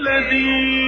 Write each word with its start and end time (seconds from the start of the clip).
الذين 0.00 0.87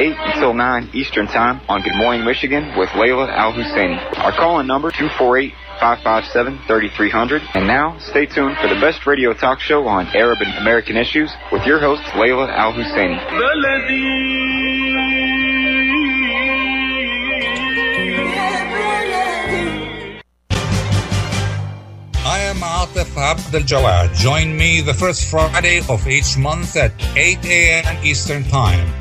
8 0.00 0.16
until 0.32 0.54
9 0.54 0.90
Eastern 0.94 1.26
Time 1.26 1.60
on 1.68 1.82
Good 1.82 1.94
Morning 1.94 2.24
Michigan 2.24 2.72
with 2.78 2.88
Layla 2.90 3.28
Al 3.28 3.52
Husseini. 3.52 4.00
Our 4.16 4.32
call 4.32 4.58
in 4.60 4.66
number 4.66 4.90
248 4.90 5.52
557 5.78 6.58
3300. 6.66 7.42
And 7.52 7.66
now, 7.66 7.98
stay 7.98 8.24
tuned 8.24 8.56
for 8.56 8.68
the 8.68 8.80
best 8.80 9.06
radio 9.06 9.34
talk 9.34 9.60
show 9.60 9.86
on 9.86 10.06
Arab 10.16 10.38
and 10.40 10.56
American 10.56 10.96
issues 10.96 11.30
with 11.52 11.66
your 11.66 11.80
host, 11.80 12.02
Layla 12.16 12.48
Al 12.48 12.72
Husseini. 12.72 13.20
I 22.24 22.38
am 22.38 22.56
Atif 22.56 23.14
Abdel 23.18 23.60
Jawad. 23.62 24.16
Join 24.16 24.56
me 24.56 24.80
the 24.80 24.94
first 24.94 25.30
Friday 25.30 25.82
of 25.90 26.08
each 26.08 26.38
month 26.38 26.74
at 26.76 26.92
8 27.14 27.44
a.m. 27.44 28.02
Eastern 28.02 28.44
Time. 28.44 28.99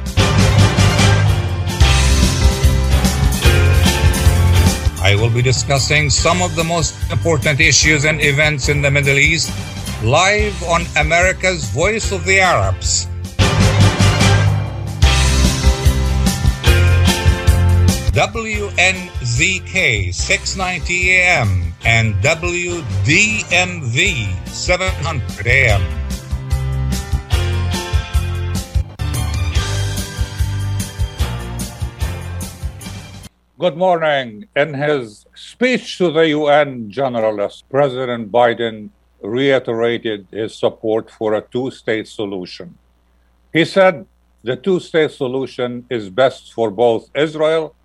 I 5.02 5.16
will 5.16 5.30
be 5.30 5.42
discussing 5.42 6.09
some 6.09 6.42
of 6.42 6.55
the 6.55 6.64
most 6.64 6.94
important 7.09 7.61
issues 7.61 8.03
and 8.03 8.22
events 8.22 8.67
in 8.67 8.81
the 8.81 8.92
Middle 8.92 9.17
East 9.17 9.50
live 10.03 10.61
on 10.64 10.83
America's 10.97 11.69
Voice 11.69 12.11
of 12.11 12.25
the 12.25 12.42
Arabs. 12.42 13.08
WNZK 18.11 20.14
690 20.14 21.11
AM 21.11 21.73
and 21.86 22.16
WDMV 22.16 24.47
700 24.47 25.47
AM. 25.47 25.98
Good 33.59 33.75
morning. 33.75 34.47
In 34.55 34.73
his 34.73 35.25
speech 35.35 35.97
to 35.97 36.09
the 36.13 36.29
UN 36.29 36.89
General, 36.89 37.52
President 37.69 38.31
Biden 38.31 38.89
reiterated 39.21 40.27
his 40.31 40.55
support 40.55 41.11
for 41.11 41.33
a 41.33 41.41
two 41.41 41.69
state 41.69 42.07
solution. 42.07 42.77
He 43.52 43.65
said 43.65 44.05
the 44.45 44.55
two 44.55 44.80
state 44.80 45.11
solution 45.11 45.85
is 45.89 46.09
best 46.09 46.53
for 46.53 46.71
both 46.71 47.09
Israel 47.13 47.75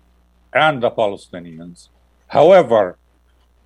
and 0.53 0.81
the 0.81 0.91
Palestinians. 0.91 1.89
However, 2.27 2.97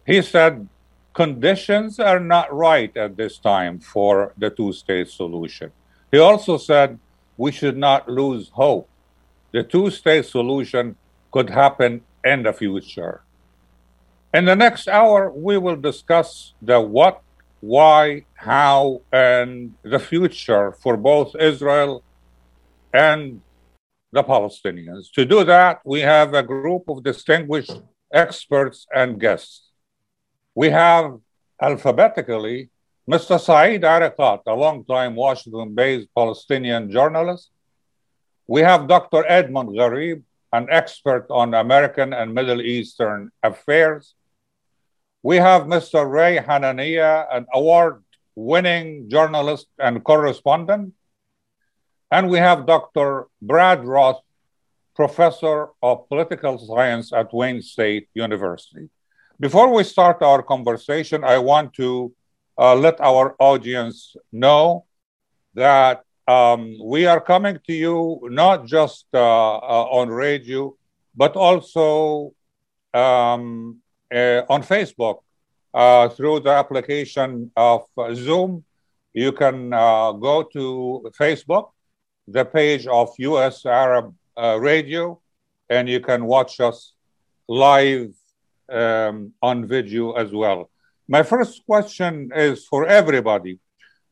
he 0.04 0.24
said 0.24 0.68
conditions 1.14 2.00
are 2.00 2.20
not 2.20 2.52
right 2.52 2.98
at 2.98 3.18
this 3.18 3.38
time 3.38 3.78
for 3.78 4.34
the 4.36 4.50
two 4.50 4.74
state 4.74 5.10
solution. 5.10 5.72
He 6.12 6.18
also 6.18 6.58
said 6.58 6.98
we 7.38 7.52
should 7.52 7.78
not 7.78 8.10
lose 8.10 8.50
hope. 8.50 8.90
The 9.52 9.62
two 9.62 9.92
state 9.92 10.26
solution 10.26 10.96
could 11.32 11.50
happen 11.50 12.02
in 12.24 12.44
the 12.44 12.54
future. 12.54 13.22
In 14.34 14.46
the 14.46 14.56
next 14.56 14.88
hour, 14.88 15.32
we 15.32 15.58
will 15.58 15.76
discuss 15.76 16.54
the 16.62 16.80
what, 16.80 17.22
why, 17.62 18.26
how, 18.36 19.02
and 19.12 19.74
the 19.84 20.00
future 20.00 20.72
for 20.72 20.96
both 20.98 21.36
Israel 21.36 22.04
and 22.94 23.42
the 24.12 24.24
Palestinians. 24.24 25.12
To 25.14 25.26
do 25.26 25.44
that, 25.46 25.82
we 25.84 26.02
have 26.02 26.34
a 26.34 26.44
group 26.44 26.84
of 26.90 27.04
distinguished 27.04 27.82
experts 28.14 28.88
and 28.94 29.20
guests. 29.20 29.70
We 30.56 30.70
have 30.70 31.20
alphabetically 31.62 32.70
Mr. 33.10 33.40
Saeed 33.40 33.82
Arikat, 33.82 34.42
a 34.46 34.54
long-time 34.54 35.16
Washington-based 35.16 36.10
Palestinian 36.16 36.92
journalist. 36.92 37.50
We 38.46 38.62
have 38.62 38.88
Dr. 38.88 39.26
Edmund 39.28 39.70
Gharib, 39.70 40.22
an 40.52 40.68
expert 40.70 41.28
on 41.30 41.54
American 41.54 42.14
and 42.14 42.34
Middle 42.34 42.62
Eastern 42.62 43.32
affairs. 43.44 44.16
We 45.22 45.38
have 45.38 45.64
Mr. 45.64 46.10
Ray 46.10 46.38
Hanania, 46.38 47.28
an 47.32 47.46
award-winning 47.54 49.10
journalist 49.10 49.68
and 49.78 50.04
correspondent. 50.04 50.94
And 52.12 52.30
we 52.30 52.40
have 52.40 52.66
Dr. 52.66 53.28
Brad 53.42 53.86
Roth, 53.86 54.22
professor 54.96 55.70
of 55.84 56.10
political 56.10 56.58
science 56.58 57.14
at 57.14 57.34
Wayne 57.34 57.62
State 57.62 58.10
University. 58.14 58.90
Before 59.40 59.72
we 59.72 59.84
start 59.84 60.22
our 60.22 60.42
conversation, 60.44 61.24
I 61.24 61.38
want 61.38 61.74
to 61.76 62.14
uh, 62.58 62.76
let 62.76 63.00
our 63.00 63.36
audience 63.40 64.16
know 64.34 64.86
that 65.54 66.04
um, 66.30 66.78
we 66.84 67.08
are 67.08 67.20
coming 67.20 67.58
to 67.66 67.74
you 67.74 68.20
not 68.30 68.68
just 68.68 69.06
uh, 69.16 69.58
uh, 69.58 69.86
on 70.00 70.10
radio, 70.10 70.76
but 71.16 71.36
also 71.36 72.34
um, 72.94 73.78
uh, 74.14 74.42
on 74.48 74.62
Facebook 74.62 75.22
uh, 75.74 76.08
through 76.10 76.42
the 76.42 76.52
application 76.52 77.52
of 77.56 77.86
Zoom. 78.14 78.64
You 79.14 79.32
can 79.32 79.74
uh, 79.74 80.12
go 80.12 80.44
to 80.44 81.12
Facebook, 81.20 81.72
the 82.28 82.46
page 82.46 82.86
of 82.86 83.10
US 83.18 83.66
Arab 83.66 84.14
Radio, 84.38 85.20
and 85.68 85.90
you 85.90 86.00
can 86.00 86.26
watch 86.26 86.60
us 86.60 86.94
live 87.48 88.14
um, 88.72 89.34
on 89.42 89.66
video 89.66 90.12
as 90.12 90.32
well. 90.32 90.70
My 91.08 91.24
first 91.24 91.66
question 91.66 92.30
is 92.36 92.68
for 92.68 92.86
everybody. 92.86 93.58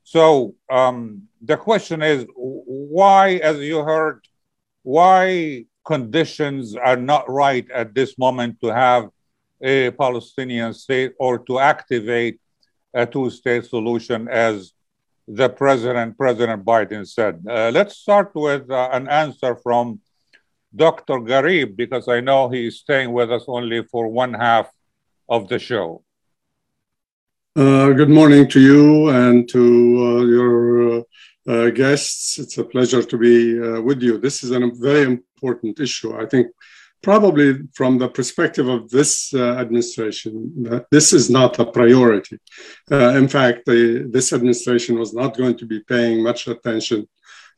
So 0.08 0.56
um, 0.70 1.24
the 1.42 1.58
question 1.58 2.02
is 2.02 2.26
why, 2.34 3.32
as 3.44 3.58
you 3.60 3.80
heard, 3.84 4.26
why 4.84 5.66
conditions 5.84 6.78
are 6.78 6.96
not 6.96 7.30
right 7.30 7.70
at 7.72 7.94
this 7.94 8.18
moment 8.18 8.62
to 8.62 8.68
have 8.74 9.10
a 9.62 9.92
Palestinian 9.92 10.74
state 10.74 11.12
or 11.20 11.40
to 11.40 11.60
activate 11.60 12.40
a 12.94 13.06
two-state 13.06 13.66
solution, 13.66 14.30
as 14.30 14.72
the 15.28 15.50
president, 15.50 16.18
President 16.18 16.64
Biden 16.64 17.06
said. 17.06 17.44
Uh, 17.46 17.70
let's 17.74 17.98
start 17.98 18.32
with 18.34 18.72
uh, 18.72 18.88
an 18.94 19.10
answer 19.10 19.58
from 19.58 20.00
Dr. 20.74 21.16
Gharib, 21.20 21.76
because 21.76 22.08
I 22.08 22.22
know 22.22 22.48
he's 22.48 22.78
staying 22.78 23.12
with 23.12 23.30
us 23.30 23.44
only 23.50 23.84
for 23.84 24.08
one 24.08 24.34
half 24.34 24.72
of 25.28 25.50
the 25.50 25.60
show. 25.60 26.02
Uh, 27.58 27.92
good 27.94 28.12
morning 28.12 28.48
to 28.48 28.60
you 28.60 29.10
and 29.10 29.50
to 29.50 29.60
uh, 29.60 30.24
your 30.26 31.04
uh, 31.50 31.72
guests. 31.72 32.38
It's 32.38 32.60
a 32.60 32.64
pleasure 32.64 33.02
to 33.02 33.18
be 33.18 33.60
uh, 33.60 33.82
with 33.82 34.04
you. 34.04 34.20
This 34.20 34.44
is 34.44 34.52
a 34.52 34.60
very 34.76 35.06
important 35.06 35.80
issue. 35.80 36.16
I 36.16 36.28
think, 36.28 36.50
probably 37.02 37.62
from 37.74 37.98
the 37.98 38.10
perspective 38.10 38.68
of 38.68 38.92
this 38.92 39.34
uh, 39.34 39.54
administration, 39.54 40.84
this 40.92 41.14
is 41.14 41.32
not 41.32 41.58
a 41.58 41.66
priority. 41.66 42.38
Uh, 42.92 43.16
in 43.16 43.28
fact, 43.28 43.66
the, 43.66 44.08
this 44.08 44.34
administration 44.34 45.00
was 45.00 45.16
not 45.16 45.36
going 45.36 45.58
to 45.58 45.66
be 45.66 45.80
paying 45.80 46.22
much 46.22 46.48
attention 46.48 47.08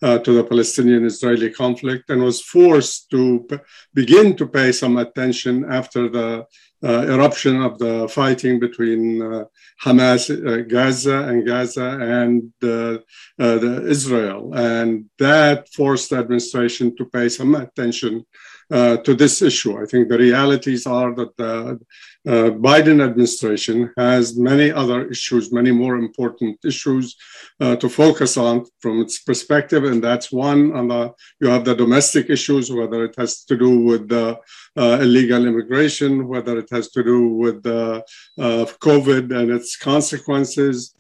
uh, 0.02 0.18
to 0.20 0.32
the 0.32 0.46
Palestinian 0.46 1.06
Israeli 1.06 1.52
conflict 1.52 2.10
and 2.10 2.24
was 2.24 2.42
forced 2.42 3.10
to 3.10 3.46
p- 3.50 3.58
begin 3.94 4.36
to 4.38 4.48
pay 4.48 4.72
some 4.72 4.96
attention 4.96 5.66
after 5.70 6.08
the 6.08 6.28
uh, 6.40 6.44
eruption 6.84 7.62
of 7.62 7.78
the 7.80 8.08
fighting 8.08 8.60
between 8.60 9.22
uh, 9.22 9.46
Hamas, 9.84 10.30
uh, 10.30 10.62
Gaza, 10.64 11.28
and 11.28 11.46
Gaza 11.46 11.98
and 12.00 12.52
uh, 12.64 13.00
uh, 13.40 13.82
Israel, 13.86 14.54
and 14.54 15.10
that 15.20 15.68
forced 15.70 16.10
the 16.10 16.18
administration 16.18 16.96
to 16.96 17.06
pay 17.06 17.30
some 17.30 17.56
attention 17.56 18.26
uh, 18.72 18.98
to 18.98 19.14
this 19.14 19.42
issue. 19.42 19.82
I 19.82 19.86
think 19.86 20.10
the 20.10 20.18
realities 20.18 20.86
are 20.86 21.14
that 21.16 21.36
the 21.38 21.80
uh, 22.28 22.52
Biden 22.52 23.04
administration 23.04 23.92
has 23.98 24.38
many 24.38 24.72
other 24.72 25.08
issues, 25.10 25.52
many 25.52 25.72
more 25.72 25.96
important 25.96 26.60
issues 26.66 27.16
uh, 27.60 27.76
to 27.78 27.90
focus 27.90 28.38
on 28.38 28.66
from 28.80 29.02
its 29.02 29.20
perspective, 29.20 29.86
and 29.86 30.04
that's 30.04 30.32
one. 30.32 30.76
On 30.76 30.88
the 30.88 31.14
you 31.40 31.48
have 31.48 31.66
the 31.66 31.76
domestic 31.76 32.30
issues, 32.30 32.72
whether 32.72 33.06
it 33.06 33.16
has 33.18 33.44
to 33.46 33.58
do 33.58 33.80
with 33.80 34.10
the 34.10 34.38
uh, 34.78 35.00
illegal 35.02 35.48
immigration, 35.48 36.28
whether 36.28 36.58
it 36.60 36.70
has 36.72 36.90
to 36.92 37.04
do 37.04 37.30
with 37.30 37.64
the 37.64 38.04
uh, 38.38 38.66
COVID 38.88 39.36
and 39.36 39.50
its 39.52 39.78
consequences, 39.78 40.94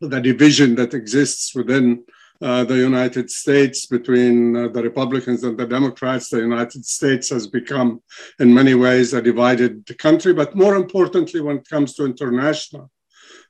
the 0.00 0.20
division 0.20 0.74
that 0.76 0.94
exists 0.94 1.54
within 1.54 2.04
uh, 2.42 2.64
the 2.64 2.76
United 2.76 3.30
States 3.30 3.86
between 3.86 4.56
uh, 4.56 4.68
the 4.68 4.82
Republicans 4.82 5.44
and 5.44 5.56
the 5.56 5.66
Democrats. 5.66 6.28
The 6.28 6.38
United 6.38 6.84
States 6.84 7.28
has 7.30 7.46
become, 7.46 8.02
in 8.40 8.52
many 8.52 8.74
ways, 8.74 9.14
a 9.14 9.22
divided 9.22 9.96
country. 9.98 10.32
But 10.34 10.56
more 10.56 10.74
importantly, 10.74 11.40
when 11.40 11.58
it 11.58 11.68
comes 11.68 11.94
to 11.94 12.04
international 12.04 12.90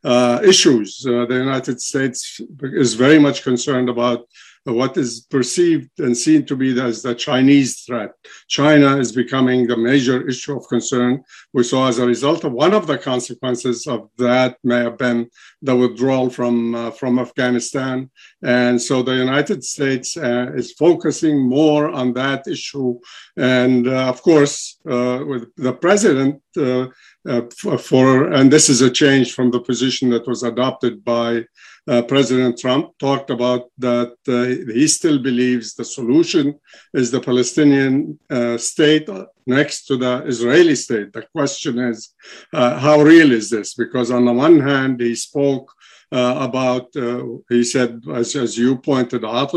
uh, 0.05 0.41
issues, 0.45 1.05
uh, 1.07 1.25
the 1.27 1.37
United 1.37 1.81
States 1.81 2.41
is 2.63 2.95
very 2.95 3.19
much 3.19 3.43
concerned 3.43 3.89
about 3.89 4.27
what 4.65 4.97
is 4.97 5.27
perceived 5.29 5.91
and 5.99 6.17
seen 6.17 6.47
to 6.47 6.57
be 6.57 6.81
as 6.81 7.03
the 7.03 7.15
Chinese 7.15 7.81
threat. 7.81 8.13
China 8.49 8.97
is 8.97 9.13
becoming 9.13 9.67
the 9.67 9.77
major 9.77 10.27
issue 10.29 10.57
of 10.57 10.69
concern. 10.69 11.23
We 11.53 11.65
saw 11.65 11.89
as 11.89 11.99
a 11.99 12.07
result 12.07 12.45
of 12.45 12.53
one 12.53 12.73
of 12.73 12.87
the 12.87 12.99
consequences 12.99 13.87
of 13.87 14.09
that 14.19 14.59
may 14.63 14.79
have 14.79 14.99
been 14.99 15.31
the 15.63 15.77
withdrawal 15.77 16.31
from, 16.31 16.75
uh, 16.75 16.91
from 16.93 17.19
Afghanistan. 17.19 18.11
And 18.43 18.81
so 18.81 19.03
the 19.03 19.17
United 19.17 19.65
States 19.65 20.17
uh, 20.17 20.53
is 20.55 20.73
focusing 20.73 21.41
more 21.41 21.91
on 21.91 22.13
that 22.15 22.47
issue. 22.47 23.01
And 23.37 23.89
uh, 23.89 24.09
of 24.09 24.23
course, 24.23 24.79
uh, 24.89 25.25
with 25.27 25.55
the 25.57 25.73
president, 25.73 26.41
uh, 26.57 26.87
uh, 27.29 27.43
for, 27.79 28.33
and 28.33 28.53
this 28.53 28.69
is 28.69 28.81
a 28.81 28.91
change 28.91 29.33
from 29.35 29.51
the 29.51 29.61
position 29.61 30.11
that 30.11 30.27
was 30.27 30.43
adopted 30.43 31.05
by 31.05 31.45
uh, 31.89 32.03
President 32.03 32.59
Trump 32.59 32.97
talked 32.99 33.31
about 33.31 33.71
that 33.79 34.15
uh, 34.29 34.73
he 34.73 34.87
still 34.87 35.19
believes 35.19 35.75
the 35.75 35.85
solution 35.85 36.59
is 36.95 37.11
the 37.11 37.21
Palestinian 37.21 38.19
uh, 38.31 38.57
state 38.57 39.09
next 39.47 39.87
to 39.87 39.97
the 39.97 40.23
Israeli 40.25 40.77
state. 40.77 41.13
The 41.13 41.27
question 41.35 41.79
is, 41.81 42.15
uh, 42.53 42.79
how 42.79 43.01
real 43.01 43.33
is 43.33 43.51
this? 43.51 43.75
Because 43.75 44.11
on 44.11 44.25
the 44.25 44.33
one 44.33 44.61
hand, 44.61 45.01
he 45.01 45.17
spoke 45.17 45.73
uh, 46.13 46.37
about, 46.41 46.95
uh, 46.95 47.25
he 47.49 47.65
said, 47.65 48.01
as, 48.15 48.37
as 48.37 48.57
you 48.57 48.77
pointed 48.77 49.25
out, 49.25 49.53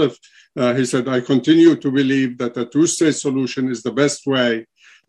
he 0.55 0.85
said, 0.85 1.07
I 1.07 1.19
continue 1.19 1.75
to 1.75 1.91
believe 1.91 2.37
that 2.37 2.57
a 2.57 2.65
two 2.65 2.87
state 2.87 3.15
solution 3.15 3.69
is 3.69 3.83
the 3.83 3.91
best 3.91 4.25
way 4.25 4.65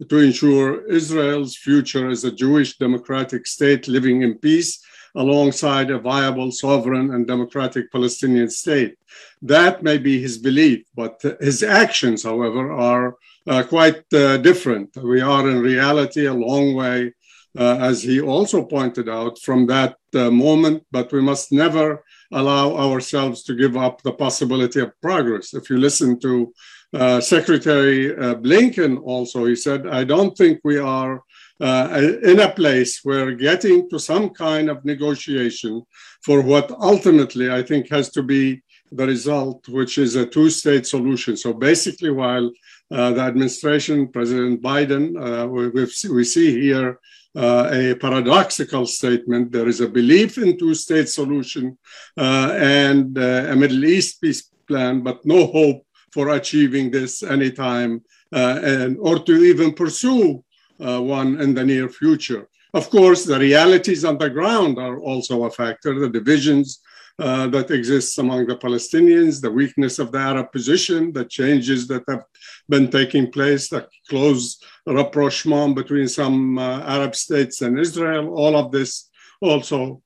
to 0.09 0.19
ensure 0.19 0.85
Israel's 0.93 1.57
future 1.57 2.11
as 2.11 2.25
a 2.25 2.33
Jewish 2.33 2.77
democratic 2.77 3.47
state 3.47 3.89
living 3.89 4.23
in 4.23 4.37
peace 4.39 4.85
alongside 5.17 5.91
a 5.91 5.99
viable, 5.99 6.51
sovereign, 6.53 7.15
and 7.15 7.27
democratic 7.27 7.91
Palestinian 7.91 8.51
state. 8.51 8.95
That 9.43 9.83
may 9.83 9.99
be 9.99 10.21
his 10.21 10.39
belief, 10.39 10.81
but 10.95 11.21
his 11.41 11.63
actions, 11.63 12.23
however, 12.23 12.73
are 12.73 13.17
uh, 13.47 13.63
quite 13.63 14.03
uh, 14.13 14.37
different. 14.39 14.97
We 14.97 15.21
are 15.21 15.49
in 15.49 15.61
reality 15.61 16.27
a 16.27 16.35
long 16.35 16.75
way, 16.75 17.15
uh, 17.59 17.77
as 17.91 18.03
he 18.03 18.21
also 18.21 18.65
pointed 18.65 19.09
out, 19.09 19.39
from 19.39 19.67
that 19.67 19.97
uh, 20.15 20.31
moment, 20.31 20.85
but 20.91 21.13
we 21.13 21.23
must 21.23 21.53
never 21.53 22.05
allow 22.33 22.77
ourselves 22.77 23.43
to 23.45 23.55
give 23.55 23.77
up 23.77 24.03
the 24.03 24.13
possibility 24.13 24.81
of 24.81 25.01
progress. 25.01 25.55
If 25.55 25.71
you 25.71 25.79
listen 25.79 26.19
to 26.21 26.53
uh, 26.93 27.21
Secretary 27.21 28.17
uh, 28.17 28.35
Blinken, 28.35 29.01
also, 29.03 29.45
he 29.45 29.57
said, 29.57 29.87
I 29.87 30.05
don't 30.05 30.37
think 30.37 30.61
we 30.65 30.79
are 30.79 31.23
uh, 31.61 32.13
in 32.23 32.41
a 32.41 32.51
place 32.51 33.01
where 33.03 33.33
getting 33.33 33.89
to 33.89 33.99
some 33.99 34.31
kind 34.31 34.69
of 34.69 34.85
negotiation 34.85 35.83
for 36.23 36.43
what 36.43 36.71
ultimately 36.73 37.51
I 37.51 37.63
think 37.63 37.89
has 37.91 38.11
to 38.11 38.23
be 38.23 38.63
the 38.93 39.07
result, 39.07 39.67
which 39.69 39.99
is 39.99 40.15
a 40.17 40.27
two 40.27 40.51
state 40.51 40.87
solution. 40.87 41.37
So 41.37 41.53
basically, 41.53 42.11
while 42.11 42.51
uh, 42.91 43.13
the 43.13 43.21
administration, 43.21 44.09
President 44.09 44.63
Biden, 44.63 45.17
uh, 45.17 45.47
we, 45.49 45.69
we, 45.69 46.25
see 46.25 46.61
here 46.61 47.01
uh, 47.35 47.69
a 47.73 47.95
paradoxical 47.97 48.87
statement. 48.87 49.51
There 49.51 49.69
is 49.69 49.81
a 49.81 49.89
belief 49.89 50.39
in 50.39 50.57
two 50.57 50.75
state 50.75 51.09
solution 51.09 51.77
uh, 52.17 52.53
and 52.55 53.19
uh, 53.19 53.47
a 53.49 53.57
Middle 53.57 53.85
East 53.85 54.21
peace 54.21 54.51
plan, 54.69 55.03
but 55.03 55.25
no 55.27 55.47
hope 55.47 55.85
for 56.13 56.31
achieving 56.31 56.91
this 56.91 57.23
anytime 57.23 58.03
and 58.33 58.97
or 59.01 59.19
to 59.21 59.33
even 59.45 59.73
pursue 59.73 60.43
uh, 60.81 61.01
one 61.01 61.41
in 61.41 61.55
the 61.55 61.65
near 61.65 61.89
future. 61.89 62.49
Of 62.75 62.91
course, 62.91 63.25
the 63.25 63.39
realities 63.39 64.05
on 64.05 64.19
the 64.19 64.29
ground 64.29 64.79
are 64.79 64.99
also 65.01 65.45
a 65.45 65.51
factor, 65.51 65.99
the 65.99 66.09
divisions 66.09 66.81
uh, 67.19 67.47
that 67.47 67.71
exists 67.71 68.19
among 68.19 68.47
the 68.47 68.57
Palestinians, 68.57 69.41
the 69.41 69.51
weakness 69.51 69.99
of 69.99 70.13
the 70.13 70.19
Arab 70.19 70.53
position, 70.53 71.13
the 71.13 71.25
changes 71.25 71.87
that 71.89 72.03
have 72.09 72.25
been 72.69 72.91
taking 72.91 73.31
place, 73.31 73.69
the 73.69 73.89
close 74.09 74.59
rapprochement 74.87 75.75
between 75.75 76.09
some 76.09 76.59
uh, 76.59 76.81
Arab 76.81 77.15
states 77.15 77.63
and 77.63 77.79
Israel. 77.79 78.35
All 78.35 78.55
of 78.57 78.71
this 78.71 79.09
also 79.41 80.03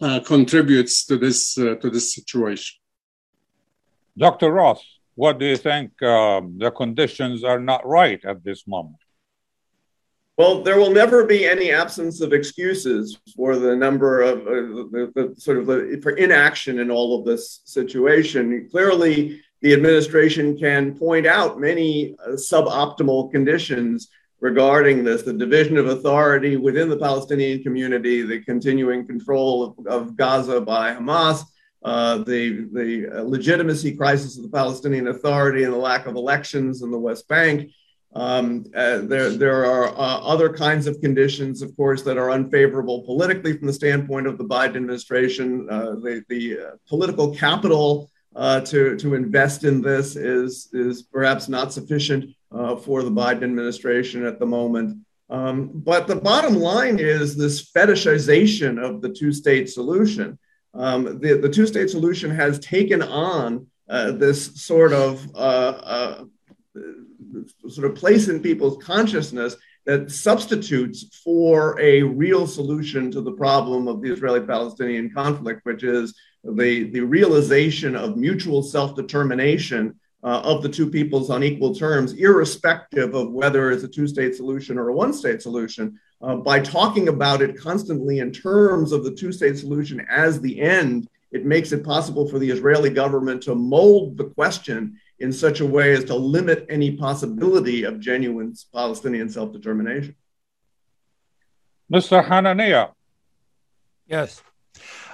uh, 0.00 0.20
contributes 0.20 1.04
to 1.06 1.18
this 1.18 1.58
uh, 1.58 1.74
to 1.76 1.90
this 1.90 2.14
situation. 2.14 2.78
Dr. 4.16 4.50
Roth, 4.50 4.82
what 5.14 5.38
do 5.38 5.46
you 5.46 5.56
think? 5.56 6.02
Um, 6.02 6.56
the 6.58 6.70
conditions 6.70 7.44
are 7.44 7.60
not 7.60 7.86
right 7.86 8.24
at 8.24 8.42
this 8.42 8.66
moment. 8.66 8.96
Well, 10.38 10.62
there 10.62 10.78
will 10.78 10.92
never 10.92 11.24
be 11.24 11.46
any 11.46 11.72
absence 11.72 12.20
of 12.20 12.32
excuses 12.32 13.18
for 13.34 13.56
the 13.56 13.74
number 13.74 14.22
of 14.22 14.42
uh, 14.42 14.50
the, 14.92 15.12
the, 15.16 15.34
sort 15.36 15.58
of 15.58 15.66
the, 15.66 15.98
for 16.00 16.12
inaction 16.12 16.78
in 16.78 16.92
all 16.92 17.18
of 17.18 17.26
this 17.26 17.60
situation. 17.64 18.68
Clearly, 18.70 19.42
the 19.62 19.72
administration 19.72 20.56
can 20.56 20.96
point 20.96 21.26
out 21.26 21.58
many 21.58 22.14
uh, 22.24 22.30
suboptimal 22.34 23.32
conditions 23.32 24.10
regarding 24.40 25.02
this 25.02 25.22
the 25.22 25.32
division 25.32 25.76
of 25.76 25.88
authority 25.88 26.56
within 26.56 26.88
the 26.88 26.98
Palestinian 26.98 27.60
community, 27.64 28.22
the 28.22 28.40
continuing 28.42 29.08
control 29.08 29.74
of, 29.76 29.86
of 29.88 30.16
Gaza 30.16 30.60
by 30.60 30.94
Hamas. 30.94 31.42
Uh, 31.82 32.18
the 32.18 32.68
the 32.72 33.08
legitimacy 33.24 33.96
crisis 33.96 34.36
of 34.36 34.42
the 34.44 34.50
Palestinian 34.50 35.08
Authority 35.08 35.64
and 35.64 35.72
the 35.72 35.78
lack 35.78 36.06
of 36.06 36.16
elections 36.16 36.82
in 36.82 36.90
the 36.90 36.98
West 36.98 37.28
Bank, 37.28 37.70
um, 38.14 38.64
uh, 38.74 38.98
there, 38.98 39.30
there 39.30 39.64
are 39.66 39.88
uh, 39.88 40.20
other 40.20 40.52
kinds 40.52 40.86
of 40.86 41.00
conditions, 41.00 41.60
of 41.60 41.76
course, 41.76 42.02
that 42.02 42.16
are 42.16 42.30
unfavorable 42.30 43.02
politically 43.02 43.56
from 43.56 43.66
the 43.66 43.72
standpoint 43.72 44.26
of 44.26 44.38
the 44.38 44.44
Biden 44.44 44.76
administration. 44.76 45.68
Uh, 45.70 45.90
the, 45.90 46.24
the 46.28 46.58
uh, 46.58 46.70
political 46.88 47.34
capital 47.34 48.10
uh, 48.34 48.60
to, 48.62 48.96
to 48.96 49.14
invest 49.14 49.64
in 49.64 49.82
this 49.82 50.16
is, 50.16 50.68
is 50.72 51.02
perhaps 51.02 51.48
not 51.48 51.72
sufficient 51.72 52.34
uh, 52.50 52.76
for 52.76 53.02
the 53.02 53.10
Biden 53.10 53.42
administration 53.42 54.24
at 54.24 54.38
the 54.38 54.46
moment. 54.46 55.04
Um, 55.28 55.70
but 55.74 56.06
the 56.06 56.16
bottom 56.16 56.54
line 56.54 56.98
is 56.98 57.36
this 57.36 57.70
fetishization 57.70 58.82
of 58.82 59.02
the 59.02 59.10
two 59.10 59.32
state 59.32 59.68
solution. 59.68 60.38
Um, 60.72 61.20
the, 61.20 61.34
the 61.34 61.50
two 61.50 61.66
state 61.66 61.90
solution 61.90 62.30
has 62.30 62.58
taken 62.58 63.02
on 63.02 63.66
this 63.86 64.62
sort 64.62 64.94
of 64.94 65.26
sort 67.68 67.90
of 67.90 67.96
place 67.96 68.28
in 68.28 68.40
people's 68.40 68.82
consciousness 68.82 69.56
that 69.86 70.10
substitutes 70.10 71.20
for 71.24 71.80
a 71.80 72.02
real 72.02 72.46
solution 72.46 73.10
to 73.10 73.20
the 73.20 73.32
problem 73.32 73.88
of 73.88 74.02
the 74.02 74.12
Israeli 74.12 74.40
Palestinian 74.40 75.10
conflict, 75.10 75.60
which 75.64 75.82
is 75.82 76.14
the, 76.44 76.90
the 76.90 77.00
realization 77.00 77.96
of 77.96 78.16
mutual 78.16 78.62
self 78.62 78.94
determination 78.94 79.98
uh, 80.22 80.40
of 80.44 80.62
the 80.62 80.68
two 80.68 80.90
peoples 80.90 81.30
on 81.30 81.42
equal 81.44 81.74
terms, 81.74 82.12
irrespective 82.14 83.14
of 83.14 83.32
whether 83.32 83.70
it's 83.70 83.84
a 83.84 83.88
two 83.88 84.06
state 84.06 84.34
solution 84.34 84.78
or 84.78 84.88
a 84.88 84.92
one 84.92 85.12
state 85.12 85.40
solution. 85.40 85.98
Uh, 86.20 86.36
by 86.36 86.58
talking 86.58 87.08
about 87.08 87.40
it 87.40 87.58
constantly 87.58 88.18
in 88.18 88.32
terms 88.32 88.90
of 88.90 89.04
the 89.04 89.14
two 89.14 89.30
state 89.30 89.56
solution 89.56 90.04
as 90.10 90.40
the 90.40 90.60
end, 90.60 91.08
it 91.30 91.44
makes 91.44 91.72
it 91.72 91.84
possible 91.84 92.28
for 92.28 92.38
the 92.38 92.50
Israeli 92.50 92.90
government 92.90 93.42
to 93.42 93.54
mold 93.54 94.16
the 94.16 94.24
question 94.24 94.98
in 95.20 95.32
such 95.32 95.60
a 95.60 95.66
way 95.66 95.92
as 95.92 96.04
to 96.04 96.14
limit 96.14 96.66
any 96.68 96.96
possibility 96.96 97.84
of 97.84 98.00
genuine 98.00 98.54
Palestinian 98.72 99.28
self 99.28 99.52
determination. 99.52 100.14
Mr. 101.92 102.24
Hanania. 102.24 102.92
Yes. 104.06 104.42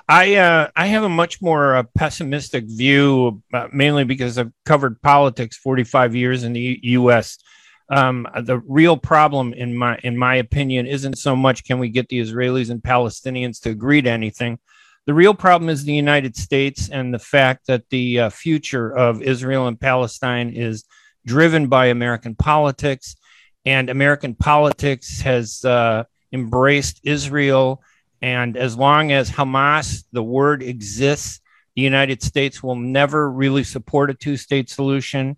I 0.08 0.34
uh, 0.34 0.68
I 0.76 0.86
have 0.86 1.04
a 1.04 1.08
much 1.08 1.40
more 1.40 1.76
uh, 1.76 1.82
pessimistic 1.96 2.64
view, 2.66 3.42
uh, 3.54 3.68
mainly 3.72 4.04
because 4.04 4.36
I've 4.36 4.52
covered 4.66 5.00
politics 5.00 5.56
45 5.56 6.14
years 6.14 6.44
in 6.44 6.52
the 6.52 6.60
U- 6.60 6.78
U.S. 6.82 7.38
Um, 7.88 8.26
the 8.42 8.58
real 8.66 8.98
problem, 8.98 9.54
in 9.54 9.74
my 9.74 9.98
in 10.02 10.18
my 10.18 10.36
opinion, 10.36 10.86
isn't 10.86 11.16
so 11.16 11.34
much 11.34 11.64
can 11.64 11.78
we 11.78 11.88
get 11.88 12.08
the 12.08 12.20
Israelis 12.20 12.70
and 12.70 12.82
Palestinians 12.82 13.60
to 13.62 13.70
agree 13.70 14.02
to 14.02 14.10
anything. 14.10 14.58
The 15.06 15.14
real 15.14 15.34
problem 15.34 15.68
is 15.68 15.84
the 15.84 15.92
United 15.92 16.34
States 16.34 16.88
and 16.88 17.12
the 17.12 17.18
fact 17.18 17.66
that 17.66 17.88
the 17.90 18.20
uh, 18.20 18.30
future 18.30 18.90
of 18.90 19.20
Israel 19.20 19.66
and 19.66 19.78
Palestine 19.78 20.50
is 20.50 20.84
driven 21.26 21.66
by 21.66 21.86
American 21.86 22.34
politics, 22.34 23.16
and 23.66 23.90
American 23.90 24.34
politics 24.34 25.20
has 25.20 25.62
uh, 25.64 26.04
embraced 26.32 27.00
Israel. 27.04 27.82
And 28.22 28.56
as 28.56 28.76
long 28.78 29.12
as 29.12 29.30
Hamas, 29.30 30.04
the 30.12 30.22
word 30.22 30.62
exists, 30.62 31.40
the 31.76 31.82
United 31.82 32.22
States 32.22 32.62
will 32.62 32.76
never 32.76 33.30
really 33.30 33.64
support 33.64 34.08
a 34.10 34.14
two 34.14 34.38
state 34.38 34.70
solution. 34.70 35.36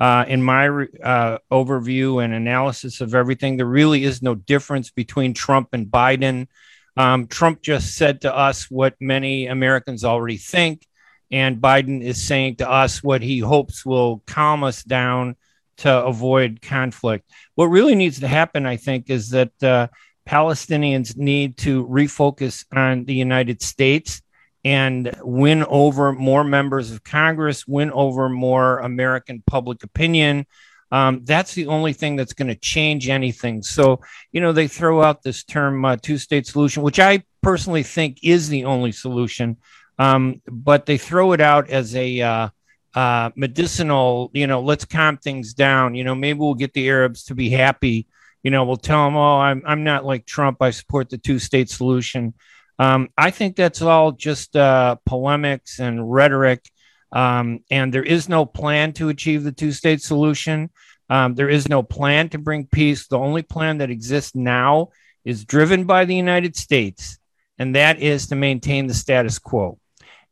Uh, 0.00 0.24
in 0.26 0.42
my 0.42 0.66
uh, 0.66 1.38
overview 1.52 2.22
and 2.22 2.34
analysis 2.34 3.00
of 3.00 3.14
everything, 3.14 3.56
there 3.56 3.66
really 3.66 4.02
is 4.02 4.22
no 4.22 4.34
difference 4.34 4.90
between 4.90 5.34
Trump 5.34 5.68
and 5.72 5.86
Biden. 5.86 6.48
Um, 6.96 7.26
Trump 7.26 7.62
just 7.62 7.94
said 7.96 8.20
to 8.22 8.34
us 8.34 8.70
what 8.70 8.94
many 9.00 9.46
Americans 9.46 10.04
already 10.04 10.36
think, 10.36 10.86
and 11.30 11.60
Biden 11.60 12.02
is 12.02 12.22
saying 12.22 12.56
to 12.56 12.70
us 12.70 13.02
what 13.02 13.22
he 13.22 13.40
hopes 13.40 13.84
will 13.84 14.22
calm 14.26 14.62
us 14.62 14.82
down 14.82 15.36
to 15.78 16.04
avoid 16.04 16.62
conflict. 16.62 17.28
What 17.56 17.66
really 17.66 17.94
needs 17.94 18.20
to 18.20 18.28
happen, 18.28 18.66
I 18.66 18.76
think, 18.76 19.10
is 19.10 19.30
that 19.30 19.62
uh, 19.62 19.88
Palestinians 20.28 21.16
need 21.16 21.56
to 21.58 21.86
refocus 21.86 22.64
on 22.72 23.04
the 23.04 23.14
United 23.14 23.62
States 23.62 24.22
and 24.64 25.14
win 25.20 25.64
over 25.64 26.12
more 26.12 26.44
members 26.44 26.90
of 26.90 27.04
Congress, 27.04 27.66
win 27.66 27.90
over 27.90 28.28
more 28.28 28.78
American 28.78 29.42
public 29.46 29.82
opinion, 29.82 30.46
um, 30.94 31.24
that's 31.24 31.54
the 31.54 31.66
only 31.66 31.92
thing 31.92 32.14
that's 32.14 32.34
going 32.34 32.46
to 32.46 32.54
change 32.54 33.08
anything. 33.08 33.64
So, 33.64 34.00
you 34.30 34.40
know, 34.40 34.52
they 34.52 34.68
throw 34.68 35.02
out 35.02 35.24
this 35.24 35.42
term 35.42 35.84
uh, 35.84 35.96
two 35.96 36.18
state 36.18 36.46
solution, 36.46 36.84
which 36.84 37.00
I 37.00 37.24
personally 37.42 37.82
think 37.82 38.20
is 38.22 38.48
the 38.48 38.66
only 38.66 38.92
solution. 38.92 39.56
Um, 39.98 40.40
but 40.46 40.86
they 40.86 40.96
throw 40.96 41.32
it 41.32 41.40
out 41.40 41.68
as 41.68 41.96
a 41.96 42.20
uh, 42.20 42.48
uh, 42.94 43.30
medicinal, 43.34 44.30
you 44.34 44.46
know, 44.46 44.60
let's 44.60 44.84
calm 44.84 45.16
things 45.16 45.52
down. 45.52 45.96
You 45.96 46.04
know, 46.04 46.14
maybe 46.14 46.38
we'll 46.38 46.54
get 46.54 46.74
the 46.74 46.88
Arabs 46.88 47.24
to 47.24 47.34
be 47.34 47.50
happy. 47.50 48.06
You 48.44 48.52
know, 48.52 48.64
we'll 48.64 48.76
tell 48.76 49.04
them, 49.04 49.16
oh, 49.16 49.40
I'm, 49.40 49.64
I'm 49.66 49.82
not 49.82 50.04
like 50.04 50.26
Trump. 50.26 50.62
I 50.62 50.70
support 50.70 51.10
the 51.10 51.18
two 51.18 51.40
state 51.40 51.70
solution. 51.70 52.34
Um, 52.78 53.08
I 53.18 53.32
think 53.32 53.56
that's 53.56 53.82
all 53.82 54.12
just 54.12 54.54
uh, 54.54 54.94
polemics 55.06 55.80
and 55.80 56.08
rhetoric. 56.12 56.70
Um, 57.10 57.60
and 57.70 57.94
there 57.94 58.02
is 58.02 58.28
no 58.28 58.44
plan 58.44 58.92
to 58.94 59.08
achieve 59.08 59.42
the 59.42 59.52
two 59.52 59.72
state 59.72 60.02
solution. 60.02 60.70
Um, 61.10 61.34
there 61.34 61.48
is 61.48 61.68
no 61.68 61.82
plan 61.82 62.28
to 62.30 62.38
bring 62.38 62.66
peace. 62.66 63.06
The 63.06 63.18
only 63.18 63.42
plan 63.42 63.78
that 63.78 63.90
exists 63.90 64.34
now 64.34 64.88
is 65.24 65.44
driven 65.44 65.84
by 65.84 66.04
the 66.04 66.14
United 66.14 66.56
States, 66.56 67.18
and 67.58 67.74
that 67.76 68.00
is 68.00 68.28
to 68.28 68.34
maintain 68.34 68.86
the 68.86 68.94
status 68.94 69.38
quo 69.38 69.78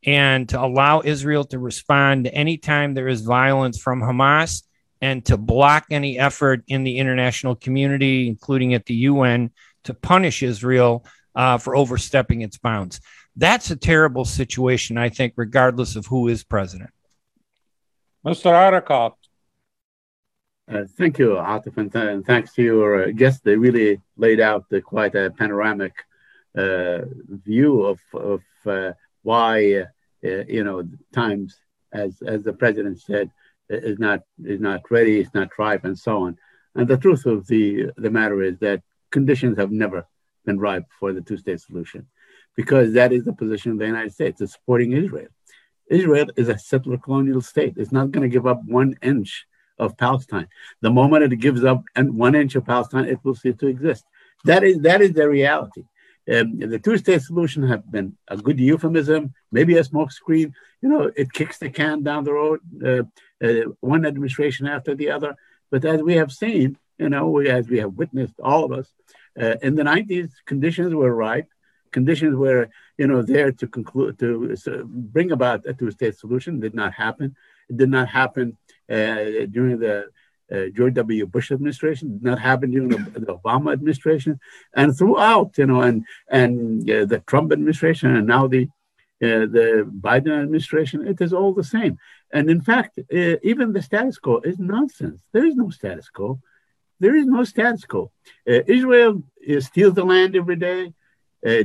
and 0.05 0.49
to 0.49 0.61
allow 0.61 1.03
Israel 1.05 1.45
to 1.45 1.59
respond 1.59 2.27
anytime 2.33 2.95
there 2.95 3.09
is 3.09 3.23
violence 3.23 3.79
from 3.79 4.01
Hamas 4.01 4.63
and 5.01 5.25
to 5.27 5.37
block 5.37 5.87
any 5.91 6.19
effort 6.19 6.63
in 6.69 6.85
the 6.85 6.99
international 6.99 7.55
community, 7.55 8.29
including 8.29 8.75
at 8.75 8.87
the 8.87 8.95
UN, 8.95 9.51
to 9.85 9.95
punish 9.95 10.43
Israel 10.43 11.05
uh, 11.35 11.59
for 11.59 11.77
overstepping 11.77 12.43
its 12.43 12.59
bounds. 12.59 13.01
That's 13.37 13.71
a 13.71 13.77
terrible 13.77 14.25
situation, 14.25 14.99
I 14.99 15.09
think, 15.09 15.35
regardless 15.37 15.97
of 15.97 16.07
who 16.07 16.29
is 16.29 16.45
president. 16.45 16.91
Mr. 18.25 18.53
Arikat. 18.53 19.15
Uh, 20.73 20.87
thank 20.97 21.19
you, 21.19 21.31
Atif, 21.33 21.77
and, 21.77 21.93
th- 21.93 22.09
and, 22.09 22.25
thanks 22.25 22.55
to 22.55 22.63
your 22.63 23.05
uh, 23.05 23.11
guests. 23.11 23.43
They 23.45 23.57
really 23.57 24.01
laid 24.17 24.41
out 24.41 24.71
the, 24.71 24.81
quite 24.81 25.15
a 25.15 25.31
panoramic 25.31 25.93
uh, 26.57 27.01
view 27.29 27.83
of, 27.83 28.01
of 28.15 28.41
uh, 28.65 28.93
why, 29.23 29.75
uh, 29.75 29.85
you 30.23 30.65
know, 30.65 30.83
times, 31.13 31.59
as, 31.93 32.23
as 32.23 32.43
the 32.45 32.55
president 32.55 33.03
said, 33.03 33.31
is 33.69 33.99
not, 33.99 34.21
is 34.43 34.61
not 34.61 34.91
ready, 34.91 35.21
it's 35.21 35.35
not 35.35 35.59
ripe, 35.59 35.85
and 35.85 35.99
so 35.99 36.23
on. 36.23 36.39
And 36.75 36.89
the 36.89 36.97
truth 36.97 37.27
of 37.27 37.47
the, 37.49 37.91
the 37.99 38.11
matter 38.11 38.43
is 38.43 38.57
that 38.61 38.83
conditions 39.11 39.59
have 39.59 39.73
never 39.73 40.07
been 40.47 40.59
ripe 40.59 40.87
for 40.99 41.13
the 41.13 41.21
two 41.21 41.37
state 41.37 41.61
solution 41.61 42.07
because 42.57 42.95
that 42.95 43.13
is 43.13 43.25
the 43.25 43.35
position 43.35 43.73
of 43.73 43.79
the 43.79 43.87
United 43.87 44.15
States, 44.15 44.41
is 44.41 44.53
supporting 44.53 44.93
Israel. 44.93 45.29
Israel 45.91 46.29
is 46.37 46.49
a 46.49 46.59
settler 46.59 46.97
colonial 46.97 47.43
state. 47.43 47.75
It's 47.77 47.93
not 47.93 48.11
going 48.11 48.23
to 48.23 48.33
give 48.33 48.47
up 48.47 48.63
one 48.65 48.95
inch 49.03 49.47
of 49.79 49.97
Palestine. 49.97 50.49
The 50.81 50.91
moment 50.91 51.33
it 51.33 51.37
gives 51.37 51.65
up 51.65 51.83
and 51.97 52.15
one 52.15 52.35
inch 52.35 52.55
of 52.55 52.67
Palestine, 52.67 53.07
it 53.07 53.19
will 53.23 53.35
cease 53.35 53.57
to 53.57 53.69
exist. 53.69 54.05
That 54.45 54.65
is 54.65 54.79
that 54.81 55.01
is 55.01 55.13
the 55.13 55.29
reality. 55.29 55.85
Um, 56.33 56.59
the 56.59 56.79
two-state 56.79 57.21
solution 57.23 57.65
have 57.65 57.91
been 57.91 58.17
a 58.29 58.37
good 58.37 58.61
euphemism, 58.61 59.35
maybe 59.51 59.77
a 59.77 59.83
smokescreen. 59.83 60.53
You 60.81 60.89
know, 60.89 61.11
it 61.17 61.33
kicks 61.33 61.59
the 61.59 61.69
can 61.69 62.05
down 62.05 62.23
the 62.23 62.33
road, 62.33 62.61
uh, 62.85 63.03
uh, 63.45 63.73
one 63.81 64.07
administration 64.07 64.69
after 64.69 64.95
the 64.95 65.11
other. 65.11 65.35
But 65.71 65.85
as 65.85 66.01
we 66.01 66.15
have 66.15 66.31
seen, 66.31 66.79
you 66.99 67.09
know, 67.09 67.29
we, 67.29 67.49
as 67.49 67.69
we 67.69 67.79
have 67.79 67.95
witnessed, 67.95 68.35
all 68.41 68.65
of 68.65 68.71
us, 68.71 68.89
uh, 69.41 69.57
in 69.63 69.75
the 69.75 69.83
90s, 69.83 70.31
conditions 70.47 70.95
were 70.95 71.13
ripe 71.13 71.49
conditions 71.93 72.35
were, 72.35 72.69
you 72.99 73.07
know, 73.07 73.23
there 73.23 73.53
to 73.53 73.67
conclude 73.69 74.19
to 74.19 74.85
bring 74.87 75.31
about 75.31 75.67
a 75.67 75.75
two-state 75.75 76.19
solution 76.19 76.59
did 76.59 76.75
not 76.75 76.93
happen. 76.95 77.37
It 77.69 77.77
did 77.77 77.91
not 77.91 78.09
happen 78.09 78.59
uh, 78.91 79.47
during 79.51 79.79
the 79.79 80.07
uh, 80.53 80.67
George 80.75 80.95
W. 80.95 81.27
Bush 81.27 81.51
administration. 81.51 82.13
Did 82.13 82.25
not 82.25 82.39
happen 82.39 82.71
during 82.71 82.89
the, 82.89 83.21
the 83.21 83.39
Obama 83.39 83.73
administration, 83.73 84.39
and 84.75 84.97
throughout, 84.97 85.57
you 85.57 85.67
know, 85.67 85.81
and 85.81 86.05
and 86.29 86.89
uh, 86.91 87.05
the 87.07 87.21
Trump 87.27 87.53
administration, 87.53 88.15
and 88.17 88.27
now 88.27 88.47
the 88.47 88.65
uh, 89.23 89.47
the 89.57 89.91
Biden 90.01 90.43
administration. 90.43 91.07
It 91.07 91.21
is 91.21 91.33
all 91.33 91.55
the 91.55 91.65
same. 91.65 91.99
And 92.33 92.51
in 92.51 92.61
fact, 92.61 92.99
uh, 92.99 93.37
even 93.43 93.73
the 93.73 93.83
status 93.83 94.19
quo 94.19 94.41
is 94.41 94.59
nonsense. 94.59 95.23
There 95.33 95.47
is 95.47 95.55
no 95.55 95.71
status 95.71 96.11
quo. 96.11 96.41
There 97.01 97.17
is 97.17 97.27
no 97.27 97.45
status 97.45 97.85
quo. 97.85 98.11
Uh, 98.49 98.61
Israel 98.67 99.23
steals 99.61 99.95
the 99.95 100.05
land 100.05 100.37
every 100.37 100.57
day. 100.57 100.93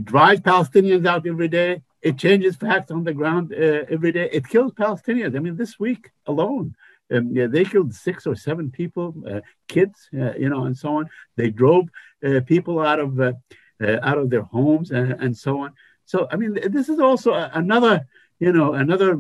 Drives 0.04 0.42
Palestinians 0.42 1.06
out 1.06 1.28
every 1.28 1.48
day. 1.48 1.82
It 2.02 2.18
changes 2.18 2.56
facts 2.56 2.92
on 2.92 3.04
the 3.04 3.14
ground 3.14 3.54
uh, 3.54 3.84
every 3.90 4.12
day. 4.12 4.30
It 4.32 4.48
kills 4.48 4.72
Palestinians. 4.74 5.36
I 5.36 5.40
mean, 5.40 5.58
this 5.58 5.80
week 5.80 6.12
alone, 6.26 6.76
um, 7.12 7.36
yeah, 7.36 7.48
they 7.48 7.64
killed 7.64 7.94
six 7.94 8.28
or 8.28 8.36
seven 8.36 8.70
people, 8.70 9.16
uh, 9.30 9.42
kids, 9.68 10.10
uh, 10.14 10.34
you 10.34 10.50
know, 10.50 10.66
and 10.66 10.78
so 10.78 10.98
on. 10.98 11.10
They 11.36 11.50
drove 11.50 11.90
uh, 12.26 12.42
people 12.46 12.80
out 12.80 13.00
of 13.00 13.20
uh, 13.20 13.34
uh, 13.82 13.98
out 14.02 14.18
of 14.18 14.30
their 14.30 14.42
homes 14.42 14.92
and, 14.92 15.12
and, 15.14 15.38
so 15.38 15.62
on. 15.62 15.74
So, 16.06 16.28
I 16.32 16.36
mean, 16.36 16.58
this 16.72 16.90
is 16.90 17.00
also 17.00 17.34
another, 17.34 18.08
you 18.40 18.52
know, 18.52 18.74
another 18.74 19.20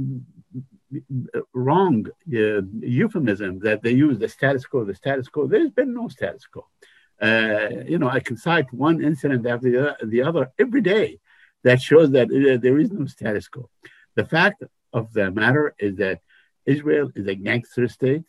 wrong 1.53 2.07
euphemism 2.25 3.60
that 3.60 3.84
they 3.84 3.91
use 3.91 4.17
the 4.17 4.27
status 4.27 4.65
quo. 4.65 4.84
The 4.84 4.96
status 4.96 5.27
quo. 5.27 5.48
There's 5.48 5.69
been 5.69 5.93
no 5.93 6.07
status 6.07 6.46
quo. 6.48 6.65
Uh, 7.22 7.84
you 7.86 8.00
know, 8.00 8.10
I 8.10 8.19
can 8.19 8.38
cite 8.38 8.72
one 8.74 9.03
incident 9.03 9.46
after 9.46 9.69
the, 9.69 10.07
the 10.07 10.24
other 10.24 10.51
every 10.60 10.81
day 10.81 11.19
that 11.63 11.81
shows 11.81 12.11
that 12.11 12.27
uh, 12.27 12.57
there 12.61 12.79
is 12.79 12.91
no 12.91 13.05
status 13.05 13.47
quo. 13.47 13.69
The 14.15 14.25
fact 14.25 14.63
of 14.93 15.11
the 15.13 15.31
matter 15.31 15.75
is 15.79 15.95
that 15.97 16.21
Israel 16.65 17.11
is 17.15 17.27
a 17.27 17.35
gangster 17.35 17.87
state. 17.87 18.23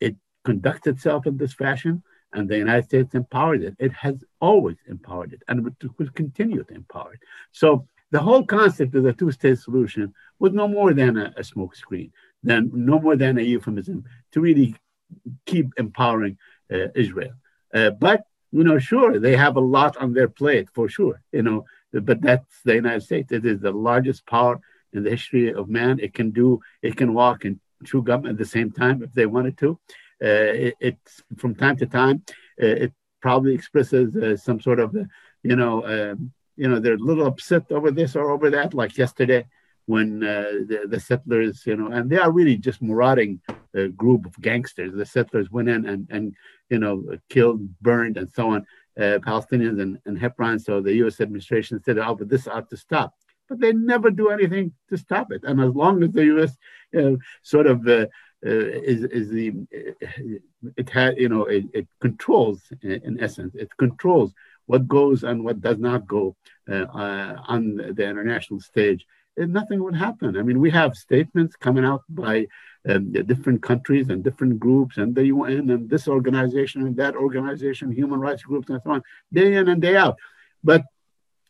It 0.00 0.16
conducts 0.44 0.86
itself 0.86 1.26
in 1.26 1.36
this 1.36 1.54
fashion, 1.54 2.02
and 2.32 2.48
the 2.48 2.58
United 2.58 2.84
States 2.84 3.14
empowered 3.14 3.62
it. 3.62 3.74
It 3.78 3.92
has 3.92 4.22
always 4.40 4.76
empowered 4.88 5.32
it, 5.32 5.42
and 5.48 5.64
will 5.64 6.08
continue 6.14 6.62
to 6.64 6.74
empower 6.74 7.14
it. 7.14 7.20
So 7.52 7.86
the 8.10 8.20
whole 8.20 8.44
concept 8.44 8.94
of 8.94 9.04
the 9.04 9.12
two-state 9.12 9.58
solution 9.58 10.14
was 10.38 10.52
no 10.52 10.66
more 10.66 10.92
than 10.92 11.16
a, 11.16 11.32
a 11.36 11.40
smokescreen, 11.40 12.10
than 12.42 12.70
no 12.72 12.98
more 12.98 13.16
than 13.16 13.38
a 13.38 13.42
euphemism 13.42 14.04
to 14.32 14.40
really 14.40 14.74
keep 15.46 15.66
empowering 15.76 16.38
uh, 16.72 16.88
Israel. 16.94 17.32
Uh, 17.72 17.90
but 17.90 18.24
you 18.52 18.64
know, 18.64 18.78
sure, 18.78 19.18
they 19.20 19.36
have 19.36 19.56
a 19.56 19.60
lot 19.60 19.96
on 19.96 20.12
their 20.12 20.28
plate 20.28 20.68
for 20.74 20.88
sure. 20.88 21.22
You 21.32 21.42
know, 21.42 21.64
but 21.92 22.20
that's 22.20 22.62
the 22.64 22.74
United 22.74 23.02
States. 23.02 23.32
It 23.32 23.44
is 23.44 23.60
the 23.60 23.72
largest 23.72 24.26
power 24.26 24.60
in 24.92 25.02
the 25.04 25.10
history 25.10 25.52
of 25.52 25.68
man. 25.68 25.98
It 26.00 26.14
can 26.14 26.30
do, 26.30 26.60
it 26.82 26.96
can 26.96 27.14
walk 27.14 27.44
and 27.44 27.60
chew 27.84 28.02
gum 28.02 28.26
at 28.26 28.38
the 28.38 28.44
same 28.44 28.70
time 28.70 29.02
if 29.02 29.12
they 29.12 29.26
wanted 29.26 29.58
to. 29.58 29.78
Uh, 30.22 30.52
it, 30.66 30.74
it's 30.80 31.22
from 31.36 31.54
time 31.54 31.76
to 31.78 31.86
time, 31.86 32.22
uh, 32.62 32.66
it 32.66 32.92
probably 33.22 33.54
expresses 33.54 34.14
uh, 34.16 34.36
some 34.36 34.60
sort 34.60 34.78
of, 34.78 34.94
you 35.42 35.56
know, 35.56 35.84
um, 35.86 36.32
you 36.56 36.68
know, 36.68 36.78
they're 36.78 36.94
a 36.94 36.98
little 36.98 37.26
upset 37.26 37.70
over 37.72 37.90
this 37.90 38.16
or 38.16 38.30
over 38.30 38.50
that. 38.50 38.74
Like 38.74 38.98
yesterday, 38.98 39.46
when 39.86 40.22
uh, 40.22 40.44
the, 40.68 40.82
the, 40.86 41.00
settlers, 41.00 41.66
you 41.66 41.74
know, 41.74 41.90
and 41.90 42.10
they 42.10 42.18
are 42.18 42.30
really 42.30 42.56
just 42.56 42.82
marauding 42.82 43.40
uh, 43.48 43.86
group 43.96 44.26
of 44.26 44.40
gangsters. 44.40 44.92
The 44.94 45.06
settlers 45.06 45.50
went 45.50 45.68
in 45.68 45.86
and, 45.86 46.06
and 46.10 46.34
you 46.68 46.78
know, 46.78 47.02
killed, 47.28 47.60
burned, 47.80 48.16
and 48.16 48.30
so 48.30 48.50
on, 48.50 48.60
uh, 48.60 48.62
Palestinians 49.00 49.80
and, 49.80 49.98
and 50.06 50.18
Hebron. 50.18 50.58
So 50.58 50.80
the 50.80 50.94
U.S. 50.96 51.20
administration 51.20 51.82
said, 51.84 51.98
oh, 51.98 52.14
but 52.14 52.28
this 52.28 52.46
ought 52.46 52.68
to 52.70 52.76
stop. 52.76 53.14
But 53.48 53.60
they 53.60 53.72
never 53.72 54.10
do 54.10 54.28
anything 54.28 54.72
to 54.90 54.96
stop 54.96 55.32
it. 55.32 55.42
And 55.44 55.60
as 55.60 55.74
long 55.74 56.02
as 56.02 56.12
the 56.12 56.24
U.S. 56.26 56.56
Uh, 56.96 57.16
sort 57.42 57.66
of 57.66 57.86
uh, 57.88 58.06
is 58.42 59.04
is 59.04 59.28
the 59.28 59.52
it 60.76 60.88
had 60.88 61.18
you 61.18 61.28
know 61.28 61.44
it, 61.44 61.64
it, 61.74 61.86
controls 62.00 62.62
in 62.82 63.18
essence 63.20 63.54
it 63.54 63.68
controls 63.76 64.32
what 64.64 64.88
goes 64.88 65.24
and 65.24 65.44
what 65.44 65.60
does 65.60 65.78
not 65.78 66.06
go 66.06 66.34
uh, 66.70 66.86
uh, 67.02 67.36
on 67.48 67.76
the 67.76 68.02
international 68.02 68.58
stage 68.58 69.06
nothing 69.36 69.82
would 69.82 69.94
happen 69.94 70.38
i 70.38 70.42
mean 70.42 70.58
we 70.58 70.70
have 70.70 70.94
statements 70.94 71.54
coming 71.54 71.84
out 71.84 72.02
by 72.08 72.46
um, 72.88 73.12
different 73.12 73.62
countries 73.62 74.08
and 74.08 74.24
different 74.24 74.58
groups 74.58 74.96
and 74.96 75.14
the 75.14 75.24
un 75.24 75.70
and 75.70 75.90
this 75.90 76.08
organization 76.08 76.82
and 76.82 76.96
that 76.96 77.14
organization 77.14 77.92
human 77.92 78.20
rights 78.20 78.42
groups 78.42 78.70
and 78.70 78.80
so 78.82 78.90
on 78.90 79.02
day 79.32 79.54
in 79.54 79.68
and 79.68 79.82
day 79.82 79.96
out 79.96 80.16
but 80.64 80.82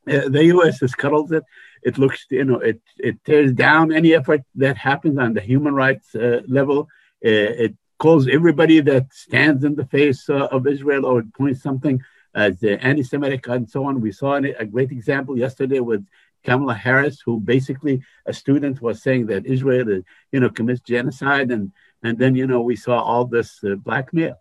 uh, 0.09 0.29
the 0.29 0.45
us 0.45 0.81
has 0.81 0.95
cuddled 0.95 1.33
it 1.33 1.45
it 1.83 1.99
looks, 1.99 2.27
you 2.31 2.45
know, 2.45 2.61
it, 2.61 2.81
it 2.99 3.23
tears 3.25 3.53
down 3.53 3.93
any 3.93 4.15
effort 4.15 4.43
that 4.57 4.77
happens 4.77 5.19
on 5.19 5.35
the 5.35 5.41
human 5.41 5.75
rights 5.75 6.15
uh, 6.15 6.43
level. 6.47 6.83
Uh, 7.25 7.65
it 7.65 7.75
calls 7.99 8.29
everybody 8.29 8.81
that 8.81 9.13
stands 9.13 9.65
in 9.65 9.75
the 9.75 9.87
face 9.87 10.29
uh, 10.29 10.47
of 10.47 10.67
Israel 10.67 11.07
or 11.07 11.23
points 11.37 11.63
something 11.63 12.01
as 12.35 12.63
uh, 12.63 12.69
anti-Semitic 12.81 13.47
and 13.49 13.69
so 13.69 13.85
on. 13.85 14.01
We 14.01 14.13
saw 14.13 14.35
a 14.37 14.65
great 14.65 14.93
example 14.93 15.39
yesterday 15.39 15.81
with 15.81 16.05
Kamala 16.45 16.75
Harris, 16.75 17.21
who 17.25 17.41
basically 17.41 18.03
a 18.27 18.33
student 18.33 18.81
was 18.81 19.03
saying 19.03 19.27
that 19.27 19.47
Israel, 19.47 19.89
is, 19.89 20.05
you 20.33 20.41
know, 20.41 20.51
commits 20.51 20.81
genocide, 20.81 21.51
and 21.51 21.73
and 22.03 22.19
then 22.19 22.35
you 22.35 22.47
know 22.47 22.63
we 22.63 22.77
saw 22.77 23.01
all 23.01 23.25
this 23.25 23.63
uh, 23.65 23.75
blackmail. 23.77 24.37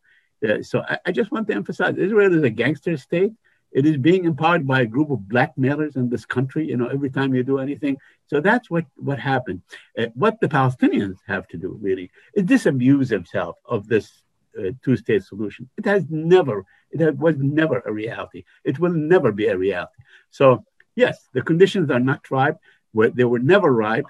Uh, 0.48 0.62
so 0.62 0.82
I, 0.82 0.98
I, 1.08 1.12
just 1.12 1.32
want 1.32 1.48
to 1.48 1.54
emphasize, 1.54 1.98
Israel 1.98 2.34
is 2.34 2.44
a 2.44 2.50
gangster 2.50 2.96
state. 2.96 3.34
It 3.72 3.86
is 3.86 3.98
being 3.98 4.24
empowered 4.24 4.66
by 4.66 4.82
a 4.82 4.86
group 4.86 5.12
of 5.12 5.28
blackmailers 5.28 5.98
in 5.98 6.10
this 6.10 6.26
country. 6.26 6.68
You 6.68 6.78
know, 6.78 6.88
every 6.88 7.10
time 7.10 7.36
you 7.36 7.44
do 7.44 7.60
anything. 7.60 7.98
So 8.28 8.40
that's 8.40 8.70
what 8.70 8.86
what 8.96 9.20
happened. 9.20 9.62
Uh, 9.98 10.08
what 10.16 10.40
the 10.40 10.48
Palestinians 10.48 11.18
have 11.28 11.48
to 11.50 11.58
do 11.58 11.78
really 11.82 12.10
is 12.34 12.46
disabuse 12.46 13.10
themselves 13.10 13.58
of 13.66 13.88
this 13.88 14.24
uh, 14.58 14.72
two-state 14.84 15.24
solution. 15.24 15.70
It 15.78 15.86
has 15.86 16.06
never, 16.10 16.66
it 16.92 17.18
was 17.18 17.36
never 17.38 17.84
a 17.86 17.92
reality. 17.92 18.44
It 18.64 18.80
will 18.80 18.94
never 18.94 19.32
be 19.32 19.48
a 19.48 19.58
reality. 19.58 20.02
So 20.32 20.66
yes, 20.96 21.28
the 21.34 21.42
conditions 21.42 21.90
are 21.90 22.00
not 22.00 22.30
ripe. 22.32 22.58
They 22.94 23.24
were 23.24 23.40
never 23.40 23.72
ripe. 23.72 24.06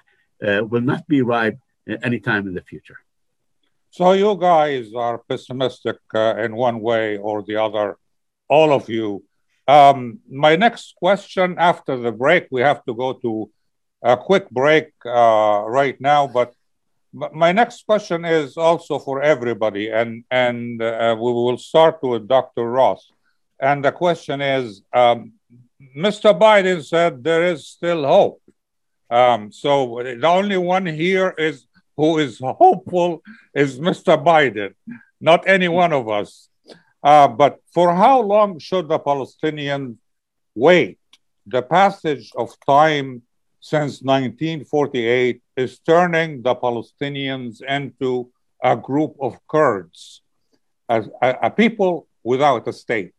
Uh, 0.46 0.64
will 0.64 0.80
not 0.80 1.06
be 1.06 1.20
ripe 1.20 1.58
anytime 2.02 2.46
in 2.48 2.54
the 2.54 2.62
future. 2.62 2.96
So 3.90 4.12
you 4.12 4.36
guys 4.36 4.94
are 4.94 5.18
pessimistic 5.18 5.98
uh, 6.14 6.36
in 6.36 6.54
one 6.54 6.80
way 6.80 7.18
or 7.18 7.42
the 7.42 7.56
other, 7.56 7.98
all 8.48 8.72
of 8.72 8.88
you. 8.88 9.24
Um, 9.66 10.20
my 10.30 10.56
next 10.56 10.94
question 10.96 11.56
after 11.58 11.96
the 11.96 12.12
break, 12.12 12.48
we 12.50 12.62
have 12.62 12.84
to 12.84 12.94
go 12.94 13.12
to 13.14 13.50
a 14.02 14.16
quick 14.16 14.48
break 14.50 14.92
uh, 15.04 15.64
right 15.66 16.00
now, 16.00 16.26
but 16.26 16.54
my 17.12 17.52
next 17.52 17.84
question 17.86 18.24
is 18.24 18.56
also 18.56 18.98
for 18.98 19.20
everybody, 19.20 19.90
and 19.90 20.24
and 20.30 20.80
uh, 20.80 21.16
we 21.18 21.32
will 21.32 21.58
start 21.58 21.98
with 22.02 22.28
Dr. 22.28 22.64
Ross. 22.70 23.10
And 23.60 23.84
the 23.84 23.92
question 23.92 24.40
is, 24.40 24.82
um, 24.92 25.32
Mr. 25.96 26.38
Biden 26.38 26.84
said 26.84 27.24
there 27.24 27.44
is 27.44 27.66
still 27.66 28.06
hope. 28.06 28.42
Um, 29.08 29.50
so 29.50 30.02
the 30.02 30.26
only 30.26 30.56
one 30.56 30.86
here 30.86 31.34
is 31.36 31.66
who 31.96 32.18
is 32.18 32.38
hopeful 32.38 33.22
is 33.54 33.80
Mr. 33.80 34.22
Biden, 34.22 34.74
not 35.20 35.48
any 35.48 35.68
one 35.68 35.92
of 35.92 36.08
us. 36.08 36.48
Uh, 37.02 37.28
but 37.28 37.58
for 37.72 37.94
how 37.94 38.20
long 38.20 38.58
should 38.58 38.88
the 38.88 38.98
Palestinians 38.98 39.96
wait? 40.54 40.98
The 41.46 41.62
passage 41.62 42.30
of 42.36 42.54
time 42.66 43.22
since 43.60 44.02
1948 44.02 45.42
is 45.56 45.78
turning 45.80 46.42
the 46.42 46.54
Palestinians 46.54 47.62
into 47.62 48.30
a 48.62 48.76
group 48.76 49.16
of 49.20 49.38
Kurds, 49.48 50.22
a, 50.88 51.04
a, 51.22 51.36
a 51.44 51.50
people 51.50 52.06
without 52.22 52.68
a 52.68 52.72
state. 52.72 53.12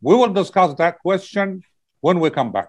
We 0.00 0.14
will 0.14 0.32
discuss 0.32 0.74
that 0.74 0.98
question 1.00 1.62
when 2.00 2.20
we 2.20 2.30
come 2.30 2.52
back. 2.52 2.68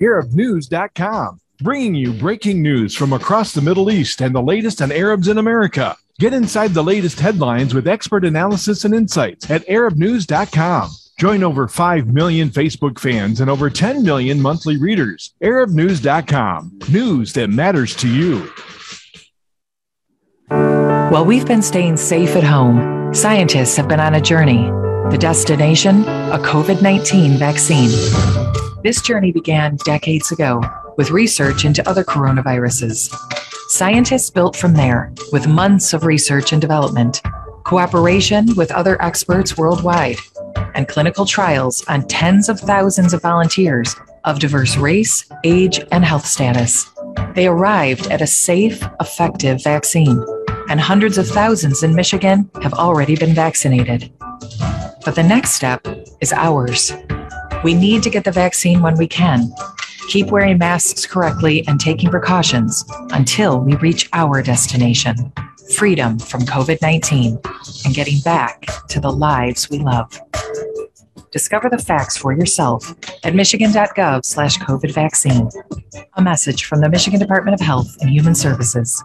ArabNews.com, 0.00 1.40
bringing 1.60 1.94
you 1.94 2.12
breaking 2.12 2.62
news 2.62 2.94
from 2.94 3.12
across 3.12 3.52
the 3.52 3.62
Middle 3.62 3.90
East 3.90 4.20
and 4.20 4.34
the 4.34 4.42
latest 4.42 4.80
on 4.82 4.92
Arabs 4.92 5.28
in 5.28 5.38
America. 5.38 5.96
Get 6.18 6.34
inside 6.34 6.74
the 6.74 6.84
latest 6.84 7.18
headlines 7.18 7.72
with 7.72 7.88
expert 7.88 8.24
analysis 8.24 8.84
and 8.84 8.94
insights 8.94 9.50
at 9.50 9.66
ArabNews.com. 9.66 10.90
Join 11.18 11.42
over 11.42 11.68
5 11.68 12.06
million 12.08 12.48
Facebook 12.48 12.98
fans 12.98 13.40
and 13.40 13.50
over 13.50 13.68
10 13.68 14.02
million 14.02 14.40
monthly 14.40 14.78
readers. 14.78 15.34
ArabNews.com, 15.42 16.78
news 16.90 17.32
that 17.34 17.50
matters 17.50 17.94
to 17.96 18.08
you. 18.08 18.50
While 20.48 21.24
we've 21.24 21.46
been 21.46 21.62
staying 21.62 21.96
safe 21.96 22.36
at 22.36 22.44
home, 22.44 23.14
scientists 23.14 23.76
have 23.76 23.88
been 23.88 24.00
on 24.00 24.14
a 24.14 24.20
journey. 24.20 24.70
The 25.10 25.18
destination? 25.18 26.02
A 26.02 26.38
COVID 26.38 26.82
19 26.82 27.32
vaccine. 27.32 27.90
This 28.84 29.02
journey 29.02 29.32
began 29.32 29.74
decades 29.84 30.30
ago 30.30 30.62
with 30.96 31.10
research 31.10 31.64
into 31.64 31.86
other 31.88 32.04
coronaviruses. 32.04 33.12
Scientists 33.68 34.30
built 34.30 34.54
from 34.54 34.74
there 34.74 35.12
with 35.32 35.48
months 35.48 35.92
of 35.92 36.04
research 36.04 36.52
and 36.52 36.60
development, 36.60 37.22
cooperation 37.64 38.54
with 38.54 38.70
other 38.70 39.02
experts 39.02 39.58
worldwide, 39.58 40.18
and 40.76 40.86
clinical 40.86 41.26
trials 41.26 41.84
on 41.88 42.06
tens 42.06 42.48
of 42.48 42.60
thousands 42.60 43.12
of 43.12 43.20
volunteers 43.20 43.96
of 44.24 44.38
diverse 44.38 44.76
race, 44.76 45.28
age, 45.42 45.80
and 45.90 46.04
health 46.04 46.24
status. 46.24 46.88
They 47.34 47.48
arrived 47.48 48.06
at 48.12 48.22
a 48.22 48.28
safe, 48.28 48.80
effective 49.00 49.60
vaccine, 49.64 50.24
and 50.68 50.80
hundreds 50.80 51.18
of 51.18 51.26
thousands 51.26 51.82
in 51.82 51.96
Michigan 51.96 52.48
have 52.62 52.74
already 52.74 53.16
been 53.16 53.34
vaccinated. 53.34 54.12
But 55.04 55.14
the 55.14 55.22
next 55.22 55.52
step 55.52 55.86
is 56.20 56.32
ours. 56.32 56.92
We 57.64 57.74
need 57.74 58.02
to 58.02 58.10
get 58.10 58.24
the 58.24 58.32
vaccine 58.32 58.82
when 58.82 58.96
we 58.96 59.06
can. 59.06 59.52
Keep 60.08 60.30
wearing 60.30 60.58
masks 60.58 61.06
correctly 61.06 61.66
and 61.68 61.78
taking 61.78 62.10
precautions 62.10 62.84
until 63.10 63.60
we 63.60 63.76
reach 63.76 64.08
our 64.12 64.42
destination 64.42 65.32
freedom 65.70 66.18
from 66.18 66.42
COVID 66.42 66.82
19 66.82 67.38
and 67.84 67.94
getting 67.94 68.20
back 68.20 68.66
to 68.88 69.00
the 69.00 69.10
lives 69.10 69.70
we 69.70 69.78
love. 69.78 70.20
Discover 71.30 71.70
the 71.70 71.78
facts 71.78 72.16
for 72.16 72.32
yourself 72.32 72.92
at 73.22 73.34
michigan.gov 73.34 74.24
slash 74.24 74.58
COVID 74.58 74.92
vaccine. 74.92 75.48
A 76.14 76.22
message 76.22 76.64
from 76.64 76.80
the 76.80 76.88
Michigan 76.88 77.20
Department 77.20 77.54
of 77.54 77.60
Health 77.60 77.96
and 78.00 78.10
Human 78.10 78.34
Services. 78.34 79.04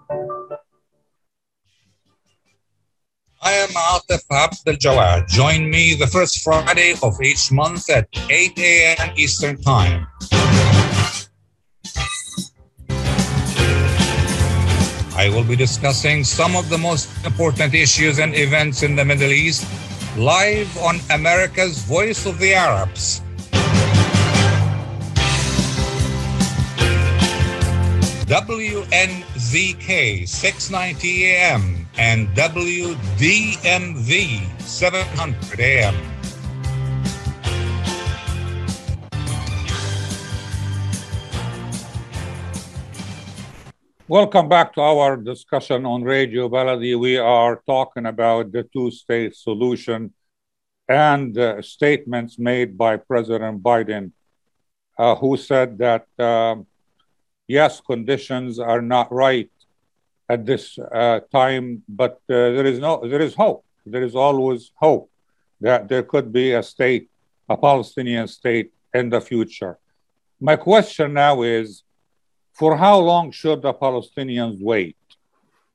I 3.46 3.52
am 3.62 3.70
Atif 3.70 4.26
Abdel 4.32 4.74
Jawad. 4.74 5.28
Join 5.28 5.70
me 5.70 5.94
the 5.94 6.08
first 6.08 6.42
Friday 6.42 6.96
of 7.04 7.22
each 7.22 7.52
month 7.52 7.92
at 7.92 8.08
8 8.28 8.58
a.m. 8.58 9.14
Eastern 9.16 9.62
Time. 9.62 10.08
I 15.14 15.30
will 15.30 15.44
be 15.44 15.56
discussing 15.56 16.24
some 16.24 16.56
of 16.56 16.70
the 16.70 16.78
most 16.80 17.08
important 17.24 17.76
issues 17.76 18.18
and 18.18 18.34
events 18.34 18.82
in 18.82 18.96
the 18.96 19.06
Middle 19.06 19.32
East 19.32 19.70
live 20.18 20.76
on 20.80 21.00
America's 21.12 21.84
Voice 21.84 22.26
of 22.26 22.40
the 22.40 22.56
Arabs. 22.56 23.22
WNZK 28.26 28.26
WNZK 28.26 30.28
690 30.28 31.26
AM 31.28 31.85
and 31.98 32.28
WDMV 32.36 32.90
700 34.60 35.60
AM. 35.60 35.96
Welcome 44.08 44.50
back 44.50 44.74
to 44.76 44.82
our 44.82 45.18
discussion 45.18 45.84
on 45.86 46.04
Radio 46.04 46.48
Baladi. 46.48 47.00
We 47.00 47.18
are 47.18 47.64
talking 47.66 48.06
about 48.06 48.52
the 48.52 48.62
two 48.64 48.92
state 48.92 49.36
solution 49.36 50.14
and 50.88 51.36
uh, 51.36 51.62
statements 51.64 52.38
made 52.38 52.78
by 52.78 52.98
President 52.98 53.64
Biden, 53.64 54.12
uh, 55.00 55.16
who 55.16 55.38
said 55.38 55.80
that, 55.80 56.06
uh, 56.20 56.58
yes, 57.48 57.82
conditions 57.82 58.60
are 58.60 58.82
not 58.82 59.12
right 59.12 59.50
at 60.28 60.46
this 60.46 60.78
uh, 60.80 61.20
time, 61.32 61.84
but 61.88 62.14
uh, 62.30 62.56
there 62.56 62.66
is 62.66 62.80
no, 62.80 63.02
there 63.08 63.22
is 63.22 63.36
hope. 63.36 63.64
There 63.86 64.04
is 64.04 64.16
always 64.16 64.72
hope 64.76 65.10
that 65.62 65.88
there 65.88 66.04
could 66.04 66.32
be 66.32 66.54
a 66.54 66.64
state, 66.64 67.10
a 67.48 67.56
Palestinian 67.56 68.28
state 68.28 68.74
in 68.94 69.10
the 69.10 69.22
future. 69.22 69.78
My 70.40 70.56
question 70.56 71.14
now 71.14 71.44
is, 71.44 71.84
for 72.54 72.78
how 72.78 73.00
long 73.00 73.32
should 73.32 73.62
the 73.62 73.74
Palestinians 73.74 74.62
wait? 74.62 74.98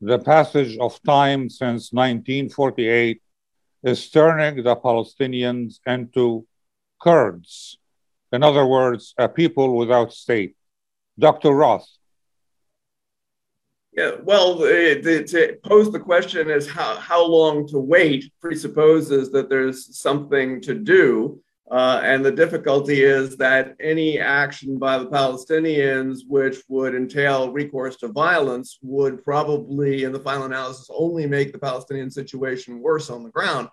The 0.00 0.18
passage 0.18 0.78
of 0.78 1.00
time 1.02 1.50
since 1.50 1.92
1948 1.92 3.22
is 3.82 4.10
turning 4.10 4.62
the 4.62 4.76
Palestinians 4.76 5.78
into 5.86 6.46
Kurds. 7.00 7.78
In 8.32 8.42
other 8.42 8.66
words, 8.66 9.14
a 9.18 9.28
people 9.28 9.76
without 9.76 10.12
state. 10.12 10.56
Dr. 11.18 11.50
Roth. 11.50 11.88
Yeah, 13.92 14.12
well, 14.22 14.56
the, 14.56 15.24
to 15.28 15.58
pose 15.68 15.90
the 15.90 15.98
question 15.98 16.48
is 16.48 16.70
how, 16.70 16.94
how 16.96 17.26
long 17.26 17.66
to 17.68 17.78
wait 17.78 18.30
presupposes 18.40 19.32
that 19.32 19.48
there's 19.48 19.98
something 19.98 20.60
to 20.62 20.74
do. 20.74 21.42
Uh, 21.70 22.00
and 22.02 22.24
the 22.24 22.32
difficulty 22.32 23.02
is 23.02 23.36
that 23.36 23.76
any 23.78 24.18
action 24.18 24.76
by 24.78 24.98
the 24.98 25.06
Palestinians, 25.06 26.20
which 26.26 26.58
would 26.68 26.96
entail 26.96 27.52
recourse 27.52 27.96
to 27.96 28.08
violence, 28.08 28.78
would 28.82 29.22
probably, 29.22 30.02
in 30.02 30.12
the 30.12 30.18
final 30.18 30.46
analysis, 30.46 30.90
only 30.92 31.26
make 31.26 31.52
the 31.52 31.58
Palestinian 31.58 32.10
situation 32.10 32.80
worse 32.80 33.08
on 33.08 33.22
the 33.22 33.30
ground. 33.30 33.68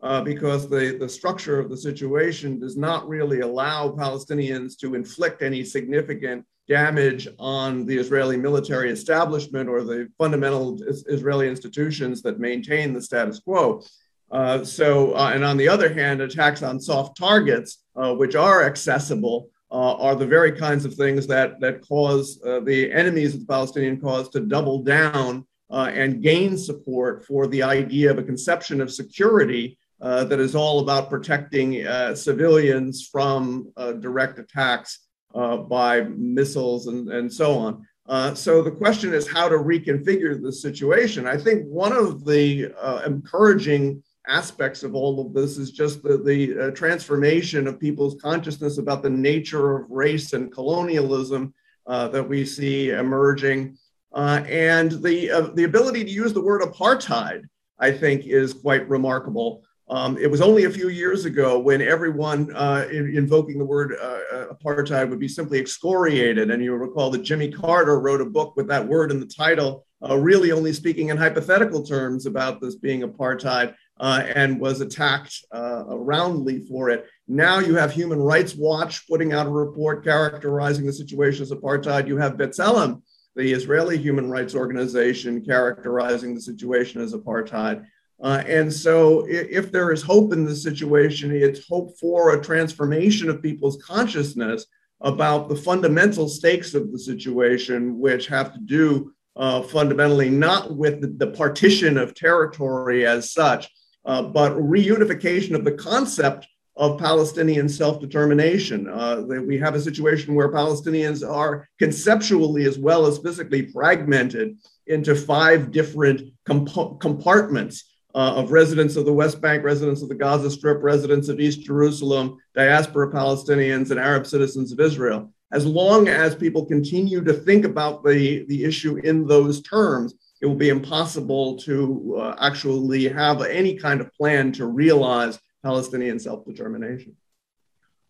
Uh, 0.00 0.22
because 0.22 0.68
the, 0.68 0.96
the 1.00 1.08
structure 1.08 1.58
of 1.58 1.68
the 1.68 1.76
situation 1.76 2.60
does 2.60 2.76
not 2.76 3.08
really 3.08 3.40
allow 3.40 3.88
Palestinians 3.88 4.78
to 4.78 4.94
inflict 4.94 5.42
any 5.42 5.64
significant 5.64 6.44
damage 6.68 7.26
on 7.38 7.84
the 7.84 7.96
Israeli 7.96 8.36
military 8.36 8.90
establishment 8.90 9.68
or 9.68 9.82
the 9.82 10.08
fundamental 10.16 10.78
Israeli 10.84 11.48
institutions 11.48 12.22
that 12.22 12.38
maintain 12.38 12.92
the 12.92 13.02
status 13.02 13.40
quo. 13.40 13.82
Uh, 14.30 14.62
so, 14.62 15.14
uh, 15.14 15.32
and 15.34 15.44
on 15.44 15.56
the 15.56 15.68
other 15.68 15.92
hand, 15.92 16.20
attacks 16.20 16.62
on 16.62 16.78
soft 16.78 17.16
targets, 17.16 17.82
uh, 17.96 18.14
which 18.14 18.36
are 18.36 18.64
accessible, 18.64 19.48
uh, 19.70 19.94
are 19.94 20.14
the 20.14 20.26
very 20.26 20.52
kinds 20.52 20.84
of 20.84 20.94
things 20.94 21.26
that, 21.26 21.58
that 21.60 21.86
cause 21.88 22.40
uh, 22.46 22.60
the 22.60 22.92
enemies 22.92 23.34
of 23.34 23.40
the 23.40 23.46
Palestinian 23.46 24.00
cause 24.00 24.28
to 24.28 24.40
double 24.40 24.82
down 24.82 25.44
and 25.70 26.22
gain 26.22 26.56
support 26.56 27.26
for 27.26 27.46
the 27.46 27.62
idea 27.62 28.10
of 28.10 28.18
a 28.18 28.22
conception 28.22 28.80
of 28.80 28.90
security 28.90 29.78
that 30.00 30.40
is 30.40 30.54
all 30.54 30.80
about 30.80 31.10
protecting 31.10 31.84
civilians 32.14 33.06
from 33.06 33.72
direct 34.00 34.38
attacks 34.38 35.06
by 35.34 36.02
missiles 36.02 36.86
and, 36.86 37.10
and 37.10 37.32
so 37.32 37.58
on. 37.58 37.86
Uh, 38.08 38.34
so 38.34 38.62
the 38.62 38.70
question 38.70 39.12
is 39.12 39.28
how 39.28 39.48
to 39.48 39.56
reconfigure 39.56 40.40
the 40.40 40.52
situation. 40.52 41.26
I 41.26 41.36
think 41.36 41.66
one 41.66 41.92
of 41.92 42.24
the 42.24 42.72
uh, 42.80 43.02
encouraging 43.04 44.02
aspects 44.26 44.82
of 44.82 44.94
all 44.94 45.26
of 45.26 45.34
this 45.34 45.58
is 45.58 45.72
just 45.72 46.02
the, 46.02 46.16
the 46.16 46.58
uh, 46.58 46.70
transformation 46.70 47.66
of 47.66 47.78
people's 47.78 48.20
consciousness 48.20 48.78
about 48.78 49.02
the 49.02 49.10
nature 49.10 49.76
of 49.76 49.90
race 49.90 50.32
and 50.32 50.52
colonialism 50.52 51.52
uh, 51.86 52.08
that 52.08 52.26
we 52.26 52.46
see 52.46 52.90
emerging. 52.90 53.76
Uh, 54.14 54.42
and 54.48 54.92
the, 55.02 55.30
uh, 55.30 55.40
the 55.54 55.64
ability 55.64 56.02
to 56.02 56.10
use 56.10 56.32
the 56.32 56.40
word 56.40 56.62
apartheid, 56.62 57.42
I 57.78 57.92
think, 57.92 58.26
is 58.26 58.54
quite 58.54 58.88
remarkable. 58.88 59.64
Um, 59.90 60.18
it 60.18 60.30
was 60.30 60.40
only 60.40 60.64
a 60.64 60.70
few 60.70 60.90
years 60.90 61.24
ago 61.24 61.58
when 61.58 61.80
everyone 61.80 62.54
uh, 62.54 62.86
in, 62.90 63.16
invoking 63.16 63.58
the 63.58 63.64
word 63.64 63.94
uh, 64.00 64.46
apartheid 64.52 65.08
would 65.08 65.18
be 65.18 65.28
simply 65.28 65.58
excoriated. 65.58 66.50
And 66.50 66.62
you 66.62 66.74
recall 66.74 67.10
that 67.10 67.22
Jimmy 67.22 67.50
Carter 67.50 67.98
wrote 67.98 68.20
a 68.20 68.26
book 68.26 68.54
with 68.56 68.68
that 68.68 68.86
word 68.86 69.10
in 69.10 69.18
the 69.18 69.26
title, 69.26 69.86
really 70.02 70.52
only 70.52 70.72
speaking 70.72 71.08
in 71.08 71.16
hypothetical 71.16 71.82
terms 71.82 72.26
about 72.26 72.60
this 72.60 72.74
being 72.74 73.02
apartheid 73.02 73.74
uh, 74.00 74.24
and 74.34 74.60
was 74.60 74.80
attacked 74.80 75.44
uh, 75.52 75.84
roundly 75.88 76.60
for 76.66 76.90
it. 76.90 77.06
Now 77.26 77.58
you 77.58 77.74
have 77.74 77.92
Human 77.92 78.20
Rights 78.20 78.54
Watch 78.54 79.06
putting 79.08 79.32
out 79.32 79.46
a 79.46 79.50
report 79.50 80.04
characterizing 80.04 80.86
the 80.86 80.92
situation 80.92 81.42
as 81.42 81.50
apartheid. 81.50 82.06
You 82.06 82.16
have 82.18 82.34
B'Tselem, 82.34 83.02
the 83.36 83.52
Israeli 83.52 83.98
human 83.98 84.30
rights 84.30 84.54
organization, 84.54 85.44
characterizing 85.44 86.34
the 86.34 86.40
situation 86.40 87.00
as 87.00 87.12
apartheid. 87.12 87.84
Uh, 88.20 88.42
and 88.46 88.72
so, 88.72 89.24
if, 89.28 89.70
there 89.70 89.92
is 89.92 90.02
hope 90.02 90.32
in 90.32 90.44
the 90.44 90.56
situation, 90.56 91.30
it's 91.30 91.66
hope 91.68 91.96
for 91.98 92.34
a 92.34 92.42
transformation 92.42 93.30
of 93.30 93.42
people's 93.42 93.80
consciousness 93.82 94.66
about 95.00 95.48
the 95.48 95.54
fundamental 95.54 96.28
stakes 96.28 96.74
of 96.74 96.90
the 96.90 96.98
situation, 96.98 97.98
which 97.98 98.26
have 98.26 98.52
to 98.52 98.58
do 98.60 99.12
uh, 99.36 99.62
fundamentally 99.62 100.28
not 100.28 100.76
with 100.76 101.00
the, 101.00 101.06
the, 101.06 101.32
partition 101.32 101.96
of 101.96 102.12
territory 102.12 103.06
as 103.06 103.32
such, 103.32 103.70
uh, 104.04 104.20
but 104.20 104.52
reunification 104.54 105.54
of 105.54 105.64
the 105.64 105.72
concept 105.72 106.48
of 106.78 106.98
Palestinian 106.98 107.68
self 107.68 108.00
determination. 108.00 108.88
Uh, 108.88 109.22
we 109.46 109.58
have 109.58 109.74
a 109.74 109.80
situation 109.80 110.34
where 110.34 110.50
Palestinians 110.50 111.28
are 111.28 111.68
conceptually 111.78 112.64
as 112.64 112.78
well 112.78 113.06
as 113.06 113.18
physically 113.18 113.66
fragmented 113.66 114.56
into 114.88 115.14
five 115.14 115.70
different 115.70 116.22
comp- 116.44 117.00
compartments. 117.00 117.84
Uh, 118.18 118.32
of 118.32 118.50
residents 118.50 118.96
of 118.96 119.04
the 119.04 119.12
West 119.12 119.40
Bank, 119.40 119.62
residents 119.62 120.02
of 120.02 120.08
the 120.08 120.14
Gaza 120.16 120.50
Strip, 120.50 120.82
residents 120.82 121.28
of 121.28 121.38
East 121.38 121.60
Jerusalem, 121.60 122.36
diaspora 122.52 123.12
Palestinians, 123.12 123.92
and 123.92 124.00
Arab 124.00 124.26
citizens 124.26 124.72
of 124.72 124.80
Israel. 124.80 125.32
As 125.52 125.64
long 125.64 126.08
as 126.08 126.34
people 126.34 126.64
continue 126.66 127.22
to 127.22 127.32
think 127.32 127.64
about 127.64 128.02
the, 128.02 128.44
the 128.46 128.64
issue 128.64 128.96
in 128.96 129.24
those 129.24 129.62
terms, 129.62 130.14
it 130.40 130.46
will 130.46 130.56
be 130.56 130.68
impossible 130.68 131.58
to 131.58 132.16
uh, 132.18 132.34
actually 132.40 133.06
have 133.06 133.40
any 133.42 133.76
kind 133.76 134.00
of 134.00 134.12
plan 134.14 134.50
to 134.50 134.66
realize 134.66 135.38
Palestinian 135.62 136.18
self 136.18 136.44
determination. 136.44 137.14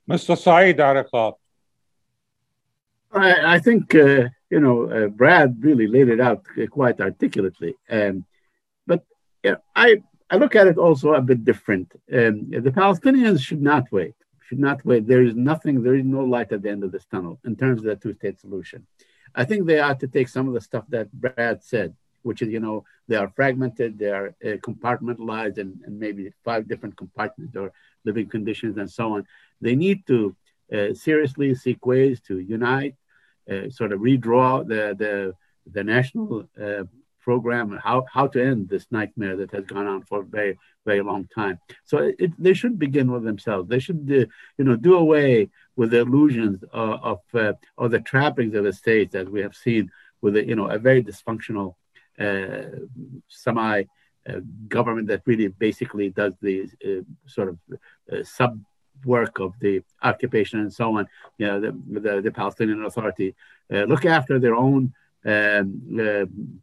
Mr. 0.09 0.39
Saeed 0.39 0.79
Arikat. 0.79 1.35
I, 3.13 3.57
I 3.57 3.59
think, 3.59 3.95
uh, 3.95 4.29
you 4.49 4.61
know, 4.61 4.91
uh, 4.91 5.09
Brad 5.09 5.63
really 5.63 5.87
laid 5.87 6.09
it 6.09 6.19
out 6.19 6.47
quite 6.71 6.99
articulately. 6.99 7.75
Um, 7.91 8.25
but 9.43 9.49
yeah, 9.49 9.57
I, 9.75 10.03
I 10.31 10.37
look 10.37 10.57
at 10.57 10.67
it 10.67 10.79
also 10.79 11.15
a 11.15 11.23
bit 11.23 11.45
different. 11.45 11.93
Um, 12.13 12.51
the 12.51 12.73
Palestinians 12.75 13.41
should 13.41 13.63
not 13.63 13.91
wait, 13.91 14.15
should 14.47 14.59
not 14.59 14.85
wait. 14.85 15.07
There 15.07 15.23
is 15.23 15.35
nothing, 15.35 15.83
there 15.83 15.95
is 15.95 16.05
no 16.05 16.25
light 16.25 16.53
at 16.53 16.63
the 16.63 16.71
end 16.71 16.85
of 16.85 16.93
this 16.93 17.07
tunnel 17.07 17.39
in 17.45 17.57
terms 17.57 17.81
of 17.81 17.85
the 17.85 17.97
two 17.97 18.15
state 18.15 18.39
solution. 18.39 18.87
I 19.35 19.45
think 19.45 19.67
they 19.67 19.81
ought 19.81 20.01
to 20.01 20.09
take 20.09 20.29
some 20.29 20.49
of 20.49 20.55
the 20.55 20.61
stuff 20.61 20.85
that 20.89 21.13
Brad 21.13 21.63
said 21.63 21.95
which 22.23 22.43
is, 22.43 22.49
you 22.49 22.61
know, 22.61 22.85
they 23.09 23.17
are 23.17 23.33
fragmented, 23.35 23.99
they 23.99 24.11
are 24.11 24.29
uh, 24.45 24.57
compartmentalized 24.69 25.59
and, 25.59 25.81
in, 25.87 25.99
maybe 25.99 26.33
five 26.45 26.69
different 26.69 26.97
compartments 26.97 27.57
or 27.57 27.73
living 28.05 28.29
conditions 28.29 28.77
and 28.77 28.91
so 28.91 29.15
on. 29.15 29.27
They 29.61 29.75
need 29.75 30.07
to 30.07 30.37
uh, 30.73 30.95
seriously 30.95 31.55
seek 31.55 31.87
ways 31.87 32.21
to 32.29 32.39
unite, 32.39 32.97
uh, 33.51 33.71
sort 33.71 33.93
of 33.93 34.01
redraw 34.01 34.67
the, 34.67 34.95
the, 35.03 35.35
the 35.71 35.85
national 35.85 36.49
uh, 37.29 37.39
program, 37.39 37.79
how, 37.89 38.05
how 38.17 38.27
to 38.27 38.43
end 38.43 38.69
this 38.69 38.87
nightmare 38.91 39.37
that 39.37 39.51
has 39.53 39.65
gone 39.65 39.87
on 39.87 40.03
for 40.03 40.21
a 40.21 40.25
very, 40.25 40.59
very 40.85 41.03
long 41.03 41.29
time. 41.35 41.59
So 41.85 41.99
it, 41.99 42.17
it, 42.19 42.31
they 42.39 42.55
should 42.55 42.79
begin 42.79 43.11
with 43.11 43.25
themselves. 43.25 43.69
They 43.69 43.79
should, 43.79 44.03
uh, 44.11 44.27
you 44.59 44.65
know, 44.65 44.77
do 44.77 44.95
away 44.97 45.51
with 45.77 45.91
the 45.91 46.01
illusions 46.01 46.65
of, 46.73 46.91
of 47.11 47.21
uh, 47.35 47.53
or 47.77 47.89
the 47.89 48.01
trappings 48.01 48.55
of 48.55 48.65
the 48.65 48.73
state 48.73 49.11
that 49.13 49.31
we 49.31 49.41
have 49.41 49.55
seen 49.55 49.91
with, 50.23 50.37
a, 50.37 50.43
you 50.47 50.57
know, 50.57 50.69
a 50.69 50.79
very 50.79 51.03
dysfunctional 51.03 51.75
uh, 52.19 52.87
semi 53.29 53.85
uh, 54.29 54.41
government 54.69 55.09
that 55.09 55.23
really 55.27 55.49
basically 55.49 56.11
does 56.11 56.35
the 56.41 56.57
uh, 56.85 57.03
sort 57.27 57.49
of 57.49 57.57
sub 58.27 58.53
work 59.05 59.39
of 59.39 59.53
the 59.61 59.83
occupation 60.03 60.61
and 60.61 60.73
so 60.73 60.97
on. 60.99 61.07
You 61.41 61.47
know, 61.47 61.61
the, 61.61 61.73
the, 62.01 62.21
the 62.21 62.31
Palestinian 62.31 62.85
Authority 62.85 63.35
look 63.71 64.05
after 64.07 64.39
their 64.39 64.57
own 64.57 64.93
um, 65.25 66.61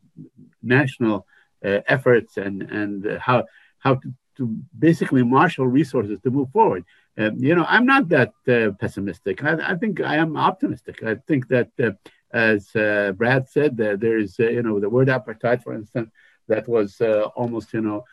national 0.66 1.26
uh, 1.66 1.82
efforts 1.88 2.38
and 2.38 2.62
and 2.64 3.08
uh, 3.08 3.18
how 3.20 3.44
how 3.80 3.96
to, 3.96 4.14
to 4.38 4.46
basically 4.78 5.24
marshal 5.24 5.66
resources 5.66 6.20
to 6.22 6.30
move 6.30 6.50
forward. 6.52 6.84
Um, 7.18 7.38
you 7.40 7.56
know, 7.56 7.66
I'm 7.68 7.86
not 7.86 8.10
that 8.10 8.34
uh, 8.48 8.72
pessimistic. 8.80 9.44
I, 9.44 9.72
I, 9.72 9.76
think 9.76 10.02
I 10.02 10.18
am 10.18 10.38
optimistic. 10.38 11.02
I 11.02 11.16
think 11.28 11.48
that 11.48 11.70
uh, 11.82 11.92
as 12.32 12.70
Brad 13.18 13.50
said, 13.50 13.78
there's 13.78 14.38
you 14.38 14.62
know 14.62 14.80
the 14.80 14.90
word 14.90 15.08
apartheid, 15.08 15.64
for 15.64 15.74
instance, 15.74 16.12
that 16.50 16.68
was 16.68 17.02
almost 17.36 17.74
you 17.74 17.82
know 17.82 18.04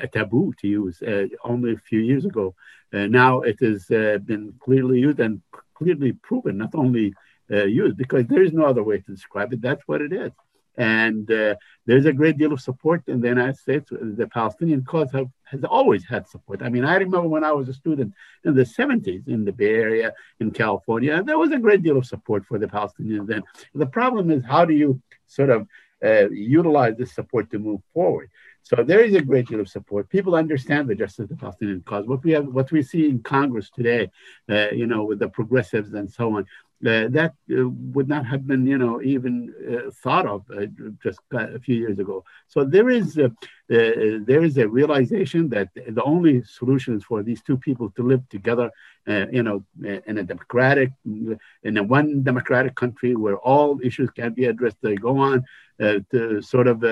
a 0.00 0.06
taboo 0.06 0.52
to 0.60 0.68
use 0.68 1.02
only 1.42 1.72
a 1.72 1.78
few 1.88 2.00
years 2.00 2.24
ago. 2.24 2.54
now 2.92 3.40
it 3.40 3.58
has 3.60 3.86
been 4.30 4.54
clearly 4.60 5.00
used 5.00 5.18
and 5.18 5.40
clearly 5.74 6.12
proven, 6.12 6.58
not 6.58 6.74
only 6.74 7.14
used, 7.48 7.96
because 7.96 8.26
there 8.26 8.42
is 8.42 8.52
no 8.52 8.66
other 8.66 8.84
way 8.84 8.98
to 8.98 9.10
describe 9.10 9.52
it. 9.52 9.62
That's 9.62 9.88
what 9.88 10.02
it 10.02 10.12
is. 10.12 10.32
And 10.76 11.30
uh, 11.30 11.56
there's 11.86 12.06
a 12.06 12.12
great 12.12 12.38
deal 12.38 12.52
of 12.52 12.60
support 12.60 13.02
in 13.06 13.20
the 13.20 13.28
United 13.28 13.56
States. 13.56 13.90
The 13.90 14.28
Palestinian 14.32 14.84
cause 14.84 15.10
have, 15.12 15.28
has 15.44 15.64
always 15.64 16.04
had 16.04 16.28
support. 16.28 16.62
I 16.62 16.68
mean, 16.68 16.84
I 16.84 16.94
remember 16.94 17.28
when 17.28 17.44
I 17.44 17.52
was 17.52 17.68
a 17.68 17.74
student 17.74 18.14
in 18.44 18.54
the 18.54 18.62
70s 18.62 19.28
in 19.28 19.44
the 19.44 19.52
Bay 19.52 19.74
Area 19.74 20.12
in 20.40 20.50
California, 20.50 21.22
there 21.22 21.38
was 21.38 21.50
a 21.50 21.58
great 21.58 21.82
deal 21.82 21.98
of 21.98 22.06
support 22.06 22.46
for 22.46 22.58
the 22.58 22.66
Palestinians 22.66 23.26
then. 23.26 23.42
The 23.74 23.86
problem 23.86 24.30
is, 24.30 24.44
how 24.44 24.64
do 24.64 24.74
you 24.74 25.00
sort 25.26 25.50
of 25.50 25.68
uh, 26.02 26.30
utilize 26.30 26.96
this 26.96 27.14
support 27.14 27.50
to 27.50 27.58
move 27.58 27.80
forward? 27.92 28.30
So 28.64 28.76
there 28.76 29.00
is 29.00 29.14
a 29.14 29.20
great 29.20 29.48
deal 29.48 29.60
of 29.60 29.68
support. 29.68 30.08
People 30.08 30.36
understand 30.36 30.88
the 30.88 30.94
justice 30.94 31.24
of 31.24 31.28
the 31.30 31.36
Palestinian 31.36 31.82
cause. 31.82 32.06
What 32.06 32.22
we 32.22 32.30
have, 32.32 32.46
what 32.46 32.70
we 32.70 32.82
see 32.82 33.08
in 33.08 33.20
Congress 33.22 33.70
today, 33.70 34.10
uh, 34.48 34.70
you 34.70 34.86
know, 34.86 35.04
with 35.04 35.18
the 35.18 35.28
progressives 35.28 35.92
and 35.94 36.10
so 36.10 36.36
on, 36.36 36.46
uh, 36.84 37.06
that 37.08 37.32
uh, 37.50 37.68
would 37.68 38.08
not 38.08 38.26
have 38.26 38.46
been, 38.46 38.66
you 38.66 38.76
know, 38.76 39.00
even 39.02 39.54
uh, 39.70 39.90
thought 40.02 40.26
of 40.26 40.42
uh, 40.50 40.66
just 41.02 41.20
a 41.32 41.58
few 41.60 41.76
years 41.76 41.98
ago. 41.98 42.24
So 42.48 42.64
there 42.64 42.90
is 42.90 43.18
a, 43.18 43.26
uh, 43.26 43.30
there 43.68 44.42
is 44.42 44.58
a 44.58 44.66
realization 44.66 45.48
that 45.50 45.68
the 45.74 46.02
only 46.02 46.42
solution 46.42 46.96
is 46.96 47.04
for 47.04 47.22
these 47.22 47.40
two 47.40 47.56
people 47.56 47.90
to 47.90 48.02
live 48.02 48.28
together, 48.28 48.70
uh, 49.06 49.26
you 49.30 49.44
know, 49.44 49.62
in 49.82 50.18
a 50.18 50.24
democratic, 50.24 50.90
in 51.04 51.76
a 51.76 51.82
one 51.84 52.24
democratic 52.24 52.74
country 52.74 53.14
where 53.14 53.36
all 53.36 53.80
issues 53.82 54.10
can 54.10 54.32
be 54.32 54.46
addressed. 54.46 54.78
They 54.82 54.96
go 54.96 55.18
on 55.18 55.44
to 55.78 56.42
sort 56.42 56.66
of 56.66 56.84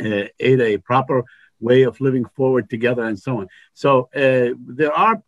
aid 0.00 0.60
a 0.60 0.78
proper 0.78 1.24
way 1.58 1.82
of 1.82 2.00
living 2.00 2.26
forward 2.36 2.70
together 2.70 3.02
and 3.04 3.18
so 3.18 3.38
on. 3.40 3.48
So 3.74 4.08
there 4.12 4.92
are 4.92 5.22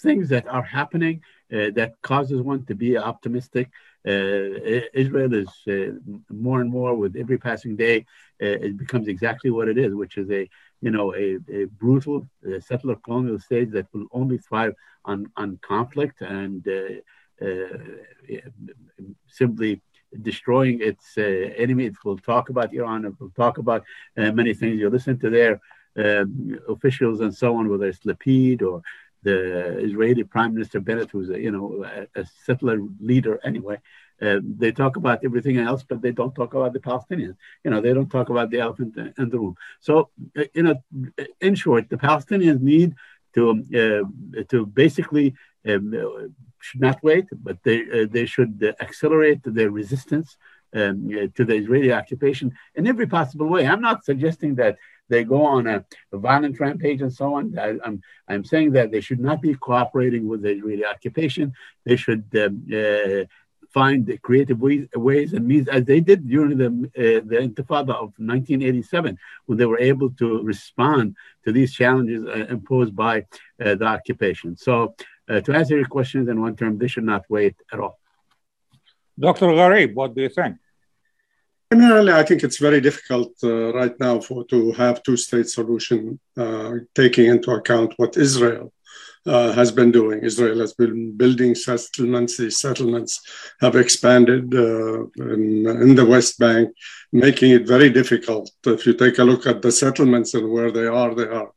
things 0.00 0.28
that 0.28 0.46
are 0.48 0.62
happening 0.62 1.20
uh, 1.20 1.22
that 1.50 1.94
causes 2.02 2.40
one 2.42 2.64
to 2.66 2.74
be 2.74 2.96
optimistic. 2.96 3.70
Uh, 4.06 4.82
Israel 4.94 5.34
is 5.34 5.48
uh, 5.68 5.92
more 6.30 6.60
and 6.60 6.70
more 6.70 6.94
with 6.94 7.16
every 7.16 7.38
passing 7.38 7.76
day, 7.76 8.04
it 8.38 8.76
becomes 8.76 9.08
exactly 9.08 9.50
what 9.50 9.68
it 9.68 9.78
is, 9.78 9.94
which 9.94 10.16
is 10.16 10.30
a 10.30 10.48
you 10.80 10.90
know 10.90 11.14
a, 11.14 11.38
a 11.52 11.64
brutal 11.64 12.28
settler 12.60 12.96
colonial 12.96 13.38
state 13.38 13.72
that 13.72 13.86
will 13.92 14.06
only 14.12 14.38
thrive 14.38 14.74
on 15.04 15.30
on 15.36 15.58
conflict 15.62 16.20
and 16.20 16.66
simply 19.28 19.80
destroying 20.22 20.80
its 20.80 21.18
uh, 21.18 21.22
enemy. 21.56 21.86
It 21.86 21.96
will 22.04 22.18
talk 22.18 22.48
about 22.48 22.72
Iran. 22.72 23.04
It 23.04 23.14
will 23.20 23.30
talk 23.30 23.58
about 23.58 23.82
uh, 24.16 24.32
many 24.32 24.54
things. 24.54 24.78
You 24.78 24.88
listen 24.90 25.18
to 25.20 25.30
their 25.30 25.60
um, 25.98 26.58
officials 26.68 27.20
and 27.20 27.34
so 27.34 27.56
on, 27.56 27.68
whether 27.68 27.86
it's 27.86 28.00
Lapid 28.00 28.62
or 28.62 28.82
the 29.28 29.38
Israeli 29.88 30.24
Prime 30.34 30.52
Minister 30.54 30.78
Bennett, 30.86 31.10
who's 31.10 31.30
a, 31.30 31.38
you 31.46 31.52
know 31.54 31.66
a, 31.84 32.20
a 32.20 32.24
settler 32.46 32.78
leader 33.10 33.34
anyway. 33.50 33.78
Uh, 34.24 34.38
they 34.62 34.72
talk 34.72 34.94
about 35.02 35.18
everything 35.28 35.56
else, 35.68 35.82
but 35.90 36.00
they 36.00 36.14
don't 36.20 36.34
talk 36.40 36.52
about 36.54 36.72
the 36.72 36.84
Palestinians. 36.90 37.36
You 37.64 37.70
know, 37.70 37.80
they 37.82 37.92
don't 37.96 38.12
talk 38.16 38.28
about 38.30 38.48
the 38.50 38.60
elephant 38.64 38.92
in 39.22 39.28
the 39.32 39.38
room. 39.42 39.56
So, 39.86 39.94
uh, 40.38 40.44
you 40.56 40.62
know, 40.66 40.76
in 41.46 41.54
short, 41.64 41.84
the 41.90 42.00
Palestinians 42.08 42.60
need 42.74 42.90
to 43.34 43.42
uh, 43.82 44.42
to 44.52 44.58
basically 44.82 45.28
um, 45.70 45.84
should 46.66 46.82
not 46.88 46.98
wait, 47.08 47.26
but 47.46 47.56
they 47.66 47.78
uh, 47.96 48.06
they 48.16 48.26
should 48.34 48.54
accelerate 48.86 49.40
their 49.58 49.70
resistance 49.80 50.28
um, 50.80 50.96
to 51.36 51.42
the 51.48 51.56
Israeli 51.62 51.92
occupation 52.00 52.46
in 52.78 52.86
every 52.92 53.08
possible 53.18 53.48
way. 53.54 53.62
I'm 53.66 53.84
not 53.90 54.04
suggesting 54.10 54.52
that 54.60 54.74
they 55.08 55.24
go 55.24 55.44
on 55.44 55.66
a, 55.66 55.84
violent 56.12 56.58
rampage 56.58 57.00
and 57.00 57.12
so 57.12 57.34
on. 57.34 57.58
I, 57.58 57.68
am 57.68 57.80
I'm, 57.84 58.02
I'm 58.28 58.44
saying 58.44 58.72
that 58.72 58.90
they 58.90 59.00
should 59.00 59.20
not 59.20 59.40
be 59.40 59.54
cooperating 59.54 60.26
with 60.26 60.42
the 60.42 60.50
Israeli 60.50 60.84
occupation. 60.84 61.52
They 61.84 61.96
should 61.96 62.24
um, 62.36 62.66
uh, 62.72 63.24
find 63.72 64.18
creative 64.22 64.60
ways, 64.60 64.88
ways, 64.94 65.32
and 65.32 65.46
means, 65.46 65.68
as 65.68 65.84
they 65.84 66.00
did 66.00 66.28
during 66.28 66.56
the, 66.56 66.66
uh, 66.66 67.20
the 67.30 67.36
Intifada 67.46 67.90
of 67.90 68.08
1987, 68.16 69.18
when 69.46 69.58
they 69.58 69.66
were 69.66 69.78
able 69.78 70.10
to 70.10 70.42
respond 70.42 71.14
to 71.44 71.52
these 71.52 71.74
challenges 71.74 72.24
uh, 72.24 72.46
imposed 72.48 72.94
by 72.96 73.20
uh, 73.64 73.74
the 73.74 73.84
occupation. 73.84 74.56
So, 74.56 74.94
uh, 75.28 75.40
to 75.40 75.52
answer 75.52 75.76
your 75.76 75.86
questions 75.86 76.28
in 76.28 76.40
one 76.40 76.56
term, 76.56 76.78
they 76.78 76.88
should 76.88 77.04
not 77.04 77.24
wait 77.28 77.56
at 77.72 77.80
all. 77.80 77.98
Dr. 79.18 79.46
Gharib, 79.46 79.94
what 79.94 80.14
do 80.14 80.22
you 80.22 80.28
think? 80.28 80.56
Generally, 81.72 82.12
I 82.12 82.22
think 82.22 82.44
it's 82.44 82.58
very 82.58 82.80
difficult 82.80 83.32
uh, 83.42 83.74
right 83.74 83.98
now 83.98 84.20
for 84.20 84.44
to 84.46 84.72
have 84.72 85.02
two-state 85.02 85.48
solution, 85.48 86.20
uh, 86.36 86.74
taking 86.94 87.26
into 87.26 87.50
account 87.50 87.94
what 87.96 88.16
Israel 88.16 88.72
uh, 89.26 89.52
has 89.52 89.72
been 89.72 89.90
doing. 89.90 90.22
Israel 90.22 90.60
has 90.60 90.74
been 90.74 91.16
building 91.16 91.56
settlements. 91.56 92.36
These 92.36 92.58
settlements 92.58 93.20
have 93.60 93.74
expanded 93.74 94.54
uh, 94.54 95.06
in, 95.34 95.66
in, 95.66 95.94
the 95.96 96.06
West 96.06 96.38
Bank, 96.38 96.70
making 97.12 97.50
it 97.50 97.66
very 97.66 97.90
difficult. 97.90 98.50
If 98.64 98.86
you 98.86 98.94
take 98.94 99.18
a 99.18 99.24
look 99.24 99.46
at 99.46 99.62
the 99.62 99.72
settlements 99.72 100.34
and 100.34 100.48
where 100.48 100.70
they 100.70 100.86
are, 100.86 101.14
they 101.14 101.24
are 101.24 101.50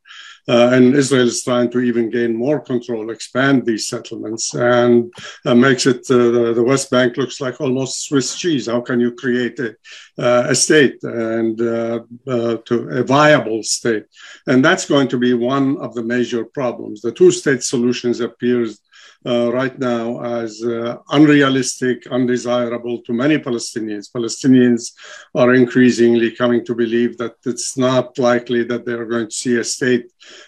uh, 0.50 0.72
and 0.74 0.96
Israel 0.96 1.28
is 1.28 1.44
trying 1.44 1.70
to 1.72 1.80
even 1.80 2.10
gain 2.10 2.36
more 2.36 2.60
control, 2.60 3.12
expand 3.12 3.66
these 3.66 3.88
settlements, 3.88 4.56
and 4.56 5.14
uh, 5.46 5.54
makes 5.54 5.86
it 5.86 6.10
uh, 6.10 6.54
the, 6.58 6.64
West 6.64 6.90
Bank 6.90 7.18
looks 7.18 7.40
like 7.40 7.62
almost 7.62 8.08
Swiss 8.08 8.36
cheese. 8.36 8.66
How 8.66 8.82
can 8.82 9.00
you 9.00 9.12
create 9.14 9.60
a, 9.60 9.76
uh, 10.18 10.48
a 10.50 10.56
state 10.56 10.98
and 11.04 11.62
uh, 11.62 12.00
uh, 12.28 12.58
to 12.66 12.90
a 12.90 13.04
viable 13.04 13.62
state? 13.62 14.06
And 14.48 14.66
that's 14.66 14.86
going 14.86 15.08
to 15.10 15.20
be 15.20 15.34
one 15.36 15.78
of 15.78 15.94
the 15.94 16.04
major 16.04 16.44
problems. 16.46 17.02
The 17.02 17.12
two-state 17.12 17.62
solutions 17.62 18.20
appears 18.20 18.80
uh, 19.26 19.52
right 19.52 19.78
now 19.78 20.22
as 20.24 20.64
uh, 20.64 20.96
unrealistic, 21.10 22.08
undesirable 22.08 23.02
to 23.02 23.12
many 23.12 23.38
Palestinians. 23.38 24.10
Palestinians 24.12 24.94
are 25.36 25.54
increasingly 25.54 26.32
coming 26.32 26.64
to 26.66 26.74
believe 26.74 27.18
that 27.18 27.34
it's 27.46 27.78
not 27.78 28.18
likely 28.18 28.64
that 28.64 28.86
they 28.86 28.94
are 28.94 29.06
going 29.06 29.28
to 29.28 29.36
see 29.36 29.58
a 29.58 29.64
state, 29.64 30.06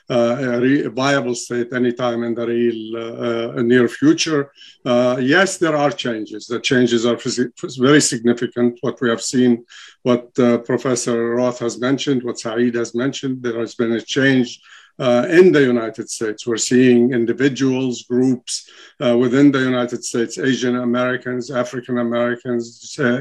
uh, 0.10 0.38
a, 0.40 0.62
re- 0.62 0.86
a, 0.86 0.90
viable 0.90 1.36
state, 1.36 1.74
anytime 1.74 2.24
in 2.24 2.34
the 2.34 2.48
real 2.48 2.96
uh, 2.96 3.60
uh, 3.60 3.62
near 3.62 3.90
future. 3.90 4.52
Uh, 4.86 5.18
yes, 5.20 5.58
there 5.58 5.76
are 5.76 5.92
changes. 5.92 6.48
The 6.48 6.60
changes 6.60 7.06
are 7.06 7.18
very 7.78 8.02
significant. 8.02 8.78
What 8.82 9.02
we 9.02 9.10
have 9.10 9.22
seen, 9.22 9.66
what 10.04 10.34
Professor 10.34 11.36
Roth 11.36 11.60
has 11.60 11.80
mentioned, 11.80 12.24
what 12.24 12.40
Saeed 12.40 12.76
has 12.76 12.96
mentioned, 12.96 13.44
there 13.44 13.60
has 13.60 13.76
been 13.76 13.92
a 13.92 14.02
change 14.02 14.62
uh, 15.00 15.28
in 15.30 15.52
the 15.52 15.62
United 15.62 16.10
States. 16.10 16.46
We're 16.46 16.58
seeing 16.58 17.14
individuals, 17.14 18.04
groups 18.04 18.70
uh, 19.04 19.18
within 19.18 19.52
the 19.52 19.60
United 19.60 20.04
States, 20.04 20.38
Asian 20.38 20.78
Americans, 20.78 21.52
African 21.52 22.00
Americans, 22.00 22.96
uh, 23.00 23.20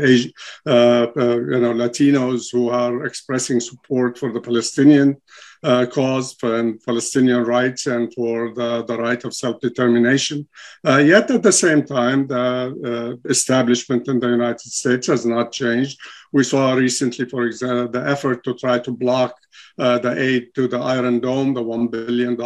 uh, 0.67 1.07
uh, 1.17 1.37
you 1.53 1.61
know, 1.61 1.73
Latinos 1.73 2.51
who 2.53 2.69
are 2.69 3.07
expressing 3.07 3.61
support 3.61 4.19
for 4.19 4.33
the 4.33 4.41
Palestinian 4.41 5.17
uh, 5.63 5.87
cause 5.87 6.37
and 6.43 6.83
Palestinian 6.85 7.45
rights 7.45 7.87
and 7.87 8.13
for 8.15 8.55
the, 8.55 8.85
the 8.85 8.97
right 8.97 9.23
of 9.25 9.35
self-determination. 9.35 10.49
Uh, 10.87 10.99
yet 10.99 11.31
at 11.31 11.43
the 11.43 11.53
same 11.53 11.85
time, 11.85 12.27
the 12.27 13.19
uh, 13.25 13.29
establishment 13.29 14.09
in 14.09 14.19
the 14.21 14.29
United 14.29 14.61
States 14.61 15.07
has 15.09 15.27
not 15.27 15.53
changed. 15.53 15.99
We 16.33 16.45
saw 16.45 16.73
recently, 16.75 17.29
for 17.29 17.45
example, 17.45 17.89
the 17.89 18.09
effort 18.09 18.45
to 18.45 18.55
try 18.55 18.79
to 18.79 18.93
block 18.93 19.35
uh, 19.79 19.99
the 19.99 20.19
aid 20.19 20.55
to 20.55 20.69
the 20.69 20.79
Iron 20.79 21.21
Dome, 21.21 21.55
the 21.55 21.63
$1 21.63 21.91
billion. 21.91 22.37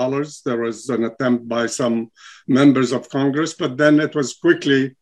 There 0.44 0.62
was 0.62 0.88
an 0.88 1.04
attempt 1.04 1.48
by 1.48 1.66
some 1.66 2.10
members 2.48 2.92
of 2.92 3.08
Congress, 3.08 3.54
but 3.54 3.76
then 3.76 4.00
it 4.00 4.14
was 4.14 4.34
quickly 4.34 4.96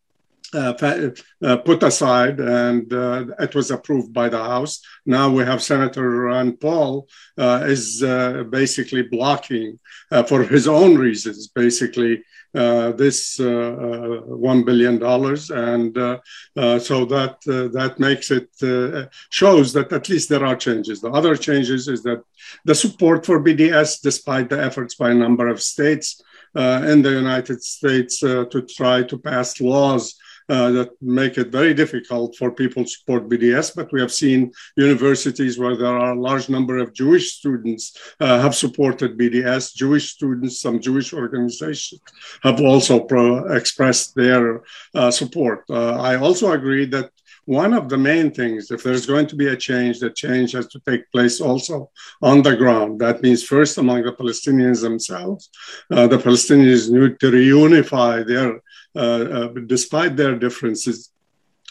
Uh, 0.53 1.09
uh, 1.41 1.57
put 1.57 1.81
aside 1.81 2.39
and 2.39 2.93
uh, 2.93 3.25
it 3.39 3.55
was 3.55 3.71
approved 3.71 4.13
by 4.13 4.29
the 4.29 4.37
House. 4.37 4.81
Now 5.03 5.29
we 5.29 5.43
have 5.43 5.63
Senator 5.63 6.07
Rand 6.07 6.59
Paul 6.59 7.07
uh, 7.39 7.63
is 7.65 8.03
uh, 8.03 8.43
basically 8.49 9.01
blocking 9.01 9.79
uh, 10.11 10.21
for 10.21 10.43
his 10.43 10.67
own 10.67 10.95
reasons, 10.95 11.47
basically 11.47 12.23
uh, 12.53 12.91
this 12.91 13.39
one 13.39 14.63
billion 14.63 14.99
dollars, 14.99 15.49
and 15.49 15.95
so 15.95 17.05
that 17.05 17.37
that 17.45 17.95
makes 17.97 18.29
it 18.29 18.49
shows 19.31 19.73
that 19.73 19.91
at 19.91 20.07
least 20.07 20.29
there 20.29 20.45
are 20.45 20.55
changes. 20.55 21.01
The 21.01 21.09
other 21.09 21.35
changes 21.35 21.87
is 21.87 22.03
that 22.03 22.21
the 22.63 22.75
support 22.75 23.25
for 23.25 23.43
BDS, 23.43 24.01
despite 24.01 24.49
the 24.49 24.63
efforts 24.63 24.93
by 24.93 25.09
a 25.11 25.15
number 25.15 25.47
of 25.47 25.63
states 25.63 26.21
in 26.55 27.01
the 27.01 27.11
United 27.11 27.63
States 27.63 28.19
to 28.19 28.67
try 28.77 29.01
to 29.01 29.17
pass 29.17 29.59
laws 29.59 30.15
uh, 30.49 30.71
that 30.71 30.89
make 31.01 31.37
it 31.37 31.51
very 31.51 31.73
difficult 31.73 32.35
for 32.35 32.51
people 32.51 32.83
to 32.83 32.89
support 32.89 33.29
BDS. 33.29 33.75
But 33.75 33.91
we 33.91 34.01
have 34.01 34.11
seen 34.11 34.51
universities 34.75 35.57
where 35.57 35.75
there 35.75 35.97
are 35.97 36.13
a 36.13 36.19
large 36.19 36.49
number 36.49 36.77
of 36.77 36.93
Jewish 36.93 37.33
students 37.33 37.97
uh, 38.19 38.41
have 38.41 38.55
supported 38.55 39.17
BDS. 39.17 39.73
Jewish 39.75 40.11
students, 40.11 40.61
some 40.61 40.79
Jewish 40.79 41.13
organizations 41.13 42.01
have 42.43 42.59
also 42.61 42.99
pro- 42.99 43.53
expressed 43.53 44.15
their 44.15 44.63
uh, 44.95 45.11
support. 45.11 45.63
Uh, 45.69 45.95
I 45.95 46.17
also 46.17 46.51
agree 46.51 46.85
that 46.85 47.09
one 47.45 47.73
of 47.73 47.89
the 47.89 47.97
main 47.97 48.31
things, 48.31 48.71
if 48.71 48.83
there's 48.83 49.05
going 49.05 49.27
to 49.27 49.35
be 49.35 49.47
a 49.47 49.57
change, 49.57 49.99
the 49.99 50.09
change 50.09 50.53
has 50.53 50.67
to 50.67 50.79
take 50.87 51.11
place 51.11 51.41
also 51.41 51.91
on 52.21 52.41
the 52.41 52.55
ground. 52.55 53.01
That 53.01 53.21
means 53.21 53.43
first 53.43 53.77
among 53.77 54.03
the 54.03 54.13
Palestinians 54.13 54.81
themselves. 54.81 55.49
Uh, 55.91 56.07
the 56.07 56.17
Palestinians 56.17 56.89
need 56.89 57.19
to 57.19 57.31
reunify 57.31 58.25
their, 58.25 58.61
despite 58.95 60.15
their 60.15 60.35
differences, 60.37 61.09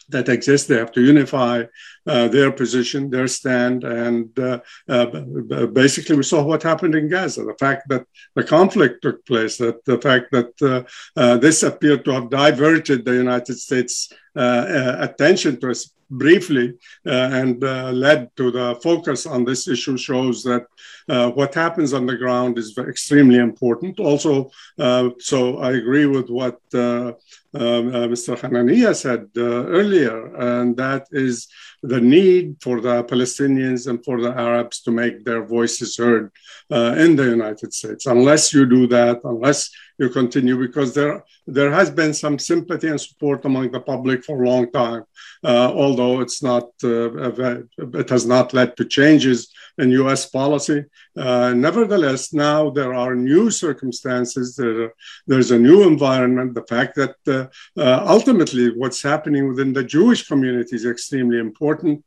that 0.09 0.29
exist. 0.29 0.69
They 0.69 0.77
have 0.77 0.93
to 0.93 1.01
unify 1.01 1.65
uh, 2.02 2.02
their 2.05 2.53
position, 2.53 3.11
their 3.11 3.29
stand, 3.29 3.85
and 3.85 4.39
uh, 4.39 4.61
uh, 4.89 5.67
basically 5.67 6.17
we 6.17 6.23
saw 6.23 6.43
what 6.43 6.63
happened 6.63 6.95
in 6.95 7.09
Gaza. 7.09 7.45
The 7.45 7.57
fact 7.59 7.89
that 7.89 8.05
the 8.35 8.45
conflict 8.45 9.03
took 9.03 9.25
place, 9.27 9.57
that 9.59 9.85
the 9.85 10.01
fact 10.01 10.33
that 10.33 10.87
this 11.41 11.63
appeared 11.63 12.05
to 12.05 12.13
have 12.13 12.31
diverted 12.31 13.05
the 13.05 13.15
United 13.15 13.59
States 13.59 14.13
uh, 14.35 14.41
uh, 14.41 14.97
attention 15.01 15.61
to 15.61 15.71
us 15.71 15.93
briefly 16.09 16.73
uh, 17.07 17.11
and 17.11 17.63
led 17.63 18.35
to 18.37 18.51
the 18.51 18.79
focus 18.83 19.27
on 19.27 19.45
this 19.45 19.69
issue 19.69 19.97
shows 19.97 20.43
that 20.43 20.65
what 21.35 21.55
happens 21.55 21.93
on 21.93 22.07
the 22.07 22.17
ground 22.17 22.57
is 22.59 22.77
extremely 22.79 23.39
important. 23.39 23.99
Also, 24.01 24.51
so 25.19 25.59
I 25.59 25.73
agree 25.73 26.07
with 26.07 26.31
what 26.31 26.59
Mr. 26.73 27.17
Hanania 27.55 28.95
said 28.95 29.29
earlier, 29.37 30.35
and 30.37 30.77
that 30.77 31.07
is 31.13 31.49
the 31.93 32.01
need 32.01 32.57
for 32.65 32.81
the 32.81 33.05
Palestinians 33.05 33.87
and 33.87 34.03
for 34.03 34.17
the 34.25 34.33
Arabs 34.49 34.81
to 34.85 34.91
make 34.91 35.17
their 35.27 35.45
voices 35.45 35.91
heard 35.99 36.33
uh, 36.71 36.95
in 37.05 37.17
the 37.17 37.29
United 37.39 37.71
States. 37.75 38.07
Unless 38.07 38.55
you 38.55 38.65
do 38.65 38.87
that, 38.97 39.21
unless 39.25 39.71
you 39.99 40.09
continue, 40.09 40.59
because 40.59 40.95
there 40.95 41.25
there 41.47 41.73
has 41.73 41.91
been 41.91 42.15
some 42.15 42.39
sympathy 42.39 42.89
and 42.89 43.01
support 43.01 43.45
among 43.45 43.71
the 43.71 43.81
public 43.81 44.25
for 44.25 44.43
a 44.43 44.49
long 44.49 44.71
time, 44.71 45.05
uh, 45.45 45.71
although 45.73 46.21
it's 46.21 46.43
not 46.43 46.65
uh, 46.85 47.63
it 48.03 48.09
has 48.09 48.27
not 48.27 48.53
led 48.53 48.77
to 48.77 48.85
changes 48.85 49.53
in 49.79 49.91
U.S. 50.03 50.27
policy. 50.27 50.85
Uh, 51.17 51.53
nevertheless, 51.55 52.33
now 52.33 52.71
there 52.71 52.95
are 52.95 53.15
new 53.15 53.51
circumstances. 53.51 54.57
There, 54.57 54.93
there's 55.27 55.51
a 55.51 55.59
new 55.59 55.83
environment. 55.83 56.55
The 56.55 56.67
fact 56.75 56.95
that 56.97 57.17
uh, 57.27 57.47
uh, 57.81 58.05
ultimately 58.07 58.77
what's 58.77 59.03
happening 59.03 59.49
within 59.49 59.73
the 59.73 59.85
Jewish 59.85 60.27
community 60.27 60.77
is 60.77 60.87
extremely 60.87 61.39
important. 61.39 62.05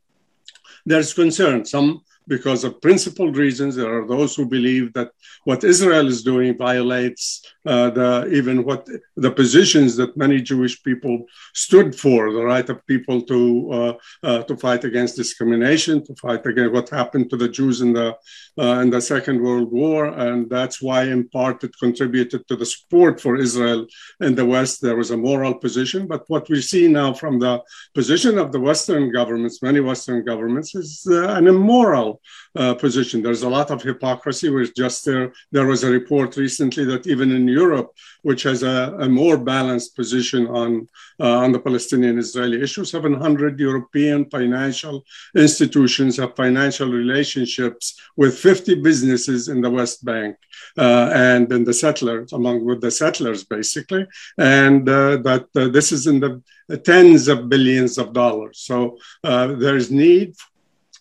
There's 0.84 1.12
concern. 1.12 1.64
Some 1.64 2.02
because 2.28 2.64
of 2.64 2.80
principled 2.80 3.36
reasons. 3.36 3.76
There 3.76 3.98
are 3.98 4.06
those 4.06 4.34
who 4.34 4.46
believe 4.46 4.92
that 4.94 5.10
what 5.44 5.64
Israel 5.64 6.08
is 6.08 6.22
doing 6.22 6.56
violates 6.56 7.42
uh, 7.66 7.90
the, 7.90 8.28
even 8.32 8.64
what 8.64 8.86
the 9.16 9.30
positions 9.30 9.96
that 9.96 10.16
many 10.16 10.40
Jewish 10.40 10.82
people 10.82 11.26
stood 11.54 11.94
for, 11.94 12.32
the 12.32 12.44
right 12.44 12.68
of 12.68 12.86
people 12.86 13.22
to, 13.22 13.70
uh, 13.72 13.92
uh, 14.22 14.42
to 14.44 14.56
fight 14.56 14.84
against 14.84 15.16
discrimination, 15.16 16.04
to 16.04 16.14
fight 16.16 16.46
against 16.46 16.72
what 16.72 16.88
happened 16.88 17.28
to 17.30 17.36
the 17.36 17.48
Jews 17.48 17.80
in 17.80 17.92
the, 17.92 18.16
uh, 18.58 18.80
in 18.82 18.90
the 18.90 19.00
Second 19.00 19.42
World 19.42 19.72
War. 19.72 20.06
And 20.06 20.48
that's 20.48 20.80
why, 20.80 21.04
in 21.04 21.28
part, 21.28 21.64
it 21.64 21.76
contributed 21.78 22.46
to 22.48 22.56
the 22.56 22.66
support 22.66 23.20
for 23.20 23.36
Israel 23.36 23.86
in 24.20 24.34
the 24.34 24.46
West. 24.46 24.80
There 24.80 24.96
was 24.96 25.10
a 25.10 25.16
moral 25.16 25.54
position. 25.54 26.06
But 26.06 26.24
what 26.28 26.48
we 26.48 26.60
see 26.60 26.86
now 26.88 27.12
from 27.12 27.38
the 27.38 27.62
position 27.94 28.38
of 28.38 28.52
the 28.52 28.60
Western 28.60 29.12
governments, 29.12 29.62
many 29.62 29.80
Western 29.80 30.24
governments, 30.24 30.74
is 30.74 31.06
uh, 31.10 31.28
an 31.30 31.46
immoral 31.46 32.15
uh, 32.54 32.74
position. 32.74 33.22
There's 33.22 33.42
a 33.42 33.48
lot 33.48 33.70
of 33.70 33.82
hypocrisy. 33.82 34.48
Which 34.50 34.74
just 34.74 35.04
there, 35.04 35.32
there 35.52 35.66
was 35.66 35.84
a 35.84 35.90
report 35.90 36.36
recently 36.36 36.84
that 36.86 37.06
even 37.06 37.30
in 37.32 37.46
Europe, 37.48 37.90
which 38.22 38.42
has 38.44 38.62
a, 38.62 38.96
a 39.00 39.08
more 39.08 39.38
balanced 39.38 39.96
position 39.96 40.46
on 40.46 40.88
uh, 41.20 41.38
on 41.44 41.52
the 41.52 41.60
Palestinian-Israeli 41.60 42.62
issue, 42.62 42.84
700 42.84 43.58
European 43.58 44.28
financial 44.30 45.04
institutions 45.34 46.16
have 46.16 46.36
financial 46.36 46.88
relationships 46.90 48.00
with 48.16 48.38
50 48.38 48.82
businesses 48.82 49.48
in 49.48 49.60
the 49.60 49.70
West 49.70 50.04
Bank 50.04 50.36
uh, 50.78 51.10
and 51.14 51.50
in 51.52 51.64
the 51.64 51.72
settlers, 51.74 52.32
among 52.32 52.64
with 52.64 52.80
the 52.80 52.90
settlers 52.90 53.44
basically, 53.44 54.06
and 54.38 54.88
uh, 54.88 55.16
that 55.18 55.46
uh, 55.56 55.68
this 55.68 55.92
is 55.92 56.06
in 56.06 56.20
the 56.20 56.42
tens 56.84 57.28
of 57.28 57.48
billions 57.48 57.98
of 57.98 58.12
dollars. 58.12 58.60
So 58.60 58.98
uh, 59.24 59.48
there 59.48 59.76
is 59.76 59.90
need 59.90 60.34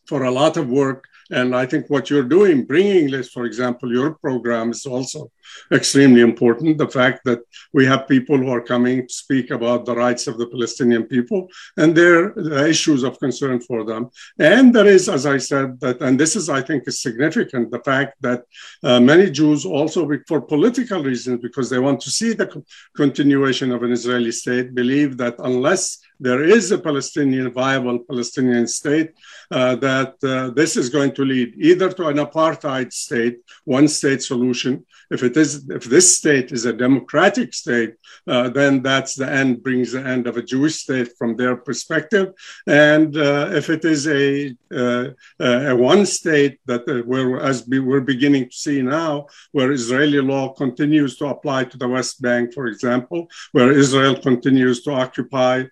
for 0.07 0.23
a 0.23 0.31
lot 0.31 0.57
of 0.57 0.69
work. 0.69 1.05
And 1.31 1.55
I 1.55 1.65
think 1.65 1.89
what 1.89 2.09
you're 2.09 2.23
doing, 2.23 2.65
bringing 2.65 3.09
this, 3.09 3.29
for 3.29 3.45
example, 3.45 3.91
your 3.91 4.13
program 4.13 4.71
is 4.71 4.85
also 4.85 5.31
extremely 5.71 6.21
important. 6.21 6.77
The 6.77 6.88
fact 6.88 7.25
that 7.25 7.39
we 7.73 7.86
have 7.86 8.08
people 8.08 8.38
who 8.38 8.49
are 8.49 8.62
coming 8.62 9.08
to 9.08 9.13
speak 9.13 9.51
about 9.51 9.86
the 9.86 9.95
rights 9.95 10.27
of 10.27 10.38
the 10.38 10.47
Palestinian 10.47 11.03
people 11.03 11.47
and 11.77 11.95
their 11.95 12.34
the 12.36 12.67
issues 12.67 13.03
of 13.03 13.19
concern 13.19 13.60
for 13.60 13.84
them. 13.84 14.10
And 14.39 14.73
there 14.73 14.88
is, 14.88 15.10
as 15.10 15.25
I 15.25 15.38
said, 15.38 15.79
that, 15.81 16.01
and 16.01 16.19
this 16.19 16.36
is, 16.36 16.49
I 16.49 16.62
think, 16.62 16.84
is 16.88 17.01
significant, 17.01 17.71
the 17.71 17.79
fact 17.79 18.21
that 18.21 18.43
uh, 18.84 18.99
many 18.99 19.29
Jews 19.29 19.65
also, 19.65 20.10
for 20.27 20.41
political 20.41 21.03
reasons, 21.03 21.41
because 21.41 21.69
they 21.69 21.79
want 21.79 21.99
to 22.01 22.12
see 22.12 22.34
the 22.34 22.47
co- 22.47 22.65
continuation 22.95 23.71
of 23.71 23.84
an 23.84 23.91
Israeli 23.91 24.31
state, 24.31 24.73
believe 24.73 25.17
that 25.17 25.36
unless 25.39 25.99
there 26.19 26.43
is 26.43 26.71
a 26.71 26.77
Palestinian, 26.77 27.51
viable 27.51 27.99
Palestinian 27.99 28.67
state, 28.67 29.12
uh, 29.51 29.75
that 29.75 30.15
uh, 30.23 30.49
this 30.51 30.77
is 30.77 30.89
going 30.89 31.13
to 31.13 31.25
lead 31.25 31.53
either 31.58 31.91
to 31.91 32.08
an 32.08 32.17
apartheid 32.17 32.93
state, 32.93 33.38
one 33.65 33.88
state 33.88 34.21
solution. 34.23 34.86
If 35.12 35.23
it 35.23 35.34
if 35.35 35.83
this 35.85 36.17
state 36.17 36.51
is 36.51 36.65
a 36.65 36.73
democratic 36.73 37.53
state, 37.53 37.95
uh, 38.27 38.49
then 38.49 38.81
that's 38.81 39.15
the 39.15 39.29
end, 39.29 39.63
brings 39.63 39.91
the 39.91 40.05
end 40.05 40.27
of 40.27 40.37
a 40.37 40.43
Jewish 40.43 40.75
state 40.75 41.09
from 41.17 41.35
their 41.35 41.55
perspective. 41.55 42.33
And 42.67 43.15
uh, 43.15 43.49
if 43.51 43.69
it 43.69 43.83
is 43.85 44.07
a, 44.07 44.55
uh, 44.71 45.09
a 45.39 45.75
one 45.75 46.05
state 46.05 46.59
that 46.65 46.87
uh, 46.87 47.03
we're, 47.05 47.39
as 47.39 47.61
be, 47.61 47.79
we're 47.79 48.01
beginning 48.01 48.49
to 48.49 48.55
see 48.55 48.81
now, 48.81 49.27
where 49.51 49.71
Israeli 49.71 50.21
law 50.21 50.53
continues 50.53 51.17
to 51.17 51.27
apply 51.27 51.65
to 51.65 51.77
the 51.77 51.87
West 51.87 52.21
Bank, 52.21 52.53
for 52.53 52.67
example, 52.67 53.27
where 53.51 53.71
Israel 53.71 54.15
continues 54.15 54.81
to 54.83 54.91
occupy 54.91 55.63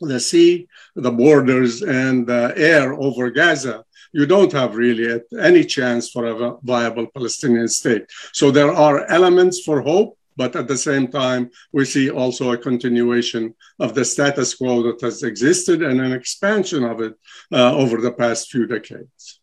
the 0.00 0.20
sea, 0.20 0.68
the 0.94 1.10
borders, 1.10 1.82
and 1.82 2.26
the 2.26 2.52
air 2.56 2.94
over 2.94 3.30
Gaza, 3.30 3.84
you 4.12 4.26
don't 4.26 4.52
have 4.52 4.76
really 4.76 5.20
any 5.40 5.64
chance 5.64 6.10
for 6.10 6.24
a 6.26 6.56
viable 6.62 7.06
Palestinian 7.08 7.68
state. 7.68 8.04
So 8.32 8.50
there 8.50 8.72
are 8.72 9.06
elements 9.10 9.60
for 9.60 9.80
hope, 9.80 10.16
but 10.36 10.54
at 10.54 10.68
the 10.68 10.76
same 10.76 11.08
time, 11.08 11.50
we 11.72 11.84
see 11.84 12.10
also 12.10 12.52
a 12.52 12.58
continuation 12.58 13.54
of 13.80 13.94
the 13.94 14.04
status 14.04 14.54
quo 14.54 14.82
that 14.84 15.00
has 15.00 15.22
existed 15.22 15.82
and 15.82 16.00
an 16.00 16.12
expansion 16.12 16.84
of 16.84 17.00
it 17.00 17.14
uh, 17.52 17.74
over 17.74 18.00
the 18.00 18.12
past 18.12 18.50
few 18.50 18.66
decades. 18.66 19.40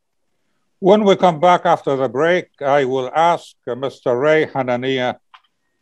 When 0.79 1.03
we 1.03 1.15
come 1.15 1.39
back 1.39 1.65
after 1.65 1.95
the 1.95 2.07
break, 2.07 2.47
I 2.61 2.85
will 2.85 3.09
ask 3.13 3.55
uh, 3.67 3.75
Mr. 3.75 4.19
Ray 4.19 4.45
Hanania 4.45 5.17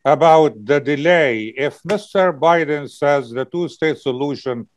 about 0.06 0.66
the 0.66 0.80
delay. 0.80 1.54
If 1.56 1.82
Mr. 1.84 2.38
Biden 2.38 2.90
says 2.90 3.30
the 3.30 3.46
two 3.46 3.70
state 3.70 3.98
solution 4.00 4.68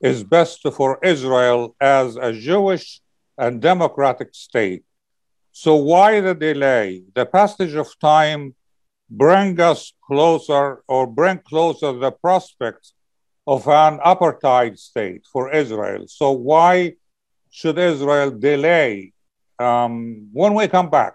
is 0.00 0.24
best 0.24 0.62
for 0.72 0.98
Israel 1.02 1.76
as 1.80 2.16
a 2.16 2.32
Jewish 2.32 3.01
and 3.42 3.60
democratic 3.60 4.30
state, 4.34 4.84
so 5.50 5.74
why 5.74 6.20
the 6.20 6.34
delay? 6.34 7.02
The 7.18 7.26
passage 7.26 7.74
of 7.74 7.88
time 7.98 8.54
bring 9.10 9.60
us 9.60 9.92
closer 10.08 10.82
or 10.86 11.06
bring 11.06 11.38
closer 11.52 11.92
the 11.92 12.12
prospects 12.12 12.94
of 13.46 13.66
an 13.66 13.98
apartheid 14.12 14.78
state 14.78 15.22
for 15.32 15.52
Israel. 15.62 16.04
So 16.06 16.30
why 16.50 16.94
should 17.50 17.78
Israel 17.78 18.30
delay? 18.30 19.12
Um, 19.58 20.28
when 20.32 20.54
we 20.54 20.68
come 20.68 20.88
back, 20.88 21.14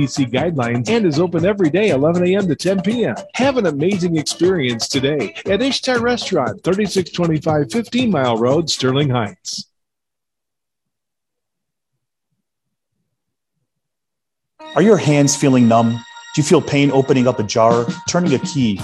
CDC 0.01 0.31
guidelines 0.31 0.89
and 0.89 1.05
is 1.05 1.19
open 1.19 1.45
every 1.45 1.69
day, 1.69 1.89
11 1.89 2.25
a.m. 2.27 2.47
to 2.47 2.55
10 2.55 2.81
p.m. 2.81 3.15
Have 3.35 3.57
an 3.57 3.65
amazing 3.67 4.17
experience 4.17 4.87
today 4.87 5.35
at 5.45 5.61
Ishtar 5.61 5.99
Restaurant, 5.99 6.63
3625 6.63 7.71
15 7.71 8.11
Mile 8.11 8.37
Road, 8.37 8.69
Sterling 8.69 9.09
Heights. 9.09 9.67
Are 14.75 14.81
your 14.81 14.97
hands 14.97 15.35
feeling 15.35 15.67
numb? 15.67 15.91
Do 15.91 16.41
you 16.41 16.43
feel 16.43 16.61
pain 16.61 16.91
opening 16.91 17.27
up 17.27 17.39
a 17.39 17.43
jar, 17.43 17.85
turning 18.07 18.33
a 18.33 18.39
key? 18.39 18.79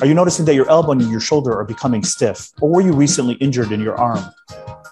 Are 0.00 0.06
you 0.06 0.14
noticing 0.14 0.44
that 0.44 0.54
your 0.54 0.68
elbow 0.68 0.92
and 0.92 1.10
your 1.10 1.20
shoulder 1.20 1.56
are 1.58 1.64
becoming 1.64 2.04
stiff? 2.04 2.50
Or 2.60 2.68
were 2.68 2.80
you 2.82 2.92
recently 2.92 3.34
injured 3.34 3.72
in 3.72 3.80
your 3.80 3.96
arm? 3.96 4.22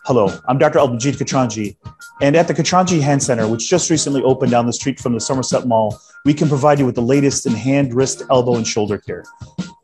Hello, 0.06 0.34
I'm 0.48 0.56
Dr. 0.56 0.78
Albajit 0.78 1.18
Katranji, 1.18 1.76
and 2.20 2.36
at 2.36 2.48
the 2.48 2.54
Katranji 2.54 3.00
Hand 3.00 3.22
Center, 3.22 3.48
which 3.48 3.68
just 3.68 3.90
recently 3.90 4.22
opened 4.22 4.50
down 4.50 4.66
the 4.66 4.72
street 4.72 5.00
from 5.00 5.14
the 5.14 5.20
Somerset 5.20 5.66
Mall, 5.66 5.98
we 6.24 6.34
can 6.34 6.48
provide 6.48 6.78
you 6.78 6.86
with 6.86 6.94
the 6.94 7.02
latest 7.02 7.46
in 7.46 7.54
hand, 7.54 7.94
wrist, 7.94 8.22
elbow, 8.30 8.54
and 8.56 8.66
shoulder 8.66 8.98
care. 8.98 9.24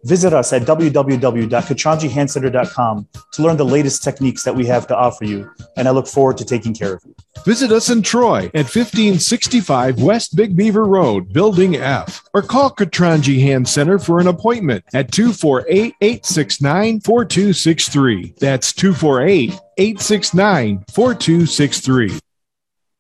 Visit 0.04 0.32
us 0.32 0.52
at 0.52 0.62
www.katranjihandcenter.com 0.62 3.08
to 3.32 3.42
learn 3.42 3.56
the 3.56 3.64
latest 3.64 4.04
techniques 4.04 4.44
that 4.44 4.54
we 4.54 4.64
have 4.66 4.86
to 4.86 4.96
offer 4.96 5.24
you, 5.24 5.50
and 5.76 5.88
I 5.88 5.90
look 5.90 6.06
forward 6.06 6.38
to 6.38 6.44
taking 6.44 6.72
care 6.74 6.94
of 6.94 7.02
you. 7.04 7.12
Visit 7.44 7.72
us 7.72 7.90
in 7.90 8.02
Troy 8.02 8.44
at 8.54 8.66
1565 8.66 10.00
West 10.00 10.36
Big 10.36 10.56
Beaver 10.56 10.84
Road, 10.84 11.32
Building 11.32 11.74
F, 11.76 12.22
or 12.34 12.42
call 12.42 12.70
Katranji 12.70 13.40
Hand 13.40 13.68
Center 13.68 13.98
for 13.98 14.20
an 14.20 14.28
appointment 14.28 14.84
at 14.94 15.10
248 15.10 15.94
869 16.00 17.00
4263. 17.00 18.34
That's 18.38 18.72
248 18.74 19.58
869 19.78 20.84
4263. 20.92 22.20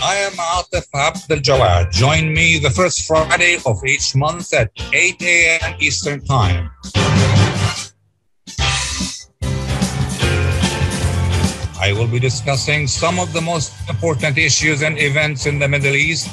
I 0.00 0.14
am 0.14 0.32
Atif 0.32 0.86
Abdel 0.94 1.38
Jawad. 1.38 1.90
Join 1.90 2.32
me 2.32 2.60
the 2.60 2.70
first 2.70 3.04
Friday 3.04 3.58
of 3.66 3.84
each 3.84 4.14
month 4.14 4.54
at 4.54 4.70
8 4.92 5.20
a.m. 5.22 5.74
Eastern 5.80 6.24
Time. 6.24 6.70
I 11.80 11.92
will 11.92 12.06
be 12.06 12.20
discussing 12.20 12.86
some 12.86 13.18
of 13.18 13.32
the 13.32 13.40
most 13.40 13.74
important 13.88 14.38
issues 14.38 14.82
and 14.82 14.96
events 15.00 15.46
in 15.46 15.58
the 15.58 15.66
Middle 15.66 15.96
East 15.96 16.30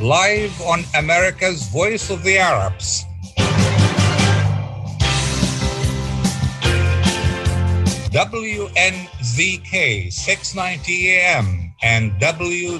live 0.00 0.54
on 0.62 0.84
America's 0.96 1.66
Voice 1.68 2.10
of 2.10 2.22
the 2.22 2.38
Arabs. 2.38 3.04
WNZK 8.14 10.12
690 10.12 11.10
AM 11.10 11.67
and 11.82 12.12
WDMV 12.20 12.74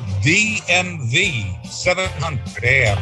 700 1.66 2.64
AM. 2.64 2.98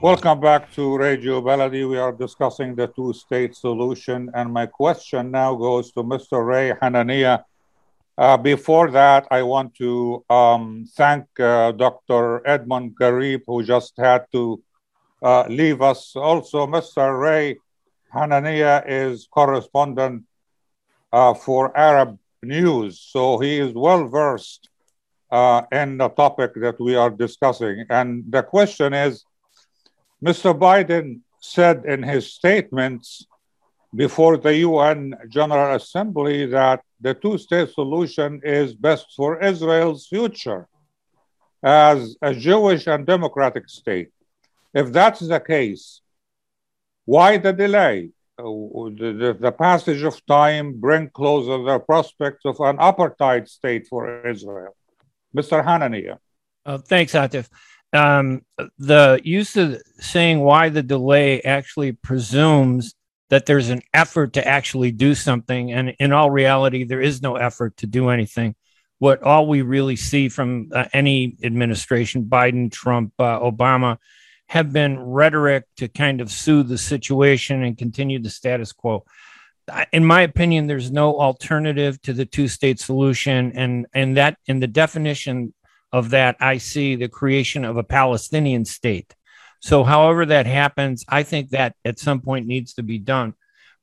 Welcome 0.00 0.38
back 0.40 0.72
to 0.74 0.96
Radio 0.96 1.40
Baladi. 1.42 1.88
We 1.90 1.98
are 1.98 2.12
discussing 2.12 2.76
the 2.76 2.86
two 2.86 3.12
state 3.12 3.56
solution. 3.56 4.30
And 4.32 4.52
my 4.52 4.66
question 4.66 5.32
now 5.32 5.56
goes 5.56 5.90
to 5.92 6.04
Mr. 6.04 6.46
Ray 6.46 6.72
Hanania. 6.80 7.42
Uh, 8.16 8.36
before 8.36 8.92
that, 8.92 9.26
I 9.30 9.42
want 9.42 9.74
to 9.76 10.24
um, 10.30 10.86
thank 10.94 11.26
uh, 11.40 11.72
Dr. 11.72 12.46
Edmund 12.46 12.94
Gharib, 12.94 13.42
who 13.46 13.64
just 13.64 13.96
had 13.96 14.26
to 14.30 14.62
uh, 15.20 15.46
leave 15.48 15.82
us. 15.82 16.14
Also, 16.14 16.66
Mr. 16.68 17.18
Ray 17.20 17.56
Hanania 18.14 18.84
is 18.86 19.28
correspondent 19.30 20.24
uh, 21.12 21.34
for 21.34 21.76
Arab 21.76 22.18
news, 22.42 23.00
so 23.00 23.38
he 23.38 23.58
is 23.58 23.72
well 23.74 24.06
versed 24.06 24.68
uh, 25.30 25.62
in 25.72 25.98
the 25.98 26.08
topic 26.08 26.52
that 26.56 26.80
we 26.80 26.96
are 26.96 27.10
discussing. 27.10 27.84
And 27.90 28.24
the 28.30 28.42
question 28.42 28.94
is 28.94 29.24
Mr. 30.24 30.58
Biden 30.58 31.20
said 31.40 31.84
in 31.84 32.02
his 32.02 32.32
statements 32.32 33.26
before 33.94 34.36
the 34.36 34.56
UN 34.56 35.14
General 35.28 35.76
Assembly 35.76 36.46
that 36.46 36.82
the 37.00 37.14
two 37.14 37.38
state 37.38 37.70
solution 37.70 38.40
is 38.44 38.74
best 38.74 39.06
for 39.16 39.42
Israel's 39.42 40.06
future 40.06 40.68
as 41.62 42.16
a 42.22 42.34
Jewish 42.34 42.86
and 42.86 43.06
democratic 43.06 43.68
state. 43.68 44.10
If 44.74 44.92
that's 44.92 45.20
the 45.20 45.40
case, 45.40 46.02
why 47.08 47.38
the 47.38 47.54
delay? 47.54 48.10
Uh, 48.38 48.42
the, 48.44 49.16
the, 49.18 49.36
the, 49.40 49.50
passage 49.50 50.02
of 50.02 50.14
time 50.26 50.78
bring 50.78 51.08
closer 51.08 51.56
the 51.64 51.78
prospect 51.78 52.40
of 52.44 52.60
an 52.60 52.76
apartheid 52.76 53.48
state 53.48 53.86
for 53.86 54.26
Israel. 54.28 54.76
Mr. 55.34 55.64
Hanania. 55.64 56.18
Uh, 56.66 56.76
thanks, 56.76 57.14
Atif. 57.14 57.48
Um, 57.94 58.42
the 58.78 59.22
use 59.24 59.56
of 59.56 59.80
saying 59.98 60.40
why 60.40 60.68
the 60.68 60.82
delay 60.82 61.40
actually 61.40 61.92
presumes 61.92 62.94
that 63.30 63.46
there's 63.46 63.70
an 63.70 63.80
effort 63.94 64.34
to 64.34 64.46
actually 64.46 64.92
do 64.92 65.14
something. 65.14 65.72
And 65.72 65.94
in 65.98 66.12
all 66.12 66.30
reality, 66.30 66.84
there 66.84 67.00
is 67.00 67.22
no 67.22 67.36
effort 67.36 67.78
to 67.78 67.86
do 67.86 68.10
anything. 68.10 68.54
What 68.98 69.22
all 69.22 69.46
we 69.46 69.62
really 69.62 69.96
see 69.96 70.28
from 70.28 70.68
uh, 70.74 70.84
any 70.92 71.38
administration, 71.42 72.24
Biden, 72.26 72.70
Trump, 72.70 73.14
uh, 73.18 73.40
Obama, 73.40 73.96
have 74.48 74.72
been 74.72 74.98
rhetoric 74.98 75.64
to 75.76 75.88
kind 75.88 76.20
of 76.20 76.30
soothe 76.30 76.68
the 76.68 76.78
situation 76.78 77.62
and 77.62 77.76
continue 77.76 78.18
the 78.18 78.30
status 78.30 78.72
quo. 78.72 79.04
In 79.92 80.04
my 80.04 80.22
opinion, 80.22 80.66
there's 80.66 80.90
no 80.90 81.20
alternative 81.20 82.00
to 82.02 82.14
the 82.14 82.24
two-state 82.24 82.80
solution, 82.80 83.52
and 83.54 83.86
and 83.92 84.16
that 84.16 84.38
in 84.46 84.60
the 84.60 84.66
definition 84.66 85.52
of 85.92 86.10
that, 86.10 86.36
I 86.40 86.56
see 86.56 86.96
the 86.96 87.08
creation 87.08 87.64
of 87.64 87.76
a 87.76 87.84
Palestinian 87.84 88.64
state. 88.64 89.14
So, 89.60 89.84
however 89.84 90.24
that 90.26 90.46
happens, 90.46 91.04
I 91.08 91.22
think 91.22 91.50
that 91.50 91.74
at 91.84 91.98
some 91.98 92.20
point 92.20 92.46
needs 92.46 92.74
to 92.74 92.82
be 92.82 92.98
done. 92.98 93.34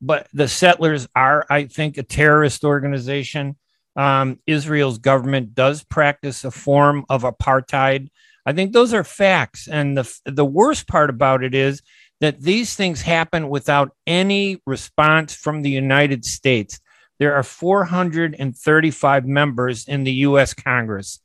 But 0.02 0.28
the 0.34 0.48
settlers 0.48 1.08
are, 1.16 1.46
I 1.50 1.66
think, 1.66 1.98
a 1.98 2.04
terrorist 2.04 2.64
organization. 2.64 3.58
Um, 3.96 4.40
Israel's 4.46 4.98
government 4.98 5.56
does 5.56 5.84
practice 5.84 6.44
a 6.44 6.52
form 6.52 7.06
of 7.10 7.24
apartheid. 7.24 8.10
I 8.46 8.54
think 8.54 8.74
those 8.74 8.94
are 8.94 9.04
facts. 9.04 9.68
And 9.68 9.98
the, 9.98 10.20
the 10.26 10.46
worst 10.46 10.88
part 10.88 11.10
about 11.10 11.44
it 11.44 11.56
is 11.56 11.82
that 12.22 12.42
these 12.42 12.76
things 12.76 13.02
happen 13.02 13.50
without 13.50 13.92
any 14.06 14.62
response 14.66 15.34
from 15.34 15.62
the 15.62 15.70
United 15.70 16.24
States. 16.24 16.80
There 17.20 17.36
are 17.36 17.44
435 17.44 19.26
members 19.26 19.88
in 19.88 20.04
the 20.04 20.12
US 20.14 20.54
Congress. 20.54 21.20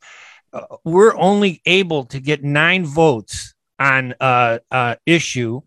Uh, 0.53 0.63
we're 0.85 1.17
only 1.17 1.63
able 1.67 2.05
to 2.07 2.21
get 2.21 2.43
nine 2.43 2.85
votes 2.85 3.55
on 3.79 4.15
uh, 4.21 4.59
uh, 4.71 4.97
issue, 5.07 5.61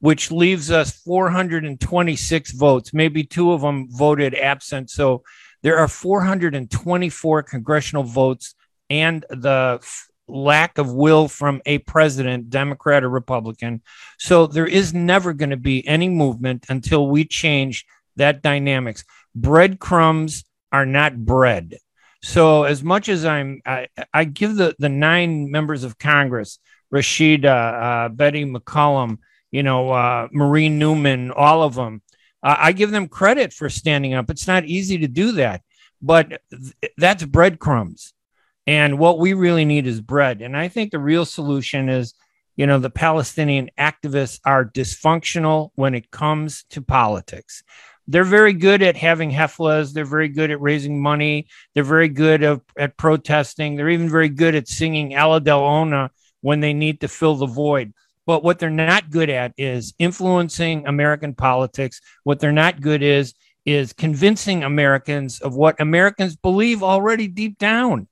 which 0.00 0.30
leaves 0.30 0.70
us 0.70 0.92
426 0.92 2.52
votes. 2.52 2.94
Maybe 2.94 3.24
two 3.24 3.52
of 3.52 3.60
them 3.60 3.88
voted 3.90 4.34
absent. 4.34 4.90
So 4.90 5.22
there 5.62 5.78
are 5.78 5.88
424 5.88 7.42
congressional 7.42 8.04
votes 8.04 8.54
and 8.90 9.24
the 9.28 9.80
lack 10.28 10.78
of 10.78 10.92
will 10.92 11.28
from 11.28 11.62
a 11.66 11.78
president, 11.78 12.50
Democrat 12.50 13.02
or 13.04 13.08
Republican. 13.08 13.82
So 14.18 14.46
there 14.46 14.66
is 14.66 14.94
never 14.94 15.32
going 15.32 15.50
to 15.50 15.56
be 15.56 15.86
any 15.86 16.08
movement 16.08 16.66
until 16.68 17.08
we 17.08 17.24
change 17.24 17.86
that 18.16 18.42
dynamics. 18.42 19.04
Breadcrumbs 19.34 20.44
are 20.72 20.86
not 20.86 21.24
bread. 21.24 21.76
So 22.22 22.64
as 22.64 22.82
much 22.82 23.08
as 23.08 23.24
I'm, 23.24 23.62
I, 23.64 23.88
I 24.12 24.24
give 24.24 24.56
the 24.56 24.74
the 24.78 24.88
nine 24.88 25.50
members 25.50 25.84
of 25.84 25.98
Congress, 25.98 26.58
Rashida, 26.92 27.46
uh, 27.46 28.08
Betty 28.08 28.44
McCollum, 28.44 29.18
you 29.50 29.62
know, 29.62 29.90
uh, 29.90 30.28
Marie 30.32 30.68
Newman, 30.68 31.30
all 31.30 31.62
of 31.62 31.74
them. 31.74 32.02
Uh, 32.42 32.56
I 32.58 32.72
give 32.72 32.90
them 32.90 33.08
credit 33.08 33.52
for 33.52 33.68
standing 33.70 34.14
up. 34.14 34.30
It's 34.30 34.46
not 34.46 34.64
easy 34.64 34.98
to 34.98 35.08
do 35.08 35.32
that, 35.32 35.62
but 36.02 36.40
th- 36.50 36.92
that's 36.96 37.24
breadcrumbs. 37.24 38.14
And 38.68 38.98
what 38.98 39.18
we 39.18 39.32
really 39.32 39.64
need 39.64 39.86
is 39.86 40.02
bread. 40.02 40.42
And 40.42 40.54
I 40.54 40.68
think 40.68 40.90
the 40.90 40.98
real 40.98 41.24
solution 41.24 41.88
is, 41.88 42.12
you 42.54 42.66
know, 42.66 42.78
the 42.78 42.90
Palestinian 42.90 43.70
activists 43.78 44.40
are 44.44 44.62
dysfunctional 44.62 45.70
when 45.76 45.94
it 45.94 46.10
comes 46.10 46.64
to 46.70 46.82
politics. 46.82 47.62
they're 48.08 48.24
very 48.24 48.52
good 48.52 48.82
at 48.82 48.94
having 48.94 49.30
heflas. 49.30 49.94
They're 49.94 50.04
very 50.04 50.28
good 50.28 50.50
at 50.50 50.60
raising 50.60 51.00
money. 51.00 51.46
They're 51.74 51.82
very 51.82 52.10
good 52.10 52.42
at, 52.42 52.60
at 52.76 52.98
protesting. 52.98 53.76
They're 53.76 53.88
even 53.88 54.10
very 54.10 54.28
good 54.28 54.54
at 54.54 54.68
singing 54.68 55.14
Alla 55.14 55.40
Del 55.40 55.64
Ona 55.64 56.10
when 56.42 56.60
they 56.60 56.74
need 56.74 57.00
to 57.00 57.08
fill 57.08 57.36
the 57.36 57.46
void. 57.46 57.94
But 58.26 58.44
what 58.44 58.58
they're 58.58 58.68
not 58.68 59.08
good 59.08 59.30
at 59.30 59.54
is 59.56 59.94
influencing 59.98 60.86
American 60.86 61.34
politics. 61.34 62.02
What 62.24 62.38
they're 62.38 62.52
not 62.52 62.82
good 62.82 63.02
is 63.02 63.32
is 63.64 63.94
convincing 63.94 64.62
Americans 64.62 65.40
of 65.40 65.54
what 65.54 65.80
Americans 65.80 66.36
believe 66.36 66.82
already 66.82 67.28
deep 67.28 67.58
down 67.58 68.08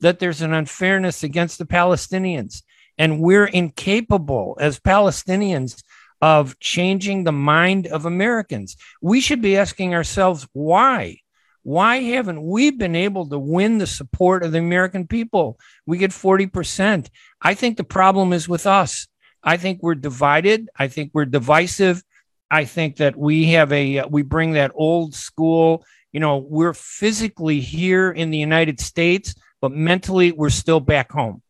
that 0.00 0.18
there's 0.18 0.42
an 0.42 0.52
unfairness 0.52 1.22
against 1.22 1.58
the 1.58 1.66
Palestinians. 1.66 2.62
And 2.98 3.20
we're 3.20 3.46
incapable 3.46 4.56
as 4.60 4.78
Palestinians 4.78 5.82
of 6.20 6.58
changing 6.58 7.24
the 7.24 7.32
mind 7.32 7.86
of 7.86 8.04
Americans. 8.04 8.76
We 9.00 9.20
should 9.20 9.40
be 9.40 9.56
asking 9.56 9.94
ourselves 9.94 10.46
why. 10.52 11.18
Why 11.62 11.96
haven't 11.96 12.42
we 12.42 12.70
been 12.70 12.96
able 12.96 13.28
to 13.28 13.38
win 13.38 13.78
the 13.78 13.86
support 13.86 14.42
of 14.42 14.52
the 14.52 14.58
American 14.58 15.06
people? 15.06 15.58
We 15.86 15.98
get 15.98 16.10
40%. 16.10 17.08
I 17.40 17.54
think 17.54 17.76
the 17.76 17.84
problem 17.84 18.32
is 18.32 18.48
with 18.48 18.66
us. 18.66 19.06
I 19.42 19.56
think 19.56 19.82
we're 19.82 19.94
divided. 19.94 20.68
I 20.76 20.88
think 20.88 21.10
we're 21.12 21.26
divisive. 21.26 22.02
I 22.50 22.64
think 22.64 22.96
that 22.96 23.16
we 23.16 23.50
have 23.52 23.72
a, 23.72 24.00
uh, 24.00 24.08
we 24.08 24.22
bring 24.22 24.52
that 24.52 24.72
old 24.74 25.14
school, 25.14 25.84
you 26.12 26.20
know, 26.20 26.38
we're 26.38 26.74
physically 26.74 27.60
here 27.60 28.10
in 28.10 28.30
the 28.30 28.38
United 28.38 28.80
States, 28.80 29.34
but 29.60 29.72
mentally 29.72 30.32
we're 30.32 30.50
still 30.50 30.80
back 30.80 31.12
home 31.12 31.42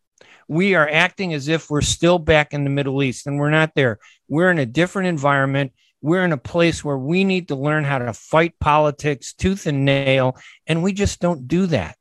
we 0.50 0.74
are 0.74 0.88
acting 0.88 1.32
as 1.32 1.46
if 1.46 1.70
we're 1.70 1.80
still 1.80 2.18
back 2.18 2.52
in 2.52 2.64
the 2.64 2.70
Middle 2.70 3.04
East 3.04 3.28
and 3.28 3.38
we're 3.38 3.50
not 3.50 3.72
there. 3.76 4.00
We're 4.26 4.50
in 4.50 4.58
a 4.58 4.66
different 4.66 5.06
environment. 5.06 5.72
We're 6.02 6.24
in 6.24 6.32
a 6.32 6.36
place 6.36 6.84
where 6.84 6.98
we 6.98 7.22
need 7.22 7.48
to 7.48 7.54
learn 7.54 7.84
how 7.84 7.98
to 7.98 8.12
fight 8.12 8.58
politics 8.58 9.32
tooth 9.32 9.68
and 9.68 9.84
nail, 9.84 10.36
and 10.66 10.82
we 10.82 10.92
just 10.92 11.20
don't 11.20 11.46
do 11.46 11.66
that. 11.66 11.96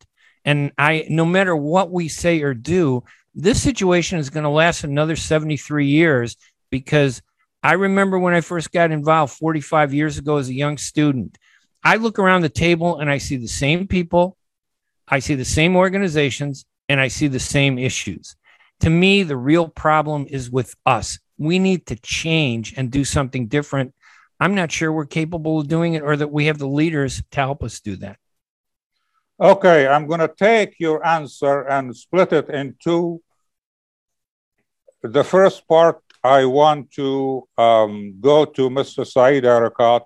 And 0.45 0.71
I, 0.79 1.05
no 1.09 1.25
matter 1.25 1.55
what 1.55 1.91
we 1.91 2.07
say 2.07 2.41
or 2.41 2.55
do, 2.55 3.03
this 3.35 3.61
situation 3.61 4.17
is 4.17 4.31
going 4.31 4.45
to 4.45 4.49
last 4.49 4.83
another 4.83 5.15
73 5.15 5.85
years 5.85 6.35
because 6.71 7.21
I 7.61 7.73
remember 7.73 8.17
when 8.17 8.33
I 8.33 8.41
first 8.41 8.71
got 8.71 8.89
involved 8.89 9.33
45 9.33 9.93
years 9.93 10.17
ago 10.17 10.37
as 10.37 10.49
a 10.49 10.55
young 10.55 10.79
student. 10.79 11.37
I 11.83 11.97
look 11.97 12.17
around 12.17 12.41
the 12.41 12.49
table 12.49 12.97
and 12.97 13.11
I 13.11 13.19
see 13.19 13.35
the 13.35 13.47
same 13.47 13.85
people, 13.85 14.37
I 15.09 15.19
see 15.19 15.35
the 15.35 15.45
same 15.45 15.75
organizations, 15.75 16.65
and 16.87 17.01
I 17.01 17.07
see 17.07 17.27
the 17.27 17.39
same 17.39 17.79
issues. 17.79 18.35
To 18.81 18.89
me, 18.89 19.23
the 19.23 19.37
real 19.37 19.67
problem 19.67 20.27
is 20.29 20.49
with 20.51 20.75
us. 20.85 21.19
We 21.37 21.59
need 21.59 21.87
to 21.87 21.95
change 21.95 22.73
and 22.77 22.91
do 22.91 23.03
something 23.03 23.47
different. 23.47 23.93
I'm 24.39 24.55
not 24.55 24.71
sure 24.71 24.91
we're 24.91 25.05
capable 25.05 25.59
of 25.59 25.67
doing 25.67 25.95
it 25.95 26.03
or 26.03 26.15
that 26.15 26.31
we 26.31 26.45
have 26.45 26.59
the 26.59 26.67
leaders 26.67 27.21
to 27.31 27.39
help 27.39 27.63
us 27.63 27.79
do 27.79 27.95
that. 27.97 28.17
Okay, 29.41 29.87
I'm 29.87 30.07
going 30.07 30.19
to 30.19 30.33
take 30.37 30.75
your 30.79 31.05
answer 31.05 31.61
and 31.61 31.95
split 31.95 32.33
it 32.33 32.49
in 32.49 32.75
two. 32.81 33.21
The 35.01 35.23
first 35.23 35.67
part, 35.67 36.01
I 36.23 36.45
want 36.45 36.91
to 36.91 37.47
um, 37.57 38.15
go 38.19 38.43
to 38.43 38.69
Mr. 38.69 39.07
Saeed 39.07 39.45
Arikat 39.45 40.03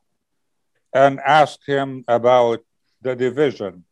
and 0.93 1.19
ask 1.19 1.59
him 1.65 2.05
about 2.07 2.59
the 3.01 3.15
division. 3.15 3.85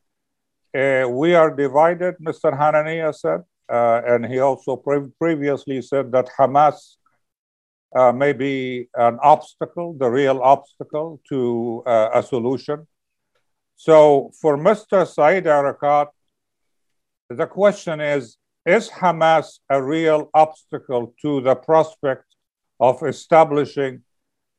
Uh, 0.74 1.06
we 1.10 1.36
are 1.36 1.54
divided, 1.54 2.16
Mr. 2.22 2.58
Hanania 2.58 3.14
said. 3.14 3.42
Uh, 3.72 4.02
and 4.06 4.26
he 4.26 4.40
also 4.40 4.76
pre- 4.76 5.10
previously 5.20 5.82
said 5.82 6.12
that 6.12 6.30
Hamas 6.38 6.98
uh, 7.96 8.12
may 8.12 8.34
be 8.34 8.90
an 8.96 9.18
obstacle, 9.22 9.94
the 9.94 10.10
real 10.10 10.42
obstacle 10.42 11.22
to 11.30 11.84
uh, 11.86 12.10
a 12.14 12.24
solution. 12.24 12.88
So 13.76 14.32
for 14.42 14.58
Mr. 14.58 15.08
Saeed 15.08 15.46
Arikat, 15.46 16.08
the 17.30 17.48
question 17.48 18.02
is 18.02 18.38
Is 18.66 18.90
Hamas 18.90 19.60
a 19.70 19.82
real 19.82 20.30
obstacle 20.34 21.14
to 21.22 21.42
the 21.42 21.56
prospect 21.56 22.26
of 22.80 23.02
establishing 23.04 24.04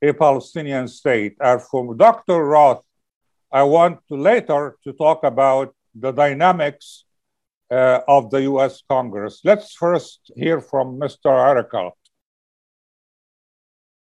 a 0.01 0.13
Palestinian 0.13 0.87
state? 0.87 1.35
And 1.39 1.61
for 1.61 1.95
Dr. 1.95 2.43
Roth, 2.43 2.83
I 3.51 3.63
want 3.63 3.99
to 4.09 4.15
later 4.15 4.75
to 4.83 4.93
talk 4.93 5.23
about 5.23 5.75
the 5.95 6.11
dynamics 6.11 7.05
uh, 7.71 7.99
of 8.07 8.29
the 8.29 8.41
US 8.43 8.83
Congress. 8.89 9.41
Let's 9.43 9.73
first 9.73 10.31
hear 10.35 10.61
from 10.61 10.99
Mr. 10.99 11.25
Arikat. 11.25 11.91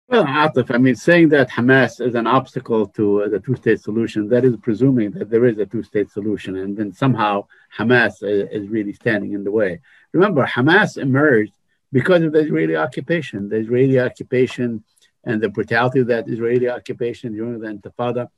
Well, 0.08 0.26
Atif, 0.26 0.74
I 0.74 0.78
mean, 0.78 0.94
saying 0.94 1.30
that 1.30 1.48
Hamas 1.48 2.06
is 2.06 2.14
an 2.14 2.26
obstacle 2.26 2.86
to 2.88 3.22
uh, 3.22 3.28
the 3.28 3.40
two 3.40 3.56
state 3.56 3.80
solution, 3.80 4.28
that 4.28 4.44
is 4.44 4.56
presuming 4.56 5.12
that 5.12 5.30
there 5.30 5.46
is 5.46 5.56
a 5.58 5.64
two 5.64 5.82
state 5.82 6.10
solution, 6.10 6.56
and 6.56 6.76
then 6.76 6.92
somehow 6.92 7.46
Hamas 7.78 8.22
is, 8.22 8.48
is 8.50 8.68
really 8.68 8.92
standing 8.92 9.32
in 9.32 9.42
the 9.42 9.50
way. 9.50 9.80
Remember, 10.12 10.44
Hamas 10.44 10.98
emerged 10.98 11.54
because 11.92 12.22
of 12.22 12.32
the 12.32 12.40
Israeli 12.40 12.76
occupation, 12.76 13.48
the 13.48 13.56
Israeli 13.56 14.00
occupation 14.00 14.84
and 15.24 15.40
the 15.40 15.48
brutality 15.48 16.00
of 16.00 16.08
that 16.08 16.28
Israeli 16.28 16.68
occupation 16.68 17.32
during 17.32 17.60
the 17.60 17.68
Intifada, 17.68 18.28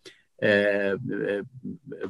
uh, 0.43 0.97
uh 2.05 2.09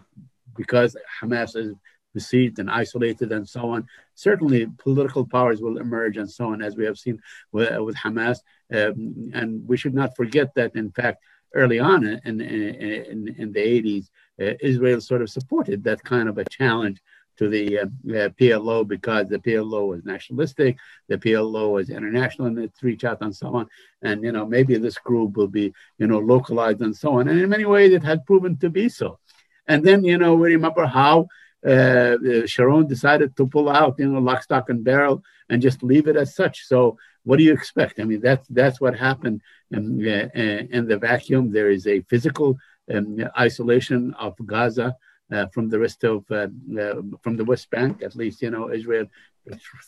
because 0.57 0.97
Hamas 1.21 1.57
is 1.57 1.75
besieged 2.15 2.59
and 2.61 2.71
isolated 2.71 3.33
and 3.33 3.47
so 3.47 3.71
on. 3.71 3.87
Certainly, 4.15 4.69
political 4.79 5.27
powers 5.27 5.61
will 5.61 5.79
emerge 5.79 6.17
and 6.17 6.31
so 6.31 6.53
on, 6.53 6.63
as 6.63 6.77
we 6.77 6.85
have 6.85 6.99
seen 6.99 7.21
with, 7.53 7.77
with 7.81 7.97
Hamas. 7.97 8.39
Um, 8.73 9.31
and 9.35 9.67
we 9.67 9.77
should 9.77 9.95
not 9.95 10.17
forget 10.17 10.55
that, 10.55 10.77
in 10.77 10.91
fact, 10.93 11.23
early 11.55 11.79
on 11.79 12.05
in, 12.07 12.41
in, 12.41 12.41
in, 12.41 13.35
in 13.39 13.53
the 13.53 13.61
80s, 13.61 14.11
uh, 14.41 14.55
Israel 14.61 15.01
sort 15.01 15.23
of 15.23 15.31
supported 15.31 15.85
that 15.85 16.03
kind 16.03 16.29
of 16.29 16.39
a 16.39 16.45
challenge 16.45 17.01
to 17.37 17.49
the 17.49 17.81
uh, 17.81 17.83
uh, 17.83 18.29
PLO 18.31 18.87
because 18.87 19.29
the 19.29 19.39
PLO 19.39 19.89
was 19.89 20.05
nationalistic, 20.05 20.77
the 21.09 21.19
PLO 21.19 21.73
was 21.73 21.91
international 21.91 22.47
in 22.49 22.59
its 22.59 22.83
reach 22.83 23.05
out 23.05 23.19
and 23.23 23.35
so 23.35 23.55
on. 23.55 23.69
And, 24.03 24.23
you 24.23 24.33
know, 24.33 24.47
maybe 24.47 24.77
this 24.77 24.99
group 24.99 25.37
will 25.37 25.49
be, 25.49 25.73
you 25.99 26.07
know, 26.07 26.19
localized 26.19 26.81
and 26.81 26.97
so 26.97 27.19
on. 27.19 27.29
And 27.29 27.41
in 27.41 27.49
many 27.49 27.65
ways, 27.65 27.93
it 27.93 28.05
had 28.05 28.25
proven 28.25 28.57
to 28.59 28.71
be 28.71 28.89
so. 28.89 29.19
And 29.67 29.85
then, 29.85 30.05
you 30.05 30.19
know, 30.19 30.35
we 30.35 30.55
remember 30.55 30.87
how 30.87 31.29
uh, 31.67 31.71
uh, 31.71 32.47
Sharon 32.47 32.87
decided 32.87 33.37
to 33.37 33.47
pull 33.47 33.69
out, 33.71 33.95
you 33.99 34.09
know, 34.09 34.21
lock, 34.21 34.43
stock, 34.43 34.69
and 34.69 34.85
barrel, 34.85 35.23
and 35.49 35.63
just 35.63 35.83
leave 35.83 36.09
it 36.09 36.17
as 36.17 36.35
such. 36.35 36.67
So, 36.67 36.99
what 37.23 37.39
do 37.39 37.45
you 37.45 37.55
expect? 37.55 38.01
I 38.01 38.05
mean, 38.05 38.21
that's 38.21 38.47
that's 38.49 38.81
what 38.83 38.95
happened 38.99 39.41
in, 39.71 40.07
uh, 40.07 40.29
in 40.77 40.87
the 40.87 40.99
vacuum. 40.99 41.51
There 41.51 41.71
is 41.71 41.87
a 41.87 42.03
physical 42.03 42.59
um, 42.95 43.19
isolation 43.39 44.13
of 44.19 44.35
Gaza 44.45 44.95
uh, 45.33 45.47
from 45.47 45.71
the 45.71 45.79
rest 45.79 46.05
of 46.05 46.25
uh, 46.31 46.49
uh, 46.79 47.01
from 47.23 47.39
the 47.39 47.45
West 47.47 47.71
Bank, 47.71 48.03
at 48.03 48.15
least, 48.15 48.43
you 48.43 48.51
know, 48.51 48.71
Israel 48.71 49.07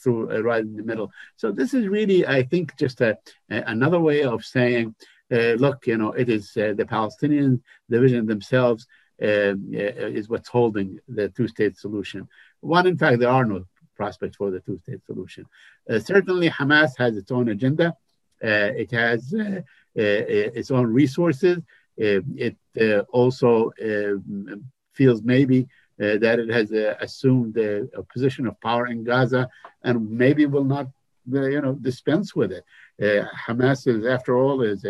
through 0.03 0.41
right 0.41 0.63
in 0.63 0.77
the 0.77 0.83
middle. 0.83 1.11
So 1.37 1.53
this 1.53 1.75
is 1.75 1.89
really, 1.89 2.27
I 2.27 2.43
think, 2.43 2.77
just 2.79 3.03
a, 3.03 3.19
a 3.51 3.63
another 3.67 4.01
way 4.01 4.23
of 4.23 4.45
saying, 4.45 4.95
look, 5.31 5.87
you 5.87 5.99
know, 5.99 6.13
it 6.13 6.31
is 6.31 6.53
the 6.55 6.87
Palestinian 6.89 7.63
division 7.91 8.27
themselves 8.27 8.87
uh, 8.87 9.06
Um, 9.23 9.73
uh, 9.75 9.79
uh, 9.79 10.11
is 10.19 10.29
what's 10.29 10.51
holding 10.51 11.01
the 11.09 11.31
two-state 11.31 11.79
solution. 11.79 12.29
One, 12.61 12.87
in 12.87 12.99
fact, 12.99 13.19
there 13.19 13.31
are 13.31 13.47
no 13.47 13.65
prospects 13.97 14.37
for 14.37 14.51
the 14.51 14.61
two-state 14.61 15.07
solution. 15.07 15.47
Uh, 15.89 16.01
certainly, 16.01 16.51
Hamas 16.51 16.91
has 16.99 17.17
its 17.17 17.33
own 17.33 17.49
agenda. 17.49 17.97
Uh, 18.45 18.77
it 18.77 18.91
has 18.91 19.33
uh, 19.33 19.63
its 19.95 20.71
own 20.71 20.93
resources. 20.93 21.63
it 21.97 22.59
also 23.11 23.73
um, 23.83 24.65
feels 24.93 25.23
maybe 25.23 25.67
uh, 25.99 26.19
that 26.19 26.39
it 26.39 26.51
has 26.51 26.71
uh, 26.73 26.95
assumed 27.01 27.57
a, 27.57 27.89
a, 27.97 28.03
position 28.03 28.47
of 28.47 28.61
power 28.61 28.87
in 28.87 29.03
Gaza 29.03 29.49
and 29.83 30.11
maybe 30.11 30.45
will 30.45 30.65
not, 30.65 30.89
uh, 31.33 31.47
you 31.47 31.63
know, 31.63 31.73
dispense 31.73 32.37
with 32.37 32.53
it. 32.53 32.65
Hamas 33.47 33.87
is, 33.87 34.05
after 34.05 34.37
all, 34.37 34.61
is 34.61 34.85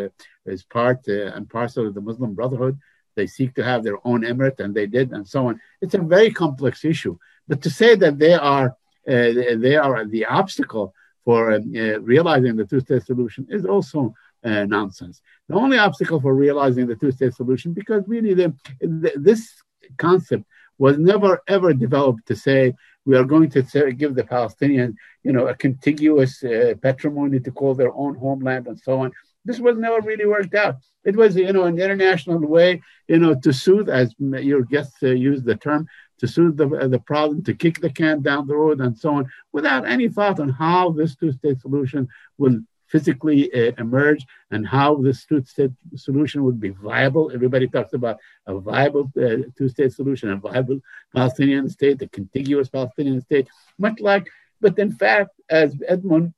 is 0.47 0.65
part 0.65 1.07
and 1.07 1.49
parcel 1.49 1.87
of 1.87 1.95
the 1.95 2.01
Muslim 2.01 2.35
Brotherhood. 2.35 2.77
They 3.17 3.27
seek 3.27 3.55
to 3.55 3.65
have 3.65 3.83
their 3.83 3.99
own 4.05 4.23
emirate, 4.23 4.61
and 4.61 4.75
they 4.75 4.87
did, 4.87 5.13
and 5.13 5.27
so 5.27 5.49
on. 5.49 5.61
It's 5.81 5.95
a 5.95 5.99
very 5.99 6.31
complex 6.31 6.85
issue. 6.85 7.17
But 7.49 7.63
to 7.63 7.71
say 7.71 7.97
that 7.97 8.19
they 8.19 8.35
are 8.35 8.77
uh, 9.09 9.31
they 9.65 9.77
are 9.77 10.05
the 10.05 10.25
obstacle 10.27 10.95
for 11.25 11.53
uh, 11.53 11.59
uh, 11.59 12.01
realizing 12.01 12.57
the 12.57 12.65
two-state 12.65 13.05
solution 13.05 13.47
is 13.51 13.65
also 13.65 14.15
uh, 14.45 14.65
nonsense. 14.65 15.21
The 15.49 15.57
only 15.57 15.79
obstacle 15.79 16.21
for 16.21 16.35
realizing 16.35 16.87
the 16.87 16.97
two-state 16.97 17.35
solution, 17.35 17.73
because 17.73 18.03
really 18.07 18.35
the, 18.35 18.55
the, 18.81 19.13
this 19.17 19.63
concept 19.97 20.45
was 20.79 20.99
never 20.99 21.43
ever 21.49 21.73
developed 21.73 22.27
to 22.27 22.37
say 22.37 22.75
we 23.05 23.17
are 23.17 23.25
going 23.25 23.49
to 23.51 23.63
give 23.93 24.15
the 24.15 24.25
Palestinians, 24.25 24.95
you 25.23 25.33
know, 25.33 25.47
a 25.47 25.55
contiguous 25.55 26.43
uh, 26.45 26.75
patrimony 26.83 27.39
to 27.41 27.51
call 27.53 27.75
their 27.75 27.95
own 27.95 28.15
homeland 28.17 28.67
and 28.67 28.79
so 28.79 29.01
on. 29.01 29.13
This 29.47 29.61
was 29.67 29.77
never 29.79 30.01
really 30.11 30.29
worked 30.35 30.55
out. 30.65 30.77
It 31.11 31.15
was, 31.21 31.31
you 31.37 31.53
know, 31.55 31.65
an 31.71 31.79
international 31.79 32.41
way, 32.57 32.71
you 33.13 33.19
know, 33.23 33.35
to 33.45 33.53
soothe, 33.65 33.89
as 34.01 34.09
your 34.51 34.63
guests 34.73 34.99
uh, 35.03 35.09
used 35.31 35.45
the 35.45 35.57
term, 35.67 35.83
to 36.21 36.27
soothe 36.35 36.57
the, 36.61 36.69
uh, 36.69 36.89
the 36.89 36.99
problem, 37.13 37.45
to 37.45 37.55
kick 37.55 37.81
the 37.81 37.93
can 38.01 38.17
down 38.29 38.43
the 38.47 38.57
road 38.63 38.81
and 38.85 38.95
so 39.03 39.09
on, 39.19 39.25
without 39.53 39.87
any 39.95 40.09
thought 40.09 40.41
on 40.45 40.49
how 40.49 40.83
this 40.99 41.15
two-state 41.21 41.61
solution 41.61 42.09
will 42.39 42.59
physically 42.89 43.41
uh, 43.53 43.73
emerge 43.85 44.23
and 44.53 44.67
how 44.67 44.91
this 45.07 45.27
two-state 45.27 45.75
solution 46.07 46.39
would 46.45 46.61
be 46.67 46.71
viable. 46.71 47.31
Everybody 47.39 47.67
talks 47.69 47.93
about 47.93 48.17
a 48.47 48.59
viable 48.59 49.05
uh, 49.17 49.47
two-state 49.57 49.93
solution, 49.93 50.31
a 50.31 50.37
viable 50.37 50.81
Palestinian 51.15 51.69
state, 51.69 52.03
a 52.03 52.09
contiguous 52.09 52.69
Palestinian 52.69 53.21
state, 53.21 53.47
much 53.79 54.01
like, 54.01 54.27
but 54.61 54.79
in 54.79 54.91
fact, 55.03 55.31
as 55.51 55.77
Edmund 55.87 56.33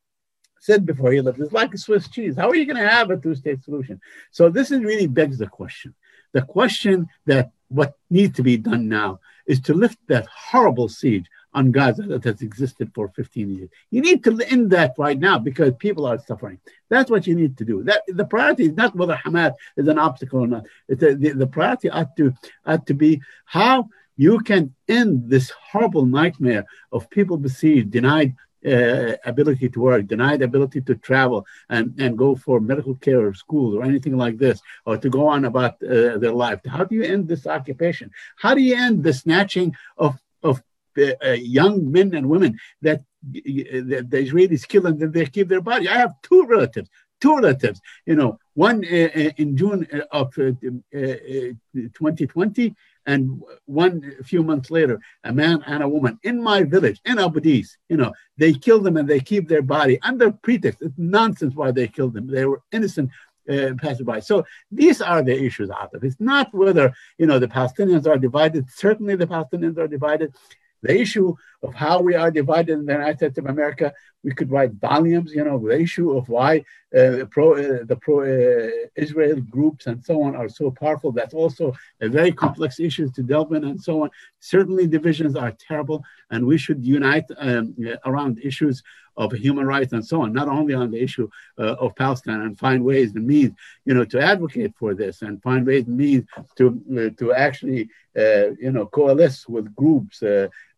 said 0.60 0.86
before 0.86 1.12
he 1.12 1.20
left, 1.20 1.38
it's 1.38 1.52
like 1.52 1.74
a 1.74 1.78
Swiss 1.78 2.08
cheese. 2.08 2.36
How 2.36 2.48
are 2.48 2.54
you 2.54 2.66
going 2.66 2.82
to 2.82 2.88
have 2.88 3.10
a 3.10 3.16
two-state 3.16 3.62
solution? 3.62 4.00
So 4.30 4.48
this 4.48 4.70
is 4.70 4.80
really 4.80 5.06
begs 5.06 5.38
the 5.38 5.46
question. 5.46 5.94
The 6.32 6.42
question 6.42 7.08
that 7.26 7.50
what 7.68 7.96
needs 8.10 8.36
to 8.36 8.42
be 8.42 8.56
done 8.56 8.88
now 8.88 9.20
is 9.46 9.60
to 9.60 9.74
lift 9.74 9.98
that 10.08 10.26
horrible 10.26 10.88
siege 10.88 11.26
on 11.54 11.72
Gaza 11.72 12.02
that 12.02 12.24
has 12.24 12.42
existed 12.42 12.90
for 12.94 13.08
15 13.08 13.50
years. 13.56 13.70
You 13.90 14.02
need 14.02 14.22
to 14.24 14.38
end 14.42 14.70
that 14.70 14.94
right 14.98 15.18
now 15.18 15.38
because 15.38 15.72
people 15.78 16.06
are 16.06 16.18
suffering. 16.18 16.60
That's 16.90 17.10
what 17.10 17.26
you 17.26 17.34
need 17.34 17.56
to 17.58 17.64
do. 17.64 17.82
That 17.84 18.02
the 18.06 18.26
priority 18.26 18.64
is 18.64 18.72
not 18.72 18.94
whether 18.94 19.14
Hamas 19.14 19.54
is 19.76 19.88
an 19.88 19.98
obstacle 19.98 20.40
or 20.40 20.46
not. 20.46 20.66
A, 20.90 20.94
the, 20.94 21.32
the 21.32 21.46
priority 21.46 21.88
ought 21.88 22.14
to 22.18 22.34
ought 22.66 22.86
to 22.86 22.94
be 22.94 23.22
how 23.46 23.88
you 24.16 24.40
can 24.40 24.74
end 24.88 25.30
this 25.30 25.50
horrible 25.50 26.04
nightmare 26.04 26.66
of 26.92 27.08
people 27.08 27.38
besieged, 27.38 27.90
denied 27.90 28.34
uh, 28.66 29.12
ability 29.24 29.68
to 29.68 29.80
work, 29.80 30.06
denied 30.06 30.42
ability 30.42 30.80
to 30.82 30.94
travel 30.96 31.46
and, 31.68 31.94
and 31.98 32.18
go 32.18 32.34
for 32.34 32.60
medical 32.60 32.94
care 32.96 33.26
or 33.26 33.34
school 33.34 33.78
or 33.78 33.84
anything 33.84 34.16
like 34.16 34.38
this, 34.38 34.60
or 34.84 34.96
to 34.96 35.08
go 35.08 35.26
on 35.26 35.44
about 35.44 35.74
uh, 35.82 36.18
their 36.18 36.32
life. 36.32 36.60
How 36.66 36.84
do 36.84 36.94
you 36.94 37.04
end 37.04 37.28
this 37.28 37.46
occupation? 37.46 38.10
How 38.36 38.54
do 38.54 38.60
you 38.60 38.74
end 38.74 39.04
the 39.04 39.12
snatching 39.12 39.74
of, 39.96 40.18
of 40.42 40.62
uh, 40.98 41.30
young 41.32 41.90
men 41.90 42.14
and 42.14 42.28
women 42.28 42.58
that, 42.82 43.02
that 43.22 44.06
the 44.10 44.26
Israelis 44.26 44.66
kill 44.66 44.86
and 44.86 44.98
then 44.98 45.12
they 45.12 45.26
keep 45.26 45.48
their 45.48 45.60
body? 45.60 45.88
I 45.88 45.98
have 45.98 46.14
two 46.22 46.44
relatives, 46.46 46.90
two 47.20 47.36
relatives, 47.36 47.80
you 48.06 48.14
know, 48.14 48.38
one 48.54 48.84
uh, 48.84 49.08
uh, 49.14 49.30
in 49.36 49.56
June 49.56 49.86
of 50.12 50.32
2020 50.34 52.74
and 53.06 53.42
one 53.66 54.12
a 54.20 54.24
few 54.24 54.42
months 54.42 54.70
later, 54.70 55.00
a 55.24 55.32
man 55.32 55.62
and 55.66 55.82
a 55.82 55.88
woman 55.88 56.18
in 56.22 56.42
my 56.42 56.62
village, 56.62 57.00
in 57.04 57.18
Abu 57.18 57.40
Dis, 57.40 57.76
you 57.88 57.96
know, 57.96 58.12
they 58.36 58.52
kill 58.52 58.80
them 58.80 58.96
and 58.96 59.08
they 59.08 59.20
keep 59.20 59.48
their 59.48 59.62
body 59.62 59.98
under 60.02 60.30
pretext. 60.30 60.82
It's 60.82 60.98
nonsense 60.98 61.54
why 61.54 61.70
they 61.70 61.88
killed 61.88 62.14
them. 62.14 62.26
They 62.26 62.44
were 62.44 62.62
innocent 62.72 63.10
uh, 63.48 63.72
passerby. 63.78 64.20
So 64.20 64.44
these 64.70 65.00
are 65.00 65.22
the 65.22 65.42
issues 65.42 65.70
out 65.70 65.94
of 65.94 66.04
it. 66.04 66.06
It's 66.06 66.20
not 66.20 66.52
whether, 66.52 66.92
you 67.16 67.26
know, 67.26 67.38
the 67.38 67.48
Palestinians 67.48 68.06
are 68.06 68.18
divided. 68.18 68.70
Certainly 68.70 69.16
the 69.16 69.26
Palestinians 69.26 69.78
are 69.78 69.88
divided. 69.88 70.34
The 70.82 71.00
issue 71.00 71.34
of 71.62 71.74
how 71.74 72.00
we 72.00 72.14
are 72.14 72.30
divided 72.30 72.72
in 72.72 72.86
the 72.86 72.92
United 72.92 73.18
States 73.18 73.38
of 73.38 73.46
America, 73.46 73.92
we 74.22 74.32
could 74.32 74.50
write 74.50 74.72
volumes, 74.74 75.32
you 75.32 75.44
know, 75.44 75.58
the 75.58 75.78
issue 75.80 76.16
of 76.16 76.28
why 76.28 76.64
uh, 76.96 77.24
pro, 77.30 77.54
uh, 77.54 77.84
the 77.84 77.98
pro-Israel 78.00 79.38
uh, 79.38 79.40
groups 79.50 79.86
and 79.86 80.04
so 80.04 80.22
on 80.22 80.36
are 80.36 80.48
so 80.48 80.70
powerful. 80.70 81.12
That's 81.12 81.34
also 81.34 81.74
a 82.00 82.08
very 82.08 82.32
complex 82.32 82.80
issue 82.80 83.10
to 83.10 83.22
delve 83.22 83.52
in 83.52 83.64
and 83.64 83.80
so 83.80 84.04
on. 84.04 84.10
Certainly 84.40 84.86
divisions 84.86 85.36
are 85.36 85.52
terrible 85.52 86.02
and 86.30 86.46
we 86.46 86.58
should 86.58 86.84
unite 86.84 87.26
um, 87.38 87.74
around 88.04 88.38
issues 88.42 88.82
of 89.18 89.32
human 89.32 89.66
rights 89.66 89.92
and 89.92 90.06
so 90.06 90.22
on, 90.22 90.32
not 90.32 90.48
only 90.48 90.74
on 90.74 90.92
the 90.92 91.02
issue 91.02 91.28
uh, 91.58 91.74
of 91.74 91.94
Palestine 91.96 92.40
and 92.40 92.58
find 92.58 92.84
ways 92.84 93.14
and 93.14 93.26
means, 93.26 93.52
you 93.84 93.92
know, 93.92 94.04
to 94.04 94.20
advocate 94.20 94.72
for 94.78 94.94
this 94.94 95.22
and 95.22 95.42
find 95.42 95.66
ways 95.66 95.86
and 95.86 95.96
means 95.96 96.24
to, 96.56 96.80
uh, 96.92 97.18
to 97.18 97.32
actually, 97.32 97.90
uh, 98.16 98.50
you 98.60 98.70
know, 98.70 98.86
coalesce 98.86 99.46
with 99.48 99.74
groups 99.74 100.22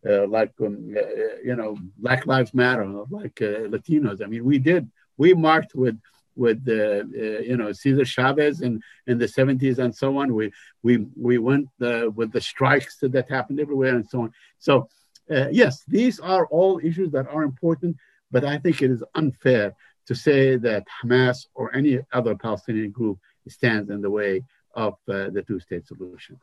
uh, 0.08 0.26
like 0.26 0.52
um, 0.60 0.94
uh, 0.96 1.36
you 1.44 1.54
know 1.56 1.76
Black 1.98 2.26
Lives 2.26 2.54
Matter, 2.54 2.86
like 3.10 3.40
uh, 3.42 3.68
Latinos. 3.68 4.22
I 4.22 4.26
mean, 4.26 4.44
we 4.44 4.58
did 4.58 4.90
we 5.18 5.34
marched 5.34 5.74
with 5.74 5.98
with 6.36 6.66
uh, 6.68 6.72
uh, 6.72 7.40
you 7.40 7.56
know 7.56 7.70
Cesar 7.72 8.06
Chavez 8.06 8.62
in 8.62 8.80
in 9.06 9.18
the 9.18 9.26
70s 9.26 9.78
and 9.78 9.94
so 9.94 10.16
on. 10.16 10.34
We 10.34 10.52
we 10.82 11.06
we 11.16 11.36
went 11.36 11.68
uh, 11.82 12.10
with 12.14 12.32
the 12.32 12.40
strikes 12.40 12.96
that 13.02 13.28
happened 13.28 13.60
everywhere 13.60 13.94
and 13.94 14.08
so 14.08 14.22
on. 14.22 14.32
So 14.58 14.88
yes, 15.28 15.84
these 15.86 16.18
are 16.18 16.46
all 16.46 16.80
issues 16.82 17.10
that 17.12 17.28
are 17.28 17.42
important, 17.42 17.96
but 18.30 18.44
I 18.44 18.56
think 18.58 18.80
it 18.80 18.90
is 18.90 19.04
unfair 19.14 19.74
to 20.06 20.14
say 20.14 20.56
that 20.56 20.84
Hamas 21.02 21.46
or 21.54 21.74
any 21.76 22.00
other 22.12 22.34
Palestinian 22.34 22.90
group 22.90 23.18
stands 23.48 23.90
in 23.90 24.00
the 24.00 24.10
way 24.10 24.42
of 24.74 24.94
the 25.06 25.44
two-state 25.46 25.86
solution. 25.86 26.40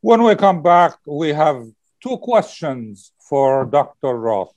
When 0.00 0.22
we 0.22 0.34
come 0.34 0.62
back, 0.62 0.96
we 1.06 1.28
have 1.28 1.66
two 2.02 2.16
questions 2.18 3.12
for 3.18 3.64
Dr. 3.64 4.14
Roth. 4.16 4.54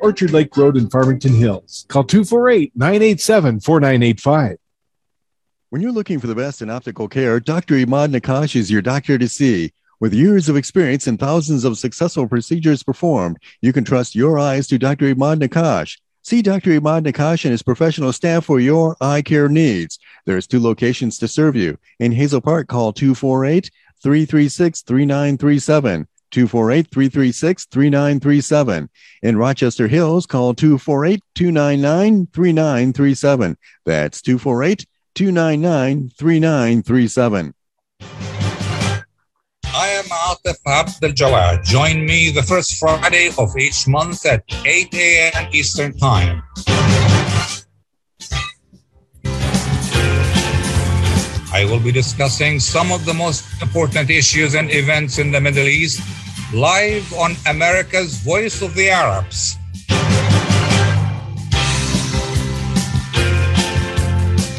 Orchard 0.00 0.30
Lake 0.30 0.56
Road 0.56 0.76
in 0.76 0.88
Farmington 0.90 1.34
Hills. 1.34 1.86
Call 1.88 2.04
248 2.04 2.72
987 2.76 3.60
4985. 3.60 4.56
When 5.70 5.82
you're 5.82 5.92
looking 5.92 6.18
for 6.18 6.26
the 6.26 6.34
best 6.34 6.62
in 6.62 6.70
optical 6.70 7.08
care, 7.08 7.40
Dr. 7.40 7.74
Imad 7.74 8.18
Nakash 8.18 8.56
is 8.56 8.70
your 8.70 8.82
doctor 8.82 9.18
to 9.18 9.28
see. 9.28 9.72
With 10.00 10.14
years 10.14 10.48
of 10.48 10.56
experience 10.56 11.06
and 11.06 11.18
thousands 11.18 11.64
of 11.64 11.76
successful 11.76 12.28
procedures 12.28 12.82
performed, 12.82 13.36
you 13.60 13.72
can 13.72 13.84
trust 13.84 14.14
your 14.14 14.38
eyes 14.38 14.66
to 14.68 14.78
Dr. 14.78 15.14
Imad 15.14 15.42
Nakash. 15.42 15.98
See 16.22 16.40
Dr. 16.40 16.70
Imad 16.70 17.06
Nakash 17.06 17.44
and 17.44 17.52
his 17.52 17.62
professional 17.62 18.12
staff 18.12 18.44
for 18.44 18.60
your 18.60 18.96
eye 19.00 19.22
care 19.22 19.48
needs. 19.48 19.98
There's 20.24 20.46
two 20.46 20.60
locations 20.60 21.18
to 21.18 21.28
serve 21.28 21.56
you. 21.56 21.78
In 21.98 22.12
Hazel 22.12 22.40
Park, 22.40 22.68
call 22.68 22.92
248 22.92 23.70
336 24.02 24.82
3937. 24.82 26.06
248 26.30 26.90
336 26.90 27.66
3937. 27.66 28.88
In 29.22 29.36
Rochester 29.36 29.88
Hills, 29.88 30.26
call 30.26 30.54
248 30.54 31.22
299 31.34 32.28
3937. 32.32 33.56
That's 33.84 34.22
248 34.22 34.86
299 35.14 36.10
3937. 36.10 37.54
I 39.74 39.88
am 39.88 40.04
Atif 40.04 40.58
Abdel 40.66 41.12
Jawad. 41.12 41.62
Join 41.64 42.04
me 42.04 42.30
the 42.30 42.42
first 42.42 42.78
Friday 42.78 43.30
of 43.38 43.56
each 43.56 43.86
month 43.86 44.26
at 44.26 44.42
8 44.64 44.94
a.m. 44.94 45.48
Eastern 45.52 45.96
Time. 45.96 46.42
I 51.58 51.64
will 51.64 51.80
be 51.80 51.90
discussing 51.90 52.60
some 52.60 52.92
of 52.92 53.04
the 53.04 53.12
most 53.12 53.44
important 53.60 54.10
issues 54.10 54.54
and 54.54 54.70
events 54.70 55.18
in 55.18 55.32
the 55.32 55.40
Middle 55.40 55.66
East 55.66 56.00
live 56.54 57.12
on 57.14 57.34
America's 57.48 58.18
Voice 58.18 58.62
of 58.62 58.76
the 58.76 58.90
Arabs. 58.90 59.56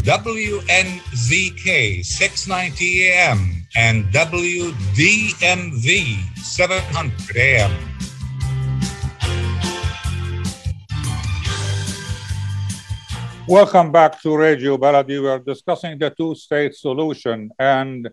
WNZK 0.04 2.04
690 2.04 3.08
AM 3.08 3.66
and 3.78 4.04
WDMV 4.12 5.88
700 6.36 7.38
AM. 7.38 7.89
Welcome 13.50 13.91
back 13.91 14.22
to 14.22 14.38
Radio 14.38 14.78
Baladi. 14.78 15.20
We 15.20 15.28
are 15.28 15.39
discussing 15.39 15.97
the 15.97 16.12
two-state 16.12 16.76
solution. 16.76 17.50
And 17.58 18.08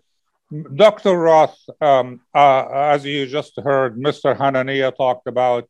Dr. 0.73 1.15
Roth, 1.15 1.59
um, 1.79 2.21
uh, 2.33 2.65
as 2.65 3.05
you 3.05 3.27
just 3.27 3.53
heard, 3.59 3.99
Mr. 3.99 4.35
Hanania 4.35 4.97
talked 4.97 5.27
about 5.27 5.69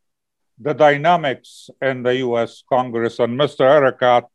the 0.57 0.74
dynamics 0.74 1.70
in 1.82 2.01
the 2.01 2.15
U.S. 2.28 2.63
Congress, 2.70 3.20
and 3.20 3.38
Mr. 3.38 3.68
Arikat 3.68 4.28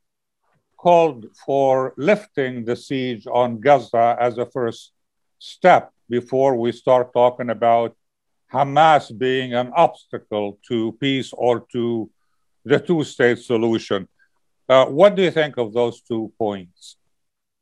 called 0.77 1.25
for 1.47 1.95
lifting 1.97 2.67
the 2.67 2.77
siege 2.77 3.27
on 3.27 3.59
Gaza 3.59 4.19
as 4.21 4.37
a 4.37 4.45
first 4.45 4.93
step 5.39 5.93
before 6.11 6.57
we 6.57 6.73
start 6.73 7.11
talking 7.15 7.49
about 7.49 7.97
Hamas 8.53 9.17
being 9.17 9.55
an 9.55 9.73
obstacle 9.75 10.59
to 10.69 10.93
peace 11.01 11.33
or 11.33 11.65
to 11.73 12.11
the 12.67 12.79
two-state 12.79 13.39
solution. 13.39 14.07
Uh, 14.73 14.87
what 14.87 15.15
do 15.15 15.23
you 15.23 15.31
think 15.31 15.59
of 15.59 15.75
those 15.75 16.01
two 16.01 16.33
points? 16.39 16.97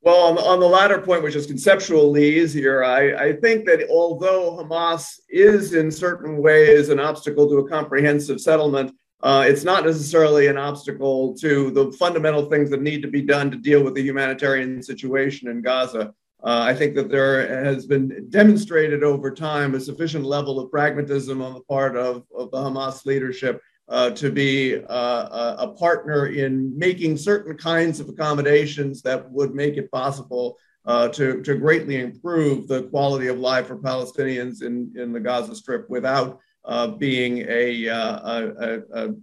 Well, 0.03 0.29
on 0.29 0.37
the, 0.37 0.43
on 0.43 0.61
the 0.61 0.67
latter 0.67 1.01
point, 1.01 1.25
which 1.25 1.35
is 1.35 1.45
conceptually 1.45 2.39
easier, 2.41 2.85
I, 2.85 3.31
I 3.31 3.33
think 3.33 3.67
that 3.67 3.89
although 3.91 4.57
Hamas 4.59 5.19
is 5.29 5.75
in 5.75 5.91
certain 5.91 6.37
ways 6.37 6.89
an 6.89 7.01
obstacle 7.01 7.49
to 7.49 7.59
a 7.59 7.69
comprehensive 7.69 8.41
settlement, 8.41 8.93
uh, 9.25 9.45
it's 9.45 9.65
not 9.65 9.85
necessarily 9.85 10.47
an 10.47 10.57
obstacle 10.57 11.35
to 11.39 11.73
the 11.73 11.91
fundamental 11.99 12.49
things 12.49 12.71
that 12.71 12.81
need 12.81 13.03
to 13.03 13.09
be 13.09 13.23
done 13.23 13.51
to 13.51 13.57
deal 13.57 13.83
with 13.83 13.97
the 13.97 14.03
humanitarian 14.03 14.81
situation 14.81 15.49
in 15.49 15.63
Gaza. 15.63 16.15
Uh, 16.45 16.63
I 16.71 16.75
think 16.75 16.95
that 16.95 17.11
there 17.11 17.65
has 17.65 17.87
been 17.87 18.29
demonstrated 18.31 19.03
over 19.03 19.33
time 19.33 19.75
a 19.75 19.81
sufficient 19.81 20.25
level 20.25 20.61
of 20.61 20.71
pragmatism 20.71 21.43
on 21.43 21.55
the 21.55 21.61
part 21.63 21.97
of, 21.97 22.23
of 22.35 22.53
the 22.53 22.59
Hamas 22.59 23.05
leadership 23.05 23.61
uh, 23.91 24.11
to 24.11 24.31
be 24.31 24.77
uh, 24.89 25.57
a 25.59 25.69
partner 25.69 26.27
in 26.27 26.77
making 26.79 27.17
certain 27.17 27.57
kinds 27.57 27.99
of 27.99 28.09
accommodations 28.09 29.03
that 29.03 29.29
would 29.31 29.53
make 29.55 29.77
it 29.77 29.91
possible 29.91 30.57
uh, 30.87 31.09
to, 31.09 31.43
to 31.43 31.57
greatly 31.57 32.01
improve 32.01 32.69
the 32.69 32.85
quality 32.85 33.27
of 33.27 33.39
life 33.39 33.67
for 33.67 33.77
Palestinians 33.77 34.63
in, 34.63 34.93
in 34.97 35.13
the 35.13 35.21
Gaza 35.21 35.55
Strip 35.55 35.91
without 35.91 36.39
uh, 36.65 36.87
being 36.87 37.45
a, 37.49 37.89
uh, 37.89 38.19
a, 38.23 38.83
a, 38.93 39.15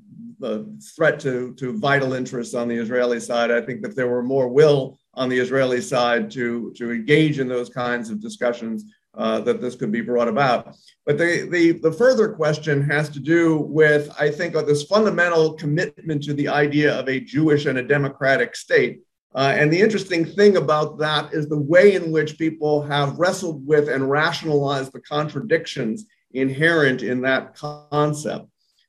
a, 0.43 0.65
threat 0.95 1.20
to, 1.20 1.53
to 1.55 1.78
vital 1.80 2.13
interests 2.13 2.53
on 2.53 2.68
the 2.68 2.76
Israeli 2.76 3.20
side. 3.20 3.51
I 3.51 3.61
think 3.61 3.82
that 3.82 3.95
there 3.95 4.07
were 4.07 4.24
more 4.24 4.49
will 4.49 4.99
on 5.13 5.30
the 5.30 5.38
Israeli 5.38 5.82
side 5.82 6.30
to, 6.32 6.74
to 6.78 6.91
engage 6.91 7.39
in 7.39 7.47
those 7.47 7.70
kinds 7.70 8.09
of 8.09 8.22
discussions 8.22 8.86
uh, 9.18 9.39
that 9.41 9.59
this 9.59 9.76
could 9.76 9.91
be 9.91 10.01
brought 10.01 10.28
about. 10.28 10.76
But 11.05 11.18
the, 11.18 11.47
the, 11.51 11.72
the, 11.72 11.91
further 11.91 12.30
question 12.30 12.82
has 12.84 13.09
to 13.09 13.20
do 13.20 13.57
with, 13.57 14.13
I 14.20 14.30
think, 14.30 14.53
this 14.53 14.84
fundamental 14.84 15.53
commitment 15.53 16.24
to 16.24 16.34
the 16.34 16.47
idea 16.47 16.97
of 16.97 17.09
a 17.09 17.20
Jewish 17.20 17.65
and 17.65 17.80
a 17.80 17.84
democratic 17.84 18.55
state. 18.55 19.01
Uh, 19.34 19.53
and 19.55 19.74
the 19.74 19.82
interesting 19.82 20.24
thing 20.24 20.57
about 20.57 20.99
that 20.99 21.34
is 21.34 21.47
the 21.47 21.59
way 21.59 21.95
in 21.95 22.11
which 22.11 22.38
people 22.38 22.82
have 22.84 23.18
wrestled 23.18 23.65
with 23.65 23.89
and 23.89 24.09
rationalized 24.09 24.91
the 24.91 25.01
contradictions 25.01 26.05
inherent 26.32 27.01
in 27.01 27.22
that 27.22 27.55
concept. 27.55 28.45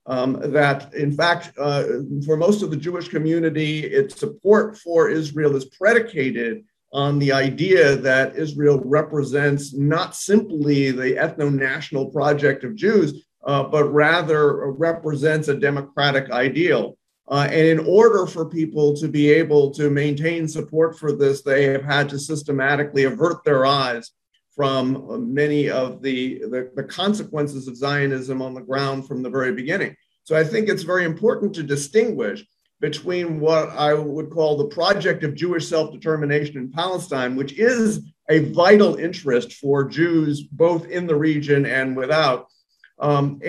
Um, 0.07 0.41
that, 0.53 0.95
in 0.95 1.13
fact, 1.13 1.53
uh, 1.59 1.85
for 2.25 2.37
most 2.37 2.63
of 2.63 2.71
the 2.71 2.77
Jewish 2.77 3.09
community, 3.09 3.81
its 3.81 4.19
support 4.19 4.79
for 4.79 5.11
Israel 5.11 5.55
is 5.55 5.67
predicated 5.67 6.65
on 6.93 7.19
the 7.19 7.33
idea 7.33 7.97
that 7.97 8.37
Israel 8.37 8.81
represents 8.85 9.75
not 9.75 10.17
simply 10.17 10.91
the 10.91 11.13
ethno 11.15 11.53
national 11.53 12.07
project 12.07 12.65
of 12.65 12.75
Jews, 12.75 13.27
uh, 13.45 13.63
but 13.63 13.93
rather 13.93 14.73
represents 14.73 15.49
a 15.49 15.59
democratic 15.59 16.31
ideal. 16.31 16.97
Uh, 17.31 17.47
and 17.51 17.67
in 17.67 17.79
order 17.81 18.27
for 18.27 18.49
people 18.49 18.97
to 18.97 19.07
be 19.07 19.29
able 19.31 19.71
to 19.71 19.91
maintain 19.91 20.49
support 20.49 20.99
for 20.99 21.13
this, 21.13 21.43
they 21.43 21.65
have 21.65 21.85
had 21.85 22.09
to 22.09 22.19
systematically 22.19 23.05
avert 23.05 23.45
their 23.45 23.67
eyes 23.67 24.11
from 24.57 25.33
many 25.33 25.71
of 25.71 26.03
the, 26.03 26.41
the, 26.51 26.71
the 26.75 26.83
consequences 26.83 27.69
of 27.69 27.77
Zionism 27.77 28.43
on 28.43 28.55
the 28.55 28.63
ground 28.63 29.07
from 29.07 29.23
the 29.23 29.31
very 29.31 29.53
beginning. 29.53 29.95
So 30.25 30.37
I 30.37 30.43
think 30.43 30.69
it's 30.69 30.83
very 30.83 31.05
important 31.05 31.55
to 31.55 31.63
distinguish 31.63 32.45
between 32.81 33.41
what 33.41 33.71
I 33.71 33.95
would 33.95 34.31
call 34.31 34.57
the 34.57 34.69
project 34.69 35.25
of 35.25 35.35
Jewish 35.35 35.67
self 35.67 35.93
determination 35.93 36.57
in 36.57 36.71
Palestine, 36.71 37.37
which 37.37 37.59
is 37.59 38.03
a 38.31 38.51
vital 38.53 38.97
interest 38.97 39.55
for 39.55 39.85
Jews 39.85 40.43
both 40.43 40.87
in 40.89 41.07
the 41.07 41.17
region 41.17 41.67
and 41.67 41.97
without, 41.97 42.47
um, 42.99 43.41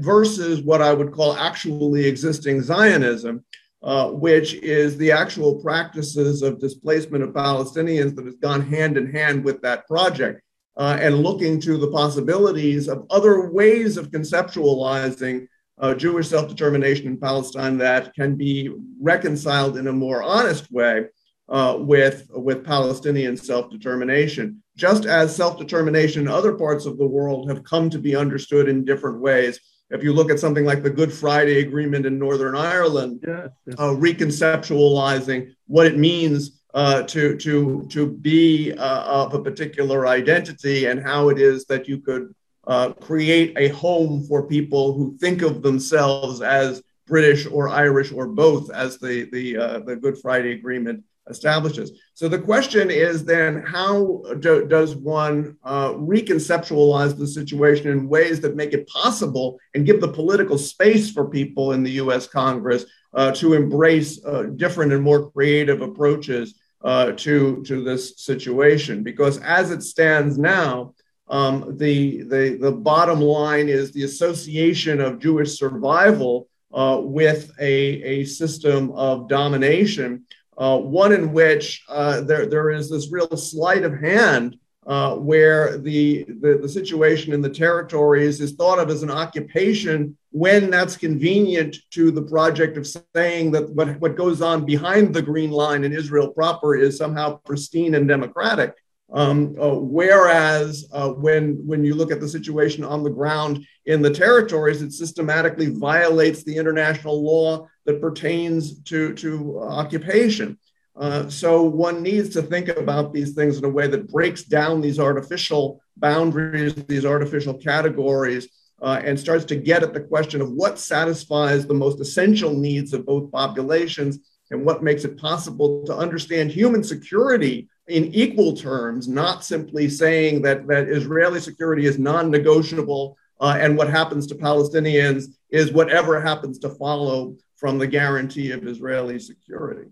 versus 0.00 0.60
what 0.62 0.82
I 0.82 0.92
would 0.92 1.12
call 1.12 1.36
actually 1.36 2.06
existing 2.06 2.62
Zionism, 2.62 3.44
uh, 3.82 4.10
which 4.10 4.54
is 4.54 4.96
the 4.98 5.12
actual 5.12 5.62
practices 5.62 6.42
of 6.42 6.60
displacement 6.60 7.24
of 7.24 7.30
Palestinians 7.30 8.14
that 8.16 8.26
has 8.26 8.36
gone 8.36 8.62
hand 8.62 8.96
in 8.96 9.10
hand 9.12 9.44
with 9.44 9.62
that 9.62 9.86
project. 9.86 10.40
Uh, 10.76 10.98
and 11.00 11.22
looking 11.22 11.60
to 11.60 11.76
the 11.76 11.92
possibilities 11.92 12.88
of 12.88 13.06
other 13.08 13.48
ways 13.48 13.96
of 13.96 14.10
conceptualizing 14.10 15.46
uh, 15.78 15.94
Jewish 15.94 16.28
self 16.28 16.48
determination 16.48 17.06
in 17.06 17.18
Palestine 17.18 17.78
that 17.78 18.14
can 18.14 18.36
be 18.36 18.70
reconciled 19.00 19.76
in 19.76 19.88
a 19.88 19.92
more 19.92 20.22
honest 20.22 20.70
way 20.70 21.06
uh, 21.48 21.76
with, 21.78 22.26
with 22.30 22.64
Palestinian 22.64 23.36
self 23.36 23.70
determination. 23.70 24.62
Just 24.76 25.04
as 25.04 25.34
self 25.34 25.58
determination 25.58 26.22
in 26.22 26.28
other 26.28 26.54
parts 26.54 26.86
of 26.86 26.98
the 26.98 27.06
world 27.06 27.48
have 27.48 27.64
come 27.64 27.90
to 27.90 27.98
be 27.98 28.16
understood 28.16 28.68
in 28.68 28.84
different 28.84 29.20
ways. 29.20 29.58
If 29.90 30.02
you 30.02 30.12
look 30.12 30.30
at 30.30 30.40
something 30.40 30.64
like 30.64 30.82
the 30.82 30.90
Good 30.90 31.12
Friday 31.12 31.60
Agreement 31.60 32.06
in 32.06 32.18
Northern 32.18 32.56
Ireland, 32.56 33.20
yes, 33.26 33.48
yes. 33.66 33.76
Uh, 33.78 33.90
reconceptualizing 33.90 35.52
what 35.66 35.86
it 35.86 35.98
means 35.98 36.62
uh, 36.72 37.02
to, 37.02 37.36
to, 37.36 37.86
to 37.90 38.10
be 38.10 38.72
uh, 38.72 39.02
of 39.02 39.34
a 39.34 39.42
particular 39.42 40.06
identity 40.06 40.86
and 40.86 41.00
how 41.00 41.28
it 41.28 41.38
is 41.38 41.66
that 41.66 41.86
you 41.86 41.98
could 41.98 42.34
uh, 42.66 42.92
create 42.92 43.56
a 43.56 43.68
home 43.68 44.24
for 44.24 44.46
people 44.46 44.94
who 44.94 45.16
think 45.18 45.42
of 45.42 45.62
themselves 45.62 46.40
as 46.40 46.82
British 47.06 47.46
or 47.46 47.68
Irish 47.68 48.12
or 48.12 48.26
both, 48.26 48.70
as 48.70 48.98
the 48.98 49.28
the 49.30 49.56
uh, 49.56 49.78
the 49.80 49.96
Good 49.96 50.18
Friday 50.18 50.52
Agreement 50.52 51.04
establishes. 51.28 51.92
So 52.12 52.28
the 52.28 52.38
question 52.38 52.90
is 52.90 53.24
then, 53.24 53.62
how 53.62 54.22
do, 54.40 54.66
does 54.66 54.94
one 54.94 55.56
uh, 55.64 55.92
reconceptualize 55.92 57.16
the 57.16 57.26
situation 57.26 57.88
in 57.88 58.08
ways 58.08 58.40
that 58.40 58.56
make 58.56 58.74
it 58.74 58.86
possible 58.88 59.58
and 59.74 59.86
give 59.86 60.00
the 60.00 60.12
political 60.12 60.58
space 60.58 61.10
for 61.10 61.28
people 61.28 61.72
in 61.72 61.82
the 61.82 61.92
U.S. 61.92 62.26
Congress 62.26 62.84
uh, 63.14 63.32
to 63.32 63.54
embrace 63.54 64.22
uh, 64.24 64.44
different 64.56 64.92
and 64.92 65.02
more 65.02 65.30
creative 65.30 65.80
approaches 65.80 66.54
uh, 66.82 67.12
to 67.12 67.62
to 67.64 67.82
this 67.82 68.18
situation? 68.18 69.02
Because 69.02 69.38
as 69.38 69.70
it 69.70 69.82
stands 69.82 70.38
now 70.38 70.94
um, 71.28 71.76
the, 71.78 72.22
the, 72.22 72.58
the 72.60 72.72
bottom 72.72 73.20
line 73.20 73.68
is 73.68 73.92
the 73.92 74.04
association 74.04 75.00
of 75.00 75.18
Jewish 75.18 75.58
survival 75.58 76.48
uh, 76.72 77.00
with 77.02 77.52
a, 77.60 77.70
a 78.02 78.24
system 78.24 78.90
of 78.92 79.28
domination, 79.28 80.24
uh, 80.58 80.78
one 80.78 81.12
in 81.12 81.32
which 81.32 81.84
uh, 81.88 82.20
there, 82.20 82.46
there 82.46 82.70
is 82.70 82.90
this 82.90 83.10
real 83.10 83.36
sleight 83.36 83.84
of 83.84 83.98
hand 83.98 84.58
uh, 84.86 85.14
where 85.16 85.78
the, 85.78 86.24
the, 86.40 86.58
the, 86.60 86.68
situation 86.68 87.32
in 87.32 87.40
the 87.40 87.48
territories 87.48 88.40
is 88.40 88.52
thought 88.52 88.78
of 88.78 88.90
as 88.90 89.02
an 89.02 89.10
occupation 89.10 90.14
when 90.30 90.68
that's 90.68 90.94
convenient 90.94 91.76
to 91.90 92.10
the 92.10 92.20
project 92.20 92.76
of 92.76 92.86
saying 93.14 93.50
that 93.50 93.70
what, 93.70 93.98
what 94.00 94.14
goes 94.14 94.42
on 94.42 94.66
behind 94.66 95.14
the 95.14 95.22
green 95.22 95.50
line 95.50 95.84
in 95.84 95.92
Israel 95.92 96.28
proper 96.28 96.76
is 96.76 96.98
somehow 96.98 97.36
pristine 97.46 97.94
and 97.94 98.06
democratic. 98.06 98.74
Um, 99.12 99.54
uh, 99.60 99.74
whereas 99.74 100.88
uh, 100.92 101.10
when, 101.10 101.60
when 101.66 101.84
you 101.84 101.94
look 101.94 102.10
at 102.10 102.20
the 102.20 102.28
situation 102.28 102.84
on 102.84 103.02
the 103.02 103.10
ground 103.10 103.64
in 103.86 104.02
the 104.02 104.10
territories, 104.10 104.82
it 104.82 104.92
systematically 104.92 105.66
violates 105.66 106.42
the 106.42 106.56
international 106.56 107.22
law 107.22 107.68
that 107.84 108.00
pertains 108.00 108.80
to, 108.84 109.14
to 109.14 109.60
occupation. 109.60 110.58
Uh, 110.96 111.28
so 111.28 111.62
one 111.62 112.02
needs 112.02 112.30
to 112.30 112.42
think 112.42 112.68
about 112.68 113.12
these 113.12 113.34
things 113.34 113.58
in 113.58 113.64
a 113.64 113.68
way 113.68 113.86
that 113.88 114.10
breaks 114.10 114.44
down 114.44 114.80
these 114.80 114.98
artificial 114.98 115.80
boundaries, 115.96 116.74
these 116.86 117.04
artificial 117.04 117.54
categories, 117.54 118.48
uh, 118.80 119.00
and 119.04 119.18
starts 119.18 119.44
to 119.44 119.56
get 119.56 119.82
at 119.82 119.92
the 119.92 120.00
question 120.00 120.40
of 120.40 120.52
what 120.52 120.78
satisfies 120.78 121.66
the 121.66 121.74
most 121.74 122.00
essential 122.00 122.52
needs 122.52 122.92
of 122.92 123.06
both 123.06 123.30
populations 123.32 124.18
and 124.50 124.64
what 124.64 124.82
makes 124.82 125.04
it 125.04 125.18
possible 125.18 125.84
to 125.84 125.96
understand 125.96 126.50
human 126.50 126.84
security 126.84 127.68
in 127.88 128.06
equal 128.14 128.56
terms, 128.56 129.08
not 129.08 129.44
simply 129.44 129.88
saying 129.88 130.42
that, 130.42 130.66
that 130.66 130.88
Israeli 130.88 131.40
security 131.40 131.86
is 131.86 131.98
non 131.98 132.30
negotiable 132.30 133.16
uh, 133.40 133.56
and 133.60 133.76
what 133.76 133.90
happens 133.90 134.26
to 134.28 134.34
Palestinians 134.34 135.34
is 135.50 135.72
whatever 135.72 136.20
happens 136.20 136.58
to 136.60 136.70
follow 136.70 137.36
from 137.56 137.78
the 137.78 137.86
guarantee 137.86 138.52
of 138.52 138.66
Israeli 138.66 139.18
security. 139.18 139.90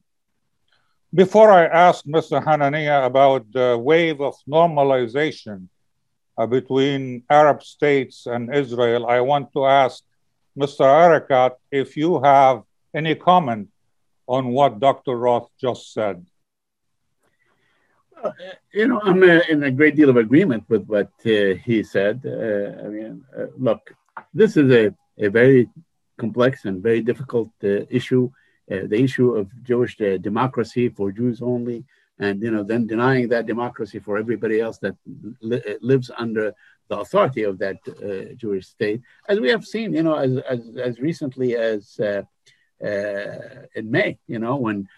Before 1.15 1.51
I 1.51 1.67
ask 1.67 2.05
Mr. 2.07 2.43
Hanania 2.43 3.05
about 3.05 3.51
the 3.53 3.79
wave 3.79 4.21
of 4.23 4.35
normalization 4.49 5.69
uh, 6.39 6.47
between 6.47 7.25
Arab 7.29 7.63
states 7.63 8.27
and 8.27 8.55
Israel, 8.55 9.07
I 9.07 9.21
want 9.21 9.53
to 9.53 9.67
ask 9.67 10.03
Mr. 10.59 10.81
Arikat 10.81 11.53
if 11.71 11.97
you 11.97 12.23
have 12.23 12.63
any 12.95 13.15
comment 13.15 13.69
on 14.27 14.49
what 14.49 14.81
Dr. 14.81 15.17
Roth 15.17 15.49
just 15.61 15.93
said. 15.93 16.25
Uh, 18.23 18.31
you 18.73 18.87
know, 18.89 19.01
I'm 19.03 19.23
uh, 19.23 19.41
in 19.49 19.63
a 19.65 19.71
great 19.71 19.97
deal 19.97 20.11
of 20.11 20.17
agreement 20.17 20.65
with 20.69 20.87
what 20.87 21.11
uh, 21.27 21.55
he 21.67 21.83
said. 21.83 22.23
Uh, 22.25 22.85
I 22.85 22.89
mean, 22.89 23.25
uh, 23.37 23.47
look, 23.59 23.81
this 24.33 24.57
is 24.57 24.71
a, 24.71 24.95
a 25.19 25.29
very 25.29 25.69
complex 26.19 26.65
and 26.65 26.83
very 26.83 27.01
difficult 27.01 27.51
issue 27.63 28.31
uh, 28.71 28.87
the 28.87 29.03
issue 29.03 29.35
of 29.35 29.51
Jewish 29.65 30.01
uh, 30.01 30.17
democracy 30.19 30.89
for 30.89 31.11
Jews 31.11 31.43
only, 31.43 31.85
and 32.19 32.41
you 32.43 32.51
know 32.51 32.63
then 32.63 32.87
denying 32.87 33.29
that 33.29 33.47
democracy 33.47 33.99
for 33.99 34.17
everybody 34.19 34.61
else 34.61 34.79
that 34.79 34.95
li- 35.41 35.63
uh, 35.69 35.75
lives 35.81 36.11
under 36.17 36.55
the 36.89 36.99
authority 36.99 37.43
of 37.43 37.59
that 37.59 37.79
uh, 37.89 38.35
Jewish 38.35 38.69
state, 38.69 39.03
as 39.29 39.41
we 39.41 39.49
have 39.51 39.65
seen, 39.65 39.93
you 39.93 40.03
know, 40.03 40.15
as 40.15 40.37
as, 40.49 40.61
as 40.77 41.01
recently 41.01 41.57
as 41.57 41.99
uh, 41.99 42.23
uh, 42.85 43.67
in 43.75 43.91
May, 43.91 44.19
you 44.29 44.39
know, 44.39 44.57
when 44.57 44.89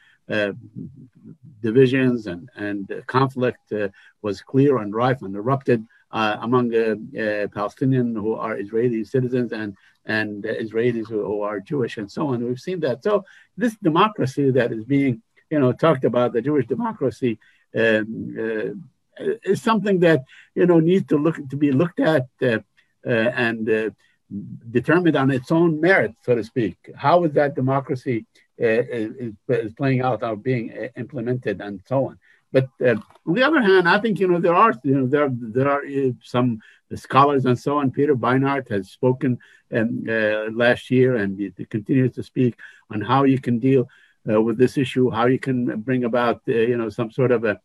divisions 1.68 2.18
and 2.32 2.42
and 2.66 2.82
conflict 3.06 3.64
was 4.22 4.36
clear 4.52 4.72
and 4.82 4.94
rife 4.94 5.20
and 5.22 5.34
erupted 5.34 5.80
among 6.46 6.70
Palestinians 7.58 8.14
who 8.24 8.32
are 8.44 8.54
Israeli 8.64 9.02
citizens 9.14 9.50
and 9.60 9.70
and 10.06 10.44
Israelis 10.44 11.08
who, 11.08 11.24
who, 11.30 11.40
are 11.48 11.60
Jewish 11.60 11.96
and 11.96 12.10
so 12.16 12.28
on. 12.28 12.44
We've 12.44 12.60
seen 12.68 12.80
that. 12.80 13.02
So 13.02 13.24
this 13.56 13.74
democracy 13.88 14.50
that 14.50 14.70
is 14.70 14.84
being, 14.84 15.22
you 15.48 15.58
know, 15.58 15.72
talked 15.72 16.04
about, 16.04 16.34
the 16.34 16.42
Jewish 16.42 16.66
democracy, 16.66 17.38
um, 17.74 18.36
uh, 18.38 18.70
is 19.44 19.62
something 19.62 20.00
that 20.00 20.24
you 20.54 20.66
know 20.66 20.80
needs 20.80 21.06
to 21.06 21.16
look 21.16 21.36
to 21.50 21.56
be 21.56 21.72
looked 21.72 22.00
at 22.00 22.26
uh, 22.42 22.58
uh, 23.06 23.10
and 23.10 23.68
uh, 23.68 23.90
determined 24.70 25.16
on 25.16 25.30
its 25.30 25.52
own 25.52 25.80
merit, 25.80 26.14
so 26.22 26.34
to 26.34 26.44
speak. 26.44 26.76
How 26.96 27.24
is 27.24 27.32
that 27.32 27.54
democracy 27.54 28.26
uh, 28.26 28.43
is, 28.58 29.34
is, 29.48 29.72
playing 29.74 30.00
out 30.00 30.22
or 30.22 30.36
being 30.36 30.72
uh, 30.72 30.88
implemented 30.96 31.60
and 31.60 31.80
so 31.86 32.06
on? 32.08 32.18
But 32.52 32.68
uh, 32.80 32.96
on 33.26 33.34
the 33.34 33.42
other 33.42 33.60
hand, 33.60 33.88
I 33.88 33.98
think 33.98 34.20
you 34.20 34.28
know 34.28 34.40
there 34.40 34.54
are 34.54 34.72
you 34.84 34.94
know 34.94 35.06
there 35.06 35.28
there 35.30 35.68
are 35.68 35.82
uh, 35.84 36.12
some 36.22 36.60
scholars 36.94 37.46
and 37.46 37.58
so 37.58 37.78
on. 37.78 37.90
Peter 37.90 38.14
Beinart 38.14 38.68
has 38.68 38.92
spoken 38.92 39.38
um, 39.74 40.04
uh, 40.08 40.50
last 40.52 40.90
year, 40.90 41.16
and 41.16 41.38
he 41.38 41.50
continues 41.64 42.14
to 42.14 42.22
speak 42.22 42.54
on 42.92 43.00
how 43.00 43.24
you 43.24 43.40
can 43.40 43.58
deal 43.58 43.88
with 44.24 44.56
this 44.56 44.78
issue, 44.78 45.10
how 45.10 45.26
you 45.26 45.38
can 45.38 45.80
bring 45.80 46.04
about 46.04 46.42
you 46.46 46.76
know 46.76 46.88
some 46.88 47.10
sort 47.10 47.32
of 47.32 47.44
a 47.44 47.60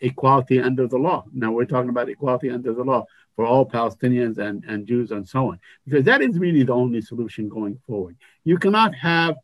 equality 0.00 0.60
under 0.60 0.88
the 0.88 0.98
law. 0.98 1.24
Now 1.32 1.52
we're 1.52 1.64
talking 1.64 1.90
about 1.90 2.08
equality 2.08 2.50
under 2.50 2.72
the 2.72 2.84
law 2.84 3.06
for 3.36 3.46
all 3.46 3.64
Palestinians 3.64 4.38
and, 4.38 4.64
and 4.64 4.86
Jews 4.86 5.12
and 5.12 5.26
so 5.26 5.50
on, 5.50 5.60
because 5.84 6.04
that 6.04 6.20
is 6.20 6.38
really 6.38 6.62
the 6.62 6.74
only 6.74 7.00
solution 7.00 7.48
going 7.48 7.78
forward. 7.86 8.16
You 8.44 8.58
cannot 8.58 8.94
have 8.94 9.36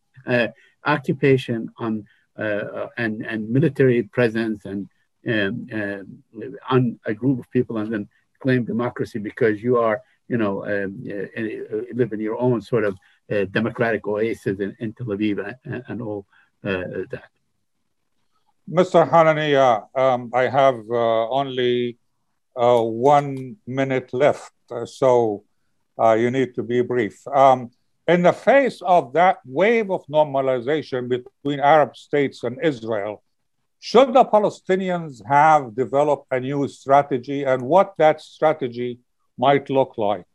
occupation 0.85 1.71
on 1.79 2.07
uh, 2.39 2.43
uh, 2.43 2.89
and 2.99 3.25
and 3.25 3.49
military 3.49 4.03
presence 4.03 4.67
and 4.67 4.89
and, 5.25 6.23
on 6.71 7.01
a 7.07 7.15
group 7.15 7.39
of 7.41 7.51
people 7.51 7.79
and 7.79 7.91
then 7.91 8.07
claim 8.41 8.63
democracy 8.63 9.19
because 9.19 9.63
you 9.63 9.79
are 9.79 10.03
you 10.29 10.37
know 10.37 10.63
um, 10.67 11.03
uh, 11.11 11.95
live 11.95 12.13
in 12.13 12.21
your 12.21 12.39
own 12.39 12.61
sort 12.61 12.85
of 12.85 12.95
democratic 13.53 14.07
oasis 14.07 14.61
in, 14.61 14.77
in 14.81 14.93
Tel 14.93 15.07
Aviv 15.07 15.57
and, 15.65 15.83
and 15.89 16.03
all 16.03 16.27
that. 16.63 17.23
Mr. 18.71 19.09
Hanania, 19.09 19.87
um, 19.95 20.31
I 20.35 20.49
have 20.49 20.81
uh, 20.91 21.29
only 21.31 21.99
uh, 22.55 22.83
one 22.83 23.57
minute 23.67 24.13
left, 24.13 24.53
uh, 24.71 24.85
so 24.85 25.45
you 25.99 26.31
need 26.31 26.55
to 26.57 26.63
be 26.63 26.83
brief. 26.83 27.27
Um, 27.29 27.71
in 28.09 28.23
the 28.23 28.33
face 28.33 28.81
of 28.83 29.13
that 29.15 29.39
wave 29.45 29.91
of 29.91 30.07
normalization 30.07 31.09
between 31.09 31.61
Arab 31.61 31.97
states 31.97 32.45
and 32.45 32.59
Israel, 32.63 33.23
should 33.81 34.15
the 34.15 34.25
Palestinians 34.25 35.25
have 35.27 35.75
developed 35.75 36.27
a 36.31 36.41
new 36.41 36.67
strategy 36.69 37.45
and 37.45 37.63
what 37.63 37.95
that 37.99 38.21
strategy 38.21 38.99
might 39.37 39.69
look 39.71 39.99
like? 39.99 40.27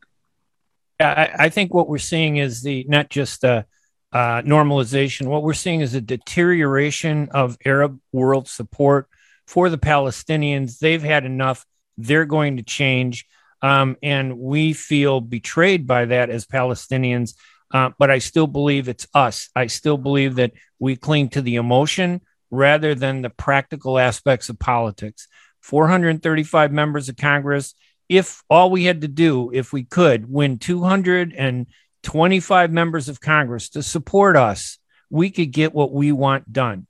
I, 1.00 1.32
I 1.40 1.50
think 1.50 1.74
what 1.74 1.90
we're 1.90 1.98
seeing 1.98 2.38
is 2.38 2.62
the 2.62 2.86
not 2.88 3.10
just 3.10 3.42
the 3.42 3.66
uh, 4.14 4.42
normalization. 4.42 5.28
What 5.28 5.44
we're 5.44 5.54
seeing 5.54 5.82
is 5.82 5.94
a 5.94 6.02
deterioration 6.02 7.30
of 7.32 7.58
Arab 7.66 8.00
world 8.12 8.48
support 8.48 9.08
for 9.48 9.70
the 9.70 9.78
Palestinians. 9.78 10.80
They've 10.80 11.02
had 11.02 11.26
enough. 11.26 11.66
They're 11.98 12.26
going 12.26 12.58
to 12.58 12.64
change. 12.64 13.26
Um, 13.62 13.96
and 14.02 14.38
we 14.38 14.74
feel 14.74 15.22
betrayed 15.22 15.86
by 15.88 16.06
that 16.06 16.30
as 16.30 16.46
Palestinians. 16.46 17.36
Uh, 17.72 17.92
but 17.98 18.12
I 18.12 18.20
still 18.20 18.48
believe 18.48 18.90
it's 18.90 19.08
us. 19.14 19.50
I 19.56 19.68
still 19.68 19.98
believe 19.98 20.36
that 20.36 20.52
we 20.80 20.96
cling 20.96 21.30
to 21.30 21.42
the 21.42 21.56
emotion 21.56 22.22
rather 22.50 22.96
than 22.96 23.22
the 23.22 23.30
practical 23.30 23.98
aspects 23.98 24.50
of 24.50 24.60
politics. 24.60 25.28
435 25.62 26.72
members 26.72 27.10
of 27.10 27.16
Congress. 27.16 27.76
If 28.10 28.44
all 28.50 28.72
we 28.72 28.84
had 28.84 29.02
to 29.02 29.08
do, 29.08 29.52
if 29.54 29.72
we 29.72 29.84
could 29.84 30.28
win 30.30 30.58
225 30.58 32.72
members 32.72 33.10
of 33.10 33.22
Congress 33.22 33.70
to 33.70 33.82
support 33.82 34.36
us, 34.36 34.78
we 35.10 35.30
could 35.30 35.52
get 35.52 35.74
what 35.74 35.94
we 35.94 36.12
want 36.12 36.52
done. 36.52 36.88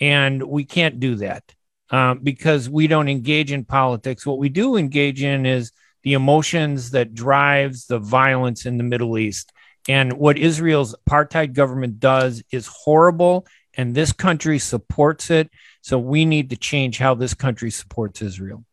And 0.00 0.42
we 0.42 0.64
can't 0.64 0.98
do 1.00 1.16
that 1.16 1.42
uh, 1.90 2.14
because 2.14 2.68
we 2.68 2.86
don't 2.86 3.08
engage 3.08 3.52
in 3.52 3.64
politics. 3.64 4.26
What 4.26 4.38
we 4.38 4.48
do 4.48 4.76
engage 4.76 5.22
in 5.22 5.46
is 5.46 5.72
the 6.02 6.14
emotions 6.14 6.92
that 6.92 7.14
drives 7.14 7.86
the 7.86 7.98
violence 7.98 8.66
in 8.66 8.76
the 8.76 8.84
Middle 8.84 9.18
East. 9.18 9.52
And 9.88 10.14
what 10.14 10.36
Israel's 10.38 10.94
apartheid 10.94 11.52
government 11.52 12.00
does 12.00 12.42
is 12.50 12.66
horrible, 12.66 13.46
and 13.76 13.94
this 13.94 14.12
country 14.12 14.58
supports 14.58 15.30
it. 15.30 15.50
So 15.80 15.98
we 15.98 16.24
need 16.24 16.50
to 16.50 16.56
change 16.56 16.98
how 16.98 17.14
this 17.14 17.34
country 17.34 17.70
supports 17.70 18.20
Israel. 18.20 18.64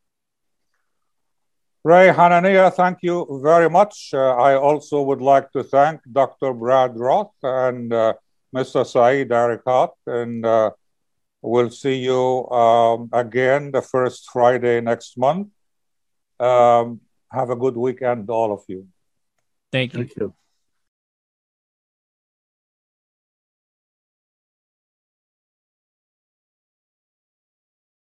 Ray 1.84 2.08
Hanania, 2.08 2.74
thank 2.74 3.00
you 3.02 3.42
very 3.44 3.70
much. 3.70 4.12
Uh, 4.14 4.36
I 4.38 4.56
also 4.56 5.02
would 5.02 5.22
like 5.22 5.52
to 5.52 5.64
thank 5.64 6.00
Dr. 6.10 6.54
Brad 6.54 6.98
Roth 6.98 7.34
and 7.44 7.92
uh, 7.94 8.14
Mr. 8.56 8.86
Saeed 8.86 9.30
Arikat, 9.30 9.92
and 10.08 10.46
uh, 10.46 10.72
we'll 11.42 11.70
see 11.70 11.96
you 11.96 12.50
um, 12.50 13.10
again 13.12 13.72
the 13.72 13.82
first 13.82 14.30
Friday 14.32 14.80
next 14.80 15.18
month. 15.18 15.50
Um, 16.40 17.02
have 17.30 17.50
a 17.50 17.56
good 17.56 17.76
weekend, 17.76 18.30
all 18.30 18.54
of 18.54 18.62
you. 18.68 18.88
Thank 19.72 19.94
you. 19.94 20.06
Thank 20.06 20.16
you. 20.16 20.34